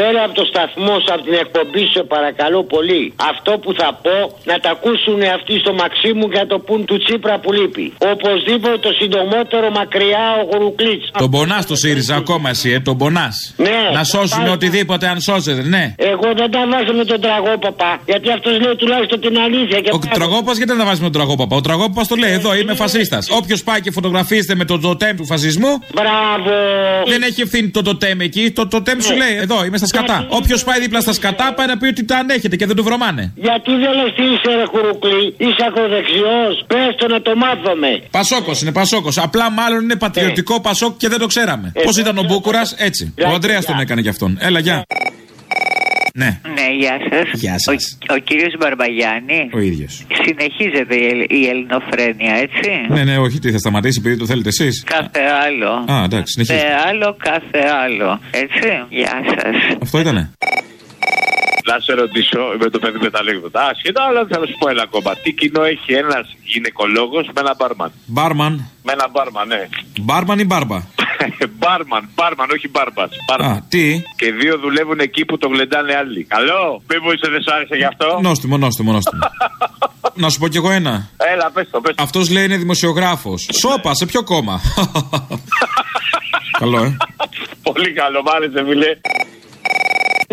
Πέρα 0.00 0.20
από 0.26 0.34
το 0.40 0.44
σταθμό 0.52 0.94
σου, 1.02 1.10
από 1.14 1.22
την 1.28 1.36
εκπομπή 1.44 1.84
σου, 1.92 2.00
παρακαλώ 2.14 2.60
πολύ. 2.74 3.02
Αυτό 3.30 3.52
που 3.62 3.70
θα 3.80 3.88
πω 4.04 4.16
να 4.50 4.56
τα 4.62 4.70
ακούσουν 4.76 5.18
αυτοί 5.36 5.54
στο 5.64 5.72
Μαξίμου 5.80 6.26
για 6.34 6.46
το 6.52 6.56
πουν 6.66 6.80
του 6.88 6.98
Τσίπρα 7.04 7.38
που 7.42 7.52
λείπει. 7.52 7.86
Οπωσδήποτε 8.12 8.78
το 8.86 8.92
συντομότερο 9.00 9.66
μακριά 9.80 10.24
ο 10.40 10.42
Γουρουκλίτ. 10.48 11.02
Τον 11.22 11.30
πονάς 11.30 11.66
το 11.66 11.76
ΣΥΡΙΖΑ 11.82 12.14
ακόμα 12.22 12.48
εσύ, 12.54 12.70
ε, 12.76 12.80
τον 12.80 12.96
πονάς. 13.00 13.54
Ναι. 13.56 13.80
Να 13.96 14.04
σώσουν 14.04 14.46
οτιδήποτε 14.56 15.06
αν 15.12 15.20
σώζεται, 15.20 15.62
ναι. 15.74 15.84
Εγώ 16.12 16.28
δεν 16.40 16.50
τα 16.50 16.62
βάζω 16.70 16.92
με 17.00 17.04
τον 17.04 17.20
τραγόπαπα. 17.20 18.00
Γιατί 18.06 18.30
αυτός 18.36 18.54
λέει 18.60 18.76
τουλάχιστον 18.82 19.20
την 19.20 19.38
αλήθεια. 19.38 19.80
Και 19.80 19.90
ο 19.92 20.00
τραγόπα 20.18 20.52
γιατί 20.52 20.70
δεν 20.72 20.78
τα 20.78 20.84
βάζει 20.84 21.00
με 21.00 21.08
τον 21.10 21.16
τραγόπαπα. 21.18 21.56
Ο 21.56 21.60
τραγόπαπα 21.60 22.02
το 22.08 22.16
λέει 22.16 22.32
εδώ, 22.32 22.50
είμαι 22.54 22.74
φασίστας. 22.74 23.30
Όποιος 23.30 23.62
πάει 23.62 23.80
και 23.80 23.90
φωτογραφίζεται 23.90 24.54
με 24.54 24.64
το 24.64 24.78
τοτέμ 24.78 25.16
του 25.16 25.26
φασισμού. 25.26 25.72
Μπράβο. 25.94 26.52
Δεν 27.06 27.22
έχει 27.22 27.40
ευθύνη 27.40 27.68
το 27.68 27.82
τοτέμ 27.82 28.20
εκεί. 28.20 28.50
Το 28.50 28.68
τοτέμ 28.68 28.98
σου 29.00 29.16
λέει 29.16 29.36
εδώ, 29.36 29.64
είμαι 29.64 29.76
στα 29.76 29.86
σκατά. 29.92 30.26
Όποιος 30.28 30.64
πάει 30.64 30.80
δίπλα 30.80 31.00
στα 31.00 31.12
σκατά 31.12 31.54
πάει 31.56 31.66
να 31.66 31.76
πει 31.78 31.86
ότι 31.86 32.04
τα 32.04 32.16
ανέχεται 32.16 32.56
και 32.56 32.66
δεν 32.66 32.76
το 32.76 32.82
βρωμάνε. 32.82 33.32
Γιατί 33.34 33.70
δεν 33.82 33.92
λες 33.98 34.12
τι 34.16 34.22
είσαι, 34.22 34.50
ρε 34.58 34.66
Κουρουκλή, 34.72 35.34
είσαι 35.36 35.64
ακροδεξιός. 35.68 36.54
Πες 36.66 36.94
το 36.98 37.06
να 37.06 37.22
το 37.22 37.32
μάθουμε. 37.36 38.02
Πασόκος 38.10 38.62
είναι 38.62 38.72
Πασόκος. 38.72 39.18
Απλά 39.18 39.50
μάλλον 39.50 39.80
είναι 39.82 39.96
πατριωτικό 39.96 40.54
ε. 40.54 40.58
Πασόκ 40.62 40.96
και 40.96 41.08
δεν 41.08 41.18
το 41.18 41.26
ξέραμε. 41.26 41.72
Ε. 41.74 41.82
Πώς 41.82 41.96
ήταν 41.96 42.18
ο 42.18 42.22
Μπούκουρας, 42.22 42.74
έτσι. 42.78 43.14
Ο 43.30 43.34
Αντρέα 43.34 43.62
τον 43.62 43.80
έκανε 43.80 44.00
κι 44.02 44.08
αυτόν. 44.08 44.38
Έλα, 44.40 44.58
γεια. 44.58 44.84
Ναι. 46.20 46.30
Ναι, 46.58 46.66
γεια 46.80 46.96
σας. 47.10 47.40
Γεια 47.40 47.56
σας. 47.58 47.98
Ο, 48.10 48.14
ο 48.14 48.18
κύριος 48.28 48.54
Μπαρμπαγιάννη. 48.58 49.40
Ο 49.54 49.58
ίδιος. 49.58 49.92
Συνεχίζεται 50.24 50.94
η, 50.96 51.26
η 51.28 51.46
ελληνοφρένεια, 51.52 52.34
έτσι; 52.44 52.70
Ναι, 52.88 53.04
ναι, 53.04 53.18
όχι, 53.18 53.38
τι 53.38 53.50
θα 53.52 53.58
σταματήσει 53.58 53.98
επειδή 54.02 54.16
το 54.16 54.26
θέλετε 54.26 54.48
εσείς. 54.48 54.84
Κάθε 54.84 55.22
άλλο. 55.46 55.70
Α, 55.92 56.02
εντάξει, 56.04 56.32
συνεχίζεται. 56.32 56.62
Κάθε 56.62 56.88
άλλο, 56.88 57.16
κάθε 57.30 57.60
άλλο. 57.84 58.20
Έτσι; 58.30 58.68
Γεια 58.88 59.16
σας. 59.34 59.76
Αυτό 59.82 59.98
ήτανε. 59.98 60.30
Να 61.70 61.78
σε 61.78 61.92
ρωτήσω 61.92 62.40
με 62.60 62.70
το 62.70 62.78
παιδί 62.78 62.98
με 63.00 63.10
τα 63.10 63.18
ανέκδοτα. 63.18 63.60
Ασχετά, 63.72 64.02
αλλά 64.08 64.26
θα 64.30 64.46
σου 64.46 64.56
πω 64.58 64.68
ένα 64.68 64.82
ακόμα. 64.82 65.10
Τι 65.22 65.32
κοινό 65.32 65.62
έχει 65.62 65.92
ένας 65.92 66.26
γυναικολόγος 66.44 67.26
με 67.26 67.40
ένα 67.44 67.54
μπάρμαν; 67.58 67.92
Μπάρμαν. 68.06 68.70
Με 68.82 68.92
ένα 68.92 69.08
μπάρμαν, 69.12 69.48
ναι. 69.48 69.68
Μπάρμαν 70.00 70.38
ή 70.38 70.44
μπάρμπα; 70.44 70.78
Μπάρμαν, 71.58 72.08
μπάρμαν, 72.14 72.50
όχι 72.50 72.68
μπάρμπας. 72.68 73.10
Α, 73.38 73.58
τι; 73.68 74.02
Και 74.16 74.32
δύο 74.32 74.58
δουλεύουν 74.58 74.98
εκεί 75.00 75.24
που 75.24 75.38
το 75.38 75.48
γλεντάνε 75.48 75.94
άλλοι. 75.94 76.24
Καλό, 76.24 76.82
μήπω 76.88 77.08
δεν 77.30 77.42
σου 77.42 77.54
άρεσε 77.54 77.74
γι' 77.76 77.84
αυτό. 77.84 78.18
Νόστιμο, 78.22 78.56
νόστιμο, 78.56 78.92
νόστιμο. 78.92 79.22
Να 80.22 80.28
σου 80.28 80.38
πω 80.38 80.48
κι 80.48 80.56
εγώ 80.56 80.70
ένα. 80.70 81.08
Έλα, 81.32 81.50
πες 81.50 81.70
το, 81.70 81.80
πες 81.80 81.94
το. 81.94 82.02
Αυτός 82.02 82.30
λέει 82.30 82.44
είναι 82.44 82.56
δημοσιογράφος. 82.56 83.48
Σόπα, 83.52 83.94
σε 83.94 84.06
ποιο 84.06 84.22
κόμμα; 84.22 84.60
Καλό, 86.58 86.84
ε. 86.84 86.96
Πολύ 87.62 87.92
καλό, 87.92 88.22
μ' 88.22 88.28
άρεσε, 88.28 88.64
φίλε. 88.68 88.96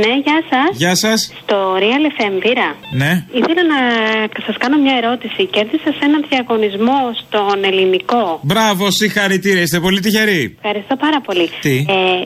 Ναι, 0.03 0.13
γεια 0.25 0.39
σας. 0.51 0.77
Γεια 0.77 0.95
σας. 0.95 1.31
Στο 1.41 1.57
Real 1.83 2.05
FM 2.17 2.33
πήρα. 2.39 2.75
Ναι. 3.01 3.11
Ήθελα 3.39 3.63
να 3.73 3.79
σας 4.45 4.55
κάνω 4.57 4.77
μια 4.77 4.95
ερώτηση. 5.01 5.45
Κέρδισα 5.55 5.91
σε 5.97 6.03
έναν 6.09 6.25
διαγωνισμό 6.29 6.99
στον 7.21 7.63
ελληνικό. 7.63 8.39
Μπράβο, 8.41 8.91
συγχαρητήρια, 8.91 9.61
είστε 9.61 9.79
πολύ 9.79 9.99
τυχεροί. 9.99 10.55
Ευχαριστώ 10.61 10.95
πάρα 10.95 11.21
πολύ. 11.21 11.49
Τι; 11.61 11.75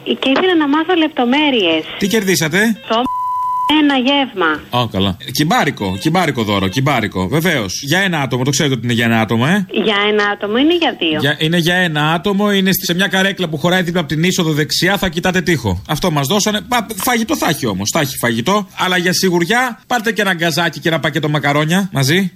Ε, 0.07 0.13
και 0.21 0.29
ήθελα 0.35 0.55
να 0.55 0.67
μάθω 0.67 0.93
λεπτομέρειες. 0.93 1.83
Τι 1.97 2.07
κερδίσατε; 2.07 2.59
Το 2.87 2.95
ένα 3.77 3.95
γεύμα. 3.97 4.79
Ω, 4.81 4.87
καλά. 4.87 5.17
Κυμπάρικο, 5.31 5.97
κυμπάρικο 5.99 6.43
δώρο, 6.43 6.67
κυμπάρικο. 6.67 7.27
Βεβαίως. 7.27 7.81
Για 7.83 7.99
ένα 7.99 8.19
άτομο, 8.21 8.43
το 8.43 8.49
ξέρετε 8.49 8.75
ότι 8.75 8.83
είναι 8.83 8.93
για 8.93 9.05
ένα 9.05 9.19
άτομο, 9.21 9.45
ε; 9.47 9.65
Για 9.71 9.95
ένα 10.11 10.23
άτομο 10.33 10.57
είναι 10.57 10.75
για 10.75 10.95
δύο; 10.99 11.19
Για, 11.19 11.35
είναι 11.39 11.57
για 11.57 11.75
ένα 11.75 12.13
άτομο, 12.13 12.51
είναι 12.51 12.71
σε 12.85 12.93
μια 12.93 13.07
καρέκλα 13.07 13.47
που 13.49 13.57
χωράει 13.57 13.81
δίπλα 13.81 13.99
από 13.99 14.09
την 14.09 14.23
είσοδο 14.23 14.51
δεξιά, 14.51 14.97
θα 14.97 15.09
κοιτάτε 15.09 15.41
τείχο. 15.41 15.81
Αυτό 15.87 16.11
μας 16.11 16.27
δώσανε. 16.27 16.61
Πα, 16.61 16.87
φαγητό 16.95 17.37
θα 17.37 17.49
έχει 17.49 17.65
όμως. 17.65 17.89
Θα 17.93 17.99
έχει 17.99 18.17
φαγητό. 18.17 18.67
Αλλά 18.77 18.97
για 18.97 19.13
σιγουριά, 19.13 19.79
πάρτε 19.87 20.11
και 20.11 20.21
ένα 20.21 20.33
γκαζάκι 20.33 20.79
και 20.79 20.87
ένα 20.87 20.99
πακέτο 20.99 21.29
μακαρόνια 21.29 21.89
μαζί. 21.91 22.31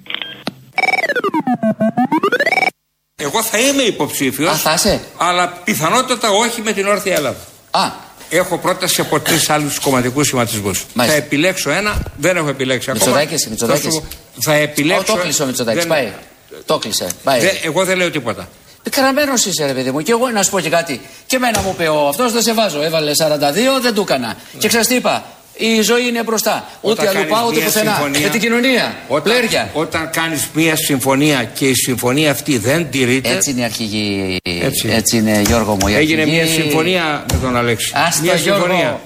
Εγώ 3.16 3.44
θα 3.44 3.60
είμαι 3.60 3.82
υποψήφιος. 3.82 4.50
Α, 4.52 4.56
θα 4.56 4.74
είσαι. 4.74 5.02
Αλλά 5.18 5.48
πιθανότατα 5.64 6.30
όχι 6.30 6.62
με 6.62 6.72
την 6.72 6.86
όρθια 6.86 7.16
Ελλάδα. 7.16 7.40
Α. 7.72 8.03
Έχω 8.38 8.58
πρόταση 8.58 9.02
από 9.02 9.20
τρεις 9.20 9.50
άλλους 9.50 9.80
κομματικούς 9.80 10.26
σχηματισμούς. 10.26 10.86
Θα 10.96 11.14
επιλέξω 11.14 11.70
ένα, 11.70 12.02
δεν 12.18 12.38
έχω 12.38 12.50
επιλέξει 12.50 12.90
ακόμα. 12.92 13.06
Μητσοτάκης, 13.06 13.48
Μητσοτάκης. 13.48 13.84
Θα 13.84 13.90
σου- 13.92 14.08
Θα 14.42 14.54
επιλέξω. 14.54 15.14
Ω, 15.14 15.16
το 15.16 15.22
κλείσε 15.22 15.44
ο 15.44 15.46
Μητσοτάκης, 15.46 15.80
δεν- 15.80 15.90
πάει. 15.90 16.12
Το 16.66 16.78
κλείσε. 16.78 17.08
Πάει. 17.24 17.40
δεν- 17.40 17.58
εγώ 17.64 17.86
δεν 17.86 17.98
λέω 17.98 18.12
τίποτα. 18.12 18.48
Καραμένος 18.90 19.46
είσαι, 19.46 19.66
ρε 19.66 19.74
παιδί 19.74 19.92
μου. 19.92 20.02
Και 20.02 20.12
εγώ 20.12 20.30
να 20.30 20.44
σου 20.44 20.50
πω 20.52 20.60
και 20.60 20.70
κάτι. 20.70 21.02
Και 21.26 21.36
εμένα 21.36 21.62
μου 21.62 21.72
είπε 21.74 21.88
ο 21.88 22.08
αυτός 22.08 22.32
δεν 22.32 22.42
σε 22.42 22.54
βάζω. 22.54 22.82
Έβαλε 22.82 23.14
42, 23.14 23.80
δεν 23.82 23.94
του 23.94 24.02
έκανα. 24.02 24.38
Και 24.58 24.68
ξέρεις 24.68 24.88
τι 24.88 24.96
είπα; 24.96 25.26
Η 25.58 25.82
ζωή 25.82 26.08
είναι 26.08 26.24
μπροστά. 26.24 26.68
Ούτε 26.82 26.92
Όταν 27.02 27.08
αλλού 27.08 27.16
κάνεις 27.18 27.34
πάω 27.34 27.46
ούτε 27.48 27.56
μια 27.56 27.66
πουθενά. 27.66 27.94
συμφωνία- 27.94 28.20
Με 28.22 28.30
την 28.30 28.40
κοινωνία. 28.42 28.96
Όταν, 29.08 29.24
Πλέρια. 29.24 29.70
όταν 29.74 30.10
κάνεις 30.12 30.48
μια 30.54 30.76
συμφωνία 30.76 31.44
και 31.44 31.68
η 31.68 31.74
συμφωνία 31.74 32.32
αυτή 32.32 32.58
δεν 32.58 32.88
τηρείται. 32.92 33.30
Έτσι 33.30 33.50
είναι 33.52 33.62
η 33.62 33.64
αρχηγή. 33.64 34.38
Έτσι. 34.44 34.90
Έτσι 34.90 35.18
είναι, 35.18 35.42
Γιώργο 35.48 35.78
μου. 35.82 35.88
Η 35.88 35.94
Έγινε 35.94 36.22
αρχηγή- 36.22 36.42
μια 36.44 36.52
συμφωνία 36.52 37.26
με 37.34 37.40
τον 37.42 37.56
Αλέξη. 37.58 37.92
Άστα, 37.96 38.22
μια 38.24 38.36
Γιώργο. 38.36 38.62
συμφωνία. 38.66 39.00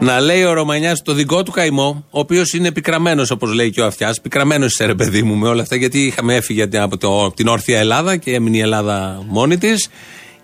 Να 0.00 0.20
λέει 0.20 0.42
ο 0.44 0.52
Ρωμανιάς 0.52 1.02
το 1.02 1.12
δικό 1.12 1.42
του 1.42 1.50
καημό, 1.50 2.04
ο 2.10 2.18
οποίος 2.18 2.52
είναι 2.52 2.72
πικραμένος, 2.72 3.30
όπως 3.30 3.52
λέει 3.52 3.70
και 3.70 3.80
ο 3.80 3.86
Αυτιάς. 3.86 4.20
Πικραμένος 4.20 4.72
είσαι, 4.72 4.84
ρε 4.84 4.94
παιδί 4.94 5.22
μου, 5.22 5.34
με 5.34 5.48
όλα 5.48 5.62
αυτά, 5.62 5.76
γιατί 5.76 5.98
είχαμε 6.06 6.34
έφυγε 6.34 6.68
από, 6.72 6.96
το, 6.96 7.24
από 7.24 7.34
την 7.36 7.48
όρθια 7.48 7.78
Ελλάδα 7.78 8.16
και 8.16 8.34
έμεινε 8.34 8.56
η 8.56 8.60
Ελλάδα 8.60 9.22
μόνη 9.28 9.58
της. 9.58 9.88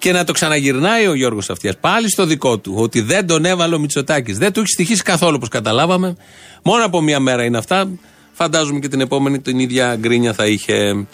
Και 0.00 0.12
να 0.12 0.24
το 0.24 0.32
ξαναγυρνάει 0.32 1.06
ο 1.06 1.14
Γιώργος 1.14 1.50
Αυτιάς 1.50 1.76
πάλι 1.80 2.10
στο 2.10 2.26
δικό 2.26 2.58
του, 2.58 2.74
ότι 2.76 3.00
δεν 3.00 3.26
τον 3.26 3.44
έβαλε 3.44 3.74
ο 3.74 3.78
Μητσοτάκης. 3.78 4.38
Δεν 4.38 4.52
του 4.52 4.60
έχει 4.60 4.68
στοιχήσει 4.68 5.02
καθόλου, 5.02 5.34
όπως 5.36 5.48
καταλάβαμε. 5.48 6.16
Μόνο 6.62 6.84
από 6.84 7.00
μία 7.00 7.20
μέρα 7.20 7.44
είναι 7.44 7.58
αυτά. 7.58 7.88
Φαντάζομαι 8.32 8.78
και 8.78 8.88
την 8.88 9.00
επόμενη 9.00 9.40
την 9.40 9.58
ίδια 9.58 9.96
γκρίνια 9.96 10.32
θα 10.32 10.46
είχε. 10.46 11.06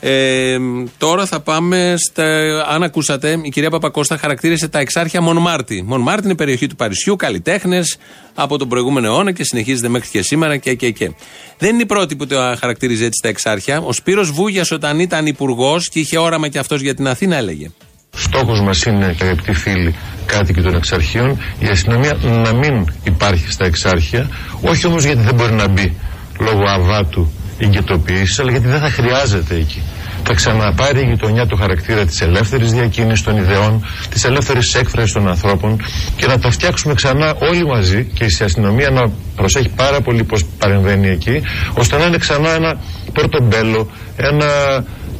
Ε, 0.00 0.58
τώρα 0.98 1.26
θα 1.26 1.40
πάμε 1.40 1.94
στα. 2.08 2.24
Αν 2.68 2.82
ακούσατε, 2.82 3.40
η 3.42 3.48
κυρία 3.48 3.70
Παπακώστα 3.70 4.16
χαρακτήρισε 4.16 4.68
τα 4.68 4.78
εξάρχεια 4.78 5.20
Μονμάρτη. 5.20 5.82
Μονμάρτη 5.86 6.24
είναι 6.24 6.34
περιοχή 6.34 6.66
του 6.66 6.76
Παρισιού, 6.76 7.16
καλλιτέχνες 7.16 7.96
από 8.34 8.58
τον 8.58 8.68
προηγούμενο 8.68 9.06
αιώνα 9.06 9.32
και 9.32 9.44
συνεχίζεται 9.44 9.88
μέχρι 9.88 10.08
και 10.08 10.22
σήμερα 10.22 10.56
και, 10.56 10.74
και, 10.74 10.90
και. 10.90 11.10
Δεν 11.58 11.72
είναι 11.72 11.82
η 11.82 11.86
πρώτη 11.86 12.16
που 12.16 12.26
το 12.26 12.36
χαρακτήριζε 12.58 13.04
έτσι 13.04 13.20
τα 13.22 13.28
εξάρχεια. 13.28 13.80
Ο 13.80 13.92
Σπύρος 13.92 14.30
Βούγιας 14.30 14.70
όταν 14.70 14.98
ήταν 14.98 15.26
υπουργός 15.26 15.88
και 15.88 15.98
είχε 15.98 16.18
όραμα 16.18 16.48
και 16.48 16.58
αυτός 16.58 16.80
για 16.80 16.94
την 16.94 17.08
Αθήνα 17.08 17.36
έλεγε. 17.36 17.70
Στόχος 18.18 18.60
μας 18.60 18.82
είναι, 18.84 19.16
αγαπητοί 19.20 19.52
φίλοι, 19.52 19.94
κάτοικοι 20.26 20.60
των 20.60 20.74
εξαρχείων, 20.74 21.38
η 21.58 21.66
αστυνομία 21.66 22.16
να 22.22 22.52
μην 22.52 22.84
υπάρχει 23.04 23.50
στα 23.50 23.64
εξάρχεια, 23.64 24.28
όχι 24.60 24.86
όμως 24.86 25.04
γιατί 25.04 25.22
δεν 25.22 25.34
μπορεί 25.34 25.52
να 25.52 25.68
μπει 25.68 25.96
λόγω 26.40 26.62
αβάτου 26.66 27.32
εγκαιτοποίηση, 27.58 28.40
αλλά 28.40 28.50
γιατί 28.50 28.66
δεν 28.66 28.80
θα 28.80 28.90
χρειάζεται 28.90 29.54
εκεί. 29.54 29.82
Θα 30.24 30.34
ξαναπάρει 30.34 31.00
η 31.00 31.04
γειτονιά 31.08 31.46
το 31.46 31.56
χαρακτήρα 31.56 32.04
της 32.04 32.20
ελεύθερης 32.20 32.72
διακίνησης 32.72 33.24
των 33.24 33.36
ιδεών, 33.36 33.84
της 34.10 34.24
ελεύθερης 34.24 34.74
έκφρασης 34.74 35.12
των 35.12 35.28
ανθρώπων 35.28 35.82
και 36.16 36.26
να 36.26 36.38
τα 36.38 36.50
φτιάξουμε 36.50 36.94
ξανά 36.94 37.34
όλοι 37.38 37.66
μαζί 37.66 38.04
και 38.04 38.24
η 38.24 38.44
αστυνομία 38.44 38.90
να 38.90 39.10
προσέχει 39.36 39.68
πάρα 39.68 40.00
πολύ 40.00 40.24
πώς 40.24 40.44
παρεμβαίνει 40.58 41.08
εκεί, 41.08 41.42
ώστε 41.74 41.98
να 41.98 42.04
είναι 42.04 42.16
ξανά 42.16 42.50
ένα 42.50 42.80
πορτομπέλο, 43.12 43.90
ένα 44.16 44.46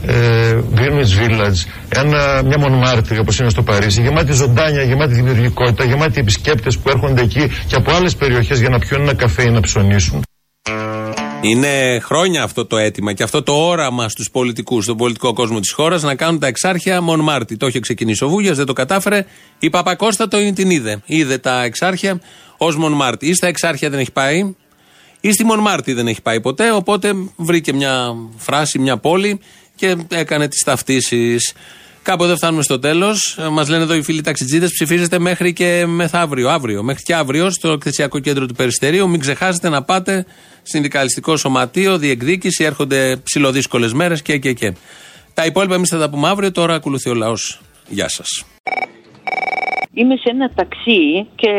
ε, 0.07 0.59
Greenwich 0.75 1.23
Village, 1.23 1.71
ένα, 1.89 2.43
μια 2.45 2.59
Μονμάρτη 2.59 3.19
όπως 3.19 3.39
είναι 3.39 3.51
στο 3.51 3.63
Παρίσι, 3.63 4.03
γεμάτη 4.03 4.33
ζωντάνια, 4.33 4.83
γεμάτη 4.83 5.15
δημιουργικότητα, 5.15 5.85
γεμάτη 5.85 6.21
επισκέπτες 6.21 6.79
που 6.79 6.89
έρχονται 6.89 7.23
εκεί 7.23 7.51
και 7.67 7.75
από 7.75 7.93
άλλες 7.93 8.17
περιοχές 8.17 8.61
για 8.61 8.69
να 8.69 8.79
πιούν 8.79 9.01
ένα 9.01 9.15
καφέ 9.15 9.43
ή 9.43 9.51
να 9.51 9.61
ψωνίσουν. 9.61 10.23
Είναι 11.41 12.01
χρόνια 12.03 12.43
αυτό 12.43 12.67
το 12.67 12.77
αίτημα 12.77 13.13
και 13.13 13.23
αυτό 13.23 13.43
το 13.43 13.53
όραμα 13.53 14.09
στους 14.09 14.31
πολιτικούς, 14.31 14.85
στον 14.85 14.97
πολιτικό 14.97 15.33
κόσμο 15.33 15.61
της 15.61 15.73
χώρας 15.73 16.03
να 16.03 16.15
κάνουν 16.15 16.41
τα 16.41 16.47
εξάρχεια 16.47 17.01
Μονμάρτη. 17.01 17.57
Το 17.57 17.67
είχε 17.67 17.81
ξεκινήσει 17.81 18.25
ο 18.25 18.29
Βούγιας, 18.29 18.57
δεν 18.57 18.67
το 18.67 18.73
κατάφερε. 18.73 19.27
Η 19.59 19.71
Παπακώστα 19.71 20.29
το 20.29 20.53
την 20.53 20.71
είδε. 20.71 21.03
Είδε 21.05 21.39
τα 21.39 21.63
εξάρχεια 21.63 22.21
ως 22.57 22.77
Μονμάρτη. 22.77 23.27
Ή 23.27 23.35
στα 23.35 23.47
εξάρχεια 23.47 23.91
δεν 23.91 23.99
έχει 23.99 24.13
πάει, 24.13 24.55
ή 25.21 25.33
στη 25.33 25.45
Μονμάρτη 25.45 25.93
δεν 25.93 26.07
έχει 26.07 26.23
πάει 26.23 26.41
ποτέ. 26.41 26.73
Οπότε 26.73 27.13
βρήκε 27.37 27.73
μια 27.73 28.15
φράση, 28.37 28.79
μια 28.79 28.97
πόλη 28.97 29.41
και 29.79 29.97
έκανε 30.09 30.49
τις 30.49 30.62
ταυτίσεις. 30.64 31.53
Κάπου 32.03 32.24
εδώ 32.24 32.37
φτάνουμε 32.37 32.62
στο 32.62 32.79
τέλος. 32.79 33.39
Μας 33.51 33.68
λένε 33.68 33.83
εδώ 33.83 33.95
οι 33.95 34.03
φίλοι 34.03 34.20
ταξιτζίδες 34.20 34.70
ψηφίζετε 34.70 35.18
μέχρι 35.18 35.53
και 35.53 35.85
μεθαύριο, 35.87 36.49
αύριο. 36.49 36.83
Μέχρι 36.83 37.03
και 37.03 37.14
αύριο 37.14 37.51
στο 37.51 37.72
εκθεσιακό 37.72 38.18
κέντρο 38.18 38.47
του 38.47 38.55
Περιστερίου. 38.55 39.09
Μην 39.09 39.20
ξεχάσετε 39.20 39.68
να 39.68 39.83
πάτε 39.83 40.26
συνδικαλιστικό 40.62 41.37
σωματείο, 41.37 41.99
διεκδίκηση. 41.99 42.64
Έρχονται 42.64 43.16
ψηλοδύσκολες 43.16 43.93
μέρες 43.93 44.22
και, 44.22 44.39
και, 44.39 44.53
και. 44.53 44.72
Τα 45.35 45.45
υπόλοιπα 45.47 45.74
εμείς 45.74 45.89
θα 45.89 45.99
τα 45.99 46.11
πούμε 46.11 46.29
αύριο. 46.29 46.53
Τώρα 46.53 46.74
ακολουθεί 46.74 47.11
ο 47.11 47.14
λαός. 47.14 47.61
Γεια 47.89 48.09
σας. 48.09 48.45
Είμαι 49.93 50.16
σε 50.16 50.28
ένα 50.30 50.51
ταξί 50.55 51.26
και 51.34 51.51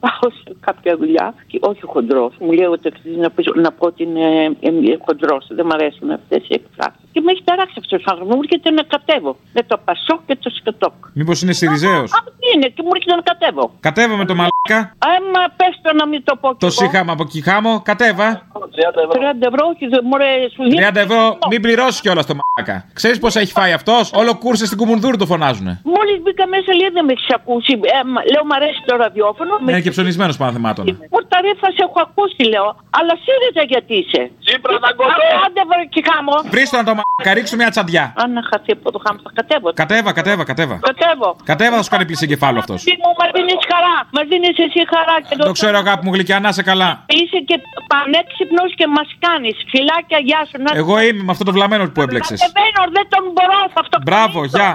πάω 0.00 0.30
σε 0.30 0.50
κάποια 0.60 0.96
δουλειά. 0.96 1.34
Και 1.46 1.58
όχι 1.62 1.80
χοντρός. 1.84 2.32
Μου 2.40 2.52
λέει 2.52 2.66
ο 2.66 2.78
ταξί 2.78 3.08
να, 3.24 3.30
πω- 3.30 3.56
να 3.56 3.72
πω 3.72 3.86
ότι 3.86 4.02
είναι 4.02 4.26
ε, 4.60 4.96
χοντρός. 5.06 5.46
Δεν 5.50 5.64
μου 5.68 5.74
αρέσουν 5.74 6.10
αυτές 6.10 6.42
οι 6.48 6.54
εκφράσεις. 6.60 7.00
Και 7.12 7.20
με 7.20 7.32
έχει 7.32 7.42
ταράξει 7.44 7.74
αυτός 7.78 8.00
ο 8.00 8.04
άνθρωπος. 8.10 8.34
Μου 8.34 8.40
έρχεται 8.44 8.70
να 8.70 8.82
κατέβω. 8.82 9.36
Με 9.52 9.62
το 9.62 9.76
πασό 9.84 10.20
και 10.26 10.36
το 10.36 10.50
σκατόκ. 10.50 10.94
Μήπως 11.12 11.42
είναι 11.42 11.52
Σιριζέο. 11.52 12.02
Αυτό 12.02 12.32
είναι 12.54 12.66
και 12.74 12.82
μου 12.84 12.90
έρχεται 12.94 13.14
να 13.14 13.22
κατέβω. 13.22 13.64
Κατέβα 13.80 14.16
με 14.16 14.24
το 14.24 14.34
μαλάκα. 14.34 14.78
Άμα 15.14 15.42
πες 15.56 15.74
το 15.82 15.90
να 15.94 16.06
μην 16.06 16.20
το 16.24 16.36
πω. 16.40 16.48
κι 16.50 16.56
Το 16.58 16.66
εγώ. 16.66 16.74
σύχαμα 16.82 17.12
από 17.12 17.24
κυχάμο, 17.24 17.80
κατέβα. 17.84 18.28
30 18.52 19.46
ευρώ, 19.50 19.62
όχι, 19.74 19.86
δεν 19.86 20.00
μου 20.04 20.16
ρε, 20.16 20.30
σου 20.54 20.62
δίνω. 20.62 20.88
30 20.88 20.96
ευρώ, 20.96 21.38
μην 21.50 21.60
πληρώσεις 21.62 22.00
κιόλας 22.00 22.26
το 22.26 22.34
μαλάκα. 22.40 22.86
Ξέρεις 22.92 23.18
πώς 23.18 23.36
έχει 23.36 23.52
φάει 23.52 23.72
αυτός, 23.72 24.12
όλο 24.12 24.38
κούρσε 24.38 24.66
στην 24.66 24.78
Κουμουνδούρου 24.78 25.16
το 25.16 25.26
φωνάζουνε. 25.26 25.80
Μόλις 25.84 26.22
μπήκα 26.22 26.46
μέσα 26.46 26.74
λέει 26.74 26.88
δεν 26.92 27.04
με 27.04 27.12
έχεις 27.12 27.30
ακούσει. 27.34 27.69
Ε, 27.96 28.00
μ- 28.12 28.24
λέω 28.32 28.44
μ' 28.50 28.54
αρέσει 28.58 28.80
το 28.88 28.94
ραδιόφωνο. 29.04 29.52
Με... 29.64 29.68
Είναι 29.72 29.80
και 29.86 29.92
ψωνισμένος 29.96 30.36
πανθεμάτων. 30.42 30.84
Μου 31.12 31.20
τα 31.30 31.38
ρέφα 31.44 31.68
σε 31.76 31.82
έχω 31.86 32.00
ακούσει, 32.06 32.42
λέω. 32.52 32.68
Αλλά 32.98 33.12
ΣΥΡΙΖΑ 33.24 33.62
γιατί 33.72 33.94
είσαι; 34.02 34.22
Τσίπρα 34.44 34.76
να 34.86 34.90
κοτώ. 34.98 35.22
Άντε 35.44 35.62
βρε 35.70 35.82
και 35.94 36.00
χάμω. 36.08 36.34
Βρίστο 36.54 36.76
να 36.80 36.84
το 36.88 36.92
μαλάκα, 36.98 37.30
ρίξου 37.36 37.56
μια 37.60 37.70
τσαντιά. 37.74 38.04
Αν 38.22 38.28
να 38.36 38.42
χαθεί 38.50 38.70
από 38.78 38.88
το 38.94 38.98
χάμο 39.04 39.18
θα 39.26 39.30
κατέβω. 39.38 39.68
Κατέβα, 39.82 40.10
κατέβα, 40.18 40.44
κατέβα. 40.50 40.76
Κατέβω. 40.90 41.28
Κατέβα 41.50 41.74
θα 41.78 41.82
σου 41.86 41.90
κάνει 41.94 42.04
πλήση 42.08 42.24
εγκεφάλου 42.28 42.58
αυτός. 42.62 42.78
Τι 42.88 42.94
μου 43.02 43.10
μα 43.20 43.26
δίνεις 43.36 43.62
χαρά. 43.72 43.96
Μα 44.16 44.22
δίνεις 44.30 44.56
εσύ 44.66 44.80
χαρά 44.92 45.16
και 45.28 45.34
Το 45.50 45.54
ξέρω, 45.58 45.76
αγάπη 45.84 46.02
μου 46.06 46.12
γλυκιά, 46.14 46.36
να 46.44 46.50
σε 46.58 46.62
καλά. 46.70 46.90
Είσαι 47.18 47.38
και 47.48 47.56
πανέξυπνος 47.92 48.70
και 48.78 48.86
μας 48.96 49.08
κάνεις. 49.26 49.56
Φιλάκια, 49.72 50.18
γεια 50.28 50.40
σου. 50.48 50.56
Να... 50.64 50.70
Εγώ 50.82 50.94
είμαι 51.06 51.22
με 51.26 51.32
αυτό 51.34 51.44
το 51.48 51.52
βλαμμένο 51.56 51.84
που 51.94 52.00
έμπλεξε. 52.04 52.34
Κατεβαίνω, 52.36 52.82
δεν 52.96 53.06
τον 53.12 53.22
μπορώ 53.34 53.58
σε 53.72 53.78
αυτό. 53.82 53.96
Μπράβο, 54.08 54.38
γεια. 54.44 54.70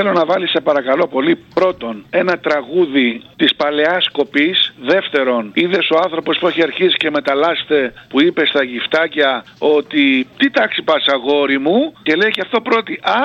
Θέλω 0.00 0.12
να 0.12 0.24
βάλεις 0.24 0.50
σε 0.50 0.60
παρακαλώ 0.60 1.06
πολύ 1.06 1.34
πρώτον 1.54 2.04
ένα 2.10 2.38
τραγούδι 2.38 3.22
της 3.36 3.54
παλαιάς 3.54 4.08
κοπής. 4.12 4.74
Δεύτερον, 4.80 5.50
είδες 5.54 5.90
ο 5.90 5.98
άνθρωπος 6.04 6.38
που 6.38 6.46
έχει 6.46 6.62
αρχίσει 6.62 6.96
και 6.96 7.10
μεταλλάσσεται 7.10 7.92
που 8.08 8.20
είπε 8.22 8.46
στα 8.46 8.64
γυφτάκια 8.64 9.44
ότι 9.58 10.26
τι 10.36 10.50
τάξη 10.50 10.82
πας 10.82 11.04
αγόρι 11.06 11.58
μου 11.58 11.92
και 12.02 12.14
λέει 12.14 12.30
και 12.30 12.40
αυτό 12.40 12.60
πρώτη. 12.60 12.92
Α, 12.92 13.18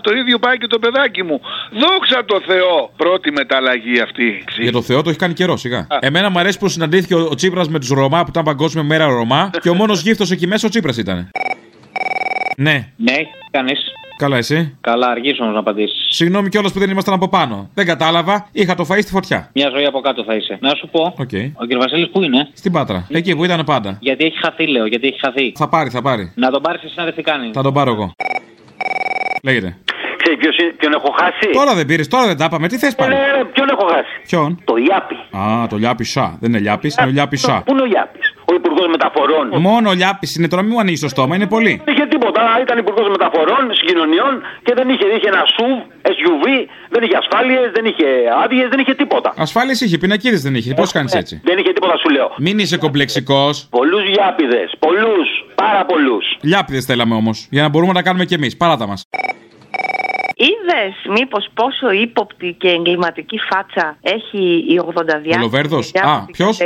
το 0.00 0.14
ίδιο 0.14 0.38
πάει 0.38 0.56
και 0.58 0.66
το 0.66 0.78
παιδάκι 0.78 1.22
μου. 1.22 1.40
Δόξα 1.70 2.24
τω 2.24 2.40
Θεώ. 2.46 2.90
Πρώτη 2.96 3.32
μεταλλαγή 3.32 4.00
αυτή. 4.00 4.44
Για 4.58 4.72
το 4.72 4.82
Θεό 4.82 5.02
το 5.02 5.10
έχει 5.10 5.18
κάνει 5.18 5.34
καιρός, 5.34 5.60
σιγά. 5.60 5.86
Εμένα 6.00 6.30
μου 6.30 6.38
αρέσει 6.38 6.58
που 6.58 6.68
συναντήθηκε 6.68 7.14
ο, 7.14 7.28
ο 7.30 7.34
Τσίπρας 7.34 7.68
με 7.68 7.78
τους 7.78 7.88
Ρωμά 7.88 8.22
που 8.22 8.28
ήταν 8.28 8.44
Παγκόσμια 8.44 8.84
Μέρα 8.84 9.06
Ρωμά 9.06 9.50
και 9.60 9.68
ο 9.68 9.74
μόνος 9.74 10.02
γύφτος 10.02 10.30
εκεί 10.30 10.46
μέσα 10.46 10.66
ο 10.66 10.70
Τσίπρας 10.70 10.96
ήταν. 10.96 11.30
Ναι. 12.56 12.92
Ναι, 12.96 13.16
κάνει. 13.50 13.72
Καλά, 14.18 14.36
εσύ; 14.36 14.76
Καλά, 14.80 15.08
αργήσω 15.08 15.42
όμως 15.42 15.54
να 15.54 15.60
απαντήσεις. 15.60 16.06
Συγγνώμη 16.10 16.48
κιόλας 16.48 16.72
που 16.72 16.78
δεν 16.78 16.90
ήμασταν 16.90 17.14
από 17.14 17.28
πάνω. 17.28 17.70
Δεν 17.74 17.86
κατάλαβα. 17.86 18.48
Είχα 18.52 18.74
το 18.74 18.86
φαΐ 18.90 18.98
στη 19.00 19.10
φωτιά. 19.10 19.50
Μια 19.54 19.70
ζωή 19.74 19.84
από 19.84 20.00
κάτω 20.00 20.24
θα 20.24 20.34
είσαι. 20.34 20.58
Να 20.60 20.70
σου 20.74 20.88
πω. 20.88 21.14
Okay. 21.18 21.50
Ο 21.54 21.66
κ. 21.66 21.76
Βασίλης 21.78 22.08
πού 22.10 22.22
είναι; 22.22 22.48
Στην 22.52 22.72
Πάτρα. 22.72 23.06
Εκεί 23.10 23.36
που 23.36 23.44
ήταν 23.44 23.64
πάντα. 23.64 23.98
Γιατί 24.00 24.24
έχει 24.24 24.38
χαθεί, 24.38 24.66
λέω. 24.66 24.86
Γιατί 24.86 25.06
έχει 25.06 25.18
χαθεί. 25.20 25.52
Θα 25.56 25.68
πάρει, 25.68 25.90
θα 25.90 26.02
πάρει. 26.02 26.32
Να 26.34 26.50
τον 26.50 26.62
πάρεις 26.62 26.82
εσύ 26.82 26.94
να 26.96 27.12
τι 27.12 27.22
κάνει. 27.22 27.50
Θα 27.52 27.62
τον 27.62 27.72
πάρω 27.72 27.90
εγώ. 27.92 28.12
Λέγεται. 29.42 29.76
Ξέρει 30.34 30.72
ποιον 30.72 30.92
έχω 30.92 31.10
χάσει; 31.20 31.46
Τώρα 31.52 31.74
δεν 31.74 31.86
πήρες, 31.86 32.08
τώρα 32.08 32.26
δεν 32.26 32.36
τα 32.36 32.44
είπαμε. 32.44 32.68
Τι 32.68 32.76
θες 32.78 32.94
πάλι; 32.94 33.14
Ε, 33.14 33.18
ποιον 33.52 33.68
έχω 33.74 33.84
χάσει; 33.92 34.14
Ποιον; 34.28 34.60
Το 34.64 34.74
Λιάπη. 34.74 35.16
Α, 35.36 35.66
το 35.68 35.76
Λιάπη 35.76 36.04
Σα. 36.04 36.26
Δεν 36.40 36.48
είναι 36.50 36.58
Λιάπης, 36.58 36.96
είναι 36.98 37.08
ο 37.08 37.10
Λιάπη 37.12 37.36
Σα. 37.36 37.62
Πού 37.62 37.72
είναι 37.72 37.82
ο 37.82 37.84
Λιάπης; 37.84 38.26
Ο 38.50 38.54
Υπουργός 38.54 38.86
Μεταφορών. 38.94 39.46
Μόνο 39.68 39.88
ο 39.88 39.92
Λιάπης 39.92 40.36
είναι 40.36 40.48
τώρα, 40.48 40.62
μην 40.62 40.70
μου 40.74 40.80
ανοίξει 40.80 41.02
το 41.02 41.08
στόμα, 41.08 41.34
είναι 41.36 41.46
πολύ. 41.46 41.80
Δεν 41.84 41.94
είχε 41.94 42.06
τίποτα. 42.06 42.40
Ήταν 42.64 42.78
Υπουργός 42.78 43.08
Μεταφορών, 43.08 43.62
Συγκοινωνιών 43.78 44.32
και 44.62 44.72
δεν 44.74 44.88
είχε, 44.88 45.06
είχε 45.16 45.28
ένα 45.28 45.42
SUV, 45.54 45.76
SUV, 46.16 46.44
δεν 46.88 47.02
είχε 47.04 47.16
ασφάλειες, 47.22 47.70
δεν 47.74 47.84
είχε 47.84 48.06
άδειες, 48.44 48.68
δεν 48.68 48.78
είχε 48.78 48.94
τίποτα. 48.94 49.32
Ασφάλειες 49.36 49.80
είχε, 49.80 49.98
πινακίδες 49.98 50.42
δεν 50.42 50.54
είχε. 50.54 50.74
Πώς 50.74 50.92
κάνεις 50.92 51.12
έτσι; 51.14 51.40
Δεν 51.44 51.58
είχε 51.58 51.72
τίποτα, 51.72 51.96
σου 51.96 52.08
λέω. 52.08 52.32
Μην 52.38 52.58
είσαι 52.58 52.76
κομπλεξικός. 52.76 53.66
Πολλούς 53.70 54.02
Λιάπηδες. 54.08 54.72
Πολλούς. 54.78 55.28
Πάρα 55.54 55.84
πολλούς. 55.84 56.24
Λιάπηδες 56.40 56.84
θέλαμε 56.84 57.14
όμως. 57.14 57.46
Για 57.50 57.62
να 57.62 57.68
μπορούμε 57.68 57.92
να 57.92 57.98
τα 57.98 58.04
κάνουμε 58.04 58.24
κι 58.24 58.34
εμείς. 58.34 58.56
Παράτα 58.56 58.86
μας. 58.86 59.02
Είδες 60.38 61.18
μήπως 61.18 61.48
πόσο 61.54 61.90
ύποπτη 61.90 62.56
και 62.58 62.68
εγκληματική 62.68 63.38
φάτσα 63.50 63.96
έχει 64.00 64.64
η 64.68 64.80
82 64.84 65.36
Ο 65.36 65.38
Λοβέρδο. 65.38 65.78
Α, 65.78 66.24
ποιος; 66.32 66.58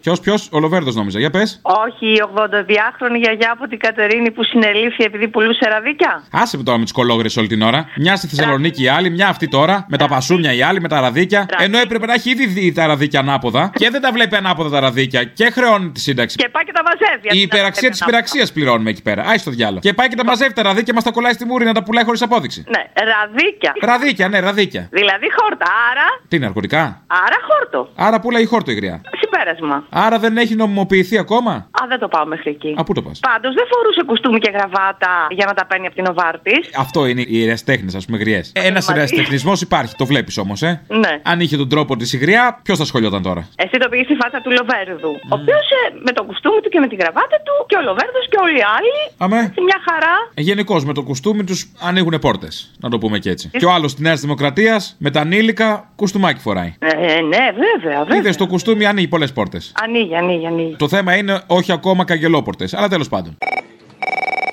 Ποιος, 0.00 0.20
ποιος, 0.20 0.48
ο 0.52 0.58
Λοβέρδο 0.58 0.90
νόμιζα. 0.90 1.18
Για 1.18 1.30
πες. 1.30 1.60
Όχι, 1.62 2.06
η 2.06 2.22
82χρονη 2.34 3.18
γιαγιά 3.20 3.50
από 3.52 3.68
την 3.68 3.78
Κατερίνη 3.78 4.30
που 4.30 4.44
συνελήφθη 4.44 5.04
επειδή 5.04 5.28
πουλούσε 5.28 5.68
ραδίκια. 5.68 6.24
Άσε 6.30 6.56
με 6.56 6.62
τώρα 6.62 6.78
με 6.78 6.84
τις 6.84 6.92
κολόγρες 6.92 7.36
όλη 7.36 7.46
την 7.46 7.62
ώρα. 7.62 7.88
Μια 7.96 8.16
στη 8.16 8.26
Θεσσαλονίκη 8.26 8.82
η 8.82 8.88
άλλη, 8.88 9.10
μια 9.10 9.28
αυτή 9.28 9.48
τώρα. 9.48 9.86
Με 9.88 9.96
τα 9.96 10.08
πασούμια 10.08 10.52
η 10.52 10.62
άλλη, 10.62 10.80
με 10.80 10.88
τα 10.88 11.00
ραδίκια. 11.00 11.46
Ενώ 11.58 11.78
έπρεπε 11.78 12.06
να 12.06 12.14
έχει 12.14 12.30
ήδη 12.30 12.46
δει 12.46 12.72
τα 12.72 12.86
ραδίκια 12.86 13.20
ανάποδα. 13.20 13.70
Και 13.74 13.90
δεν 13.90 14.00
τα 14.00 14.12
βλέπει 14.12 14.36
ανάποδα 14.36 14.70
τα 14.70 14.80
ραδίκια. 14.80 15.24
Και 15.24 15.50
χρεώνει 15.50 15.90
τη 15.90 16.00
σύνταξη. 16.00 16.36
Και 16.36 16.48
πάει 16.48 16.64
και 16.64 16.72
τα 16.72 16.82
μαζεύει. 16.82 17.38
Η 17.38 17.40
υπεραξία 17.40 17.90
της 17.90 18.00
υπεραξίας 18.00 18.52
πληρώνουμε 18.52 18.90
εκεί 18.90 19.02
πέρα. 19.02 19.22
Άι 19.26 19.38
στο 19.38 19.50
διάλογο. 19.50 19.80
Και 19.80 19.94
πάει 19.94 20.08
και 20.08 20.16
τα 20.16 20.24
μαζεύει 20.24 20.52
τα 20.52 20.62
ραδίκια 20.62 20.94
μας 20.94 21.04
τα 21.04 21.10
κολλάει 21.10 21.32
στη 21.32 21.44
μούρη 21.44 21.64
να 21.64 21.72
τα 21.72 21.82
πουλάει 21.82 22.04
χωρίς 22.04 22.22
απόδειξη. 22.22 22.64
Ναι, 22.78 23.04
ραδίκια. 23.10 23.72
Ραδίκια, 23.80 24.28
ναι, 24.28 24.38
ραδίκια. 24.40 24.88
Δηλαδή 24.90 25.26
χόρτα. 25.36 25.66
Άρα. 25.90 26.06
Τι 26.28 26.36
είναι, 26.36 26.44
ναρκωτικά; 26.44 27.02
Άρα 27.06 27.38
χόρτο. 27.48 27.92
Άρα 27.96 28.20
πουλάει 28.20 28.44
χόρτο 28.44 28.70
η 28.70 28.74
γριά; 28.74 29.00
Συμπέρασμα. 29.38 29.84
Άρα 29.90 30.18
δεν 30.18 30.36
έχει 30.36 30.54
νομιμοποιηθεί 30.54 31.18
ακόμα; 31.18 31.52
Α, 31.52 31.82
δεν 31.88 31.98
το 31.98 32.08
πάω 32.08 32.26
μέχρι 32.26 32.50
εκεί. 32.50 32.74
Α, 32.78 32.84
πού 32.84 32.92
το 32.92 33.02
πας; 33.02 33.20
Πάντως 33.20 33.54
δεν 33.54 33.66
φορούσε 33.72 34.02
κουστούμι 34.06 34.38
και 34.38 34.50
γραβάτα 34.50 35.12
για 35.30 35.46
να 35.46 35.54
τα 35.54 35.66
παίρνει 35.66 35.86
από 35.86 35.94
την 35.94 36.06
Οβάρτη. 36.10 36.52
Αυτό 36.76 37.06
είναι 37.06 37.24
οι 37.26 37.44
εραστέχνε, 37.44 37.90
ας 37.96 38.04
πούμε, 38.04 38.18
γριές. 38.18 38.52
Ένας 38.54 38.88
εραστεχνισμό 38.88 39.52
υπάρχει, 39.60 39.94
το 39.96 40.06
βλέπεις 40.06 40.38
όμως, 40.38 40.62
ε; 40.62 40.82
Ναι. 40.88 41.20
Αν 41.22 41.40
είχε 41.40 41.56
τον 41.56 41.68
τρόπο 41.68 41.96
της 41.96 42.12
η 42.12 42.16
γριά, 42.16 42.60
ποιος 42.62 42.78
θα 42.78 42.84
σχολιόταν 42.84 43.22
τώρα; 43.22 43.48
Εσύ 43.56 43.76
το 43.78 43.88
πήγες 43.88 44.04
στη 44.04 44.14
φάτσα 44.14 44.40
του 44.40 44.50
Λοβέρδου. 44.50 45.10
Ο 45.10 45.34
οποίος 45.40 45.66
με 46.04 46.12
το 46.12 46.22
κουστούμι 46.24 46.60
του 46.60 46.68
και 46.68 46.80
με 46.80 46.86
τη 46.86 46.94
γραβάτα 46.94 47.36
του 47.44 47.54
και 47.66 47.76
ο 47.76 47.82
Λοβέρδος 47.82 48.24
και 48.30 48.38
όλοι 48.42 48.58
οι 48.58 48.66
άλλοι. 48.76 48.96
Αμέ. 49.18 49.52
Σε 49.54 49.62
μια 49.68 49.80
χαρά. 49.88 50.14
Γενικώς 50.34 50.84
με 50.84 50.92
το 50.92 51.02
κουστούμι 51.02 51.44
τους 51.44 51.72
ανοίγουν 51.80 52.18
πόρτες. 52.18 52.74
Να 52.80 52.88
το 52.88 52.98
πούμε 52.98 53.18
και 53.18 53.30
έτσι. 53.30 53.50
Και 53.58 53.64
ο 53.64 53.72
άλλος 53.72 53.92
της 53.94 54.02
Νέας 54.02 54.20
Δημοκρατίας 54.20 54.96
με 54.98 55.10
τα 55.10 55.20
ανήλικα 55.20 55.90
κουστούμάκι 55.96 56.40
φοράει. 56.40 56.74
Ε, 56.78 57.20
ναι, 57.20 57.44
βέβαια, 57.64 57.98
βέβαια. 58.04 58.16
Είδες 58.16 58.36
το 58.36 58.46
κουστούμι 58.46 58.84
ανοίγει 58.84 59.08
πολλές 59.08 59.27
πόρτες. 59.32 59.72
Ανοίγει, 59.82 60.16
ανοίγει, 60.16 60.46
ανοίγει. 60.46 60.76
Το 60.76 60.88
θέμα 60.88 61.16
είναι 61.16 61.40
όχι 61.46 61.72
ακόμα 61.72 62.04
καγκελόπορτε. 62.04 62.68
Αλλά 62.72 62.88
τέλος 62.88 63.08
πάντων. 63.08 63.38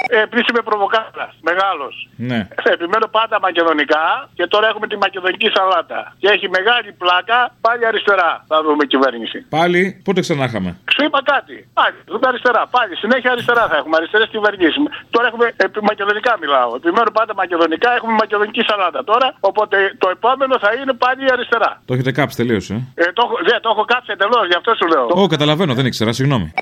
Ε, 0.09 0.21
Επίση 0.27 0.45
είμαι 0.51 0.61
προβοκάλας. 0.69 1.31
Μεγάλος. 1.49 1.93
Ναι. 2.29 2.39
Επιμένω 2.75 3.07
πάντα 3.17 3.35
μακεδονικά 3.47 4.05
και 4.37 4.45
τώρα 4.53 4.67
έχουμε 4.71 4.87
τη 4.91 4.97
μακεδονική 5.05 5.47
σαλάτα. 5.55 5.99
Και 6.21 6.27
έχει 6.35 6.47
μεγάλη 6.57 6.89
πλάκα 7.01 7.37
πάλι 7.65 7.83
αριστερά. 7.91 8.31
Θα 8.51 8.57
δούμε 8.63 8.83
κυβέρνηση. 8.93 9.37
Πάλι, 9.57 9.81
πότε 10.07 10.19
ξανά 10.25 10.43
είχαμε. 10.49 10.69
Σου 10.93 11.01
είπα 11.05 11.19
κάτι. 11.33 11.55
Πάλι, 11.79 11.95
δούμε 12.11 12.27
αριστερά. 12.31 12.61
Πάλι, 12.75 12.91
συνέχεια 13.03 13.31
αριστερά 13.35 13.63
θα 13.71 13.75
έχουμε. 13.79 13.95
Αριστερές 13.99 14.27
κυβερνήσεις. 14.35 14.75
Τώρα 15.09 15.25
έχουμε 15.27 15.45
επί, 15.65 15.79
μακεδονικά 15.91 16.31
μιλάω. 16.43 16.69
Επιμένω 16.79 17.09
πάντα 17.19 17.33
μακεδονικά. 17.41 17.89
Έχουμε 17.99 18.13
μακεδονική 18.23 18.61
σαλάτα 18.69 19.03
τώρα. 19.11 19.27
Οπότε 19.39 19.77
το 19.97 20.07
επόμενο 20.15 20.53
θα 20.63 20.69
είναι 20.79 20.93
πάλι 21.03 21.23
αριστερά. 21.35 21.71
Το 21.85 21.93
έχετε 21.93 22.11
κάψει 22.11 22.35
τελείως, 22.41 22.65
ε; 22.69 22.77
Ε, 22.95 23.03
το, 23.17 23.21
έχω- 23.25 23.39
δεν, 23.47 23.57
το 23.61 23.69
έχω 23.73 23.83
κάψει 23.93 24.09
εντελώς, 24.15 24.45
γι' 24.51 24.57
αυτό 24.61 24.71
σου 24.79 24.87
λέω. 24.93 25.05
Ω, 25.23 25.27
καταλαβαίνω, 25.27 25.73
δεν 25.73 25.85
ήξερα, 25.85 26.11
συγγνώμη. 26.13 26.53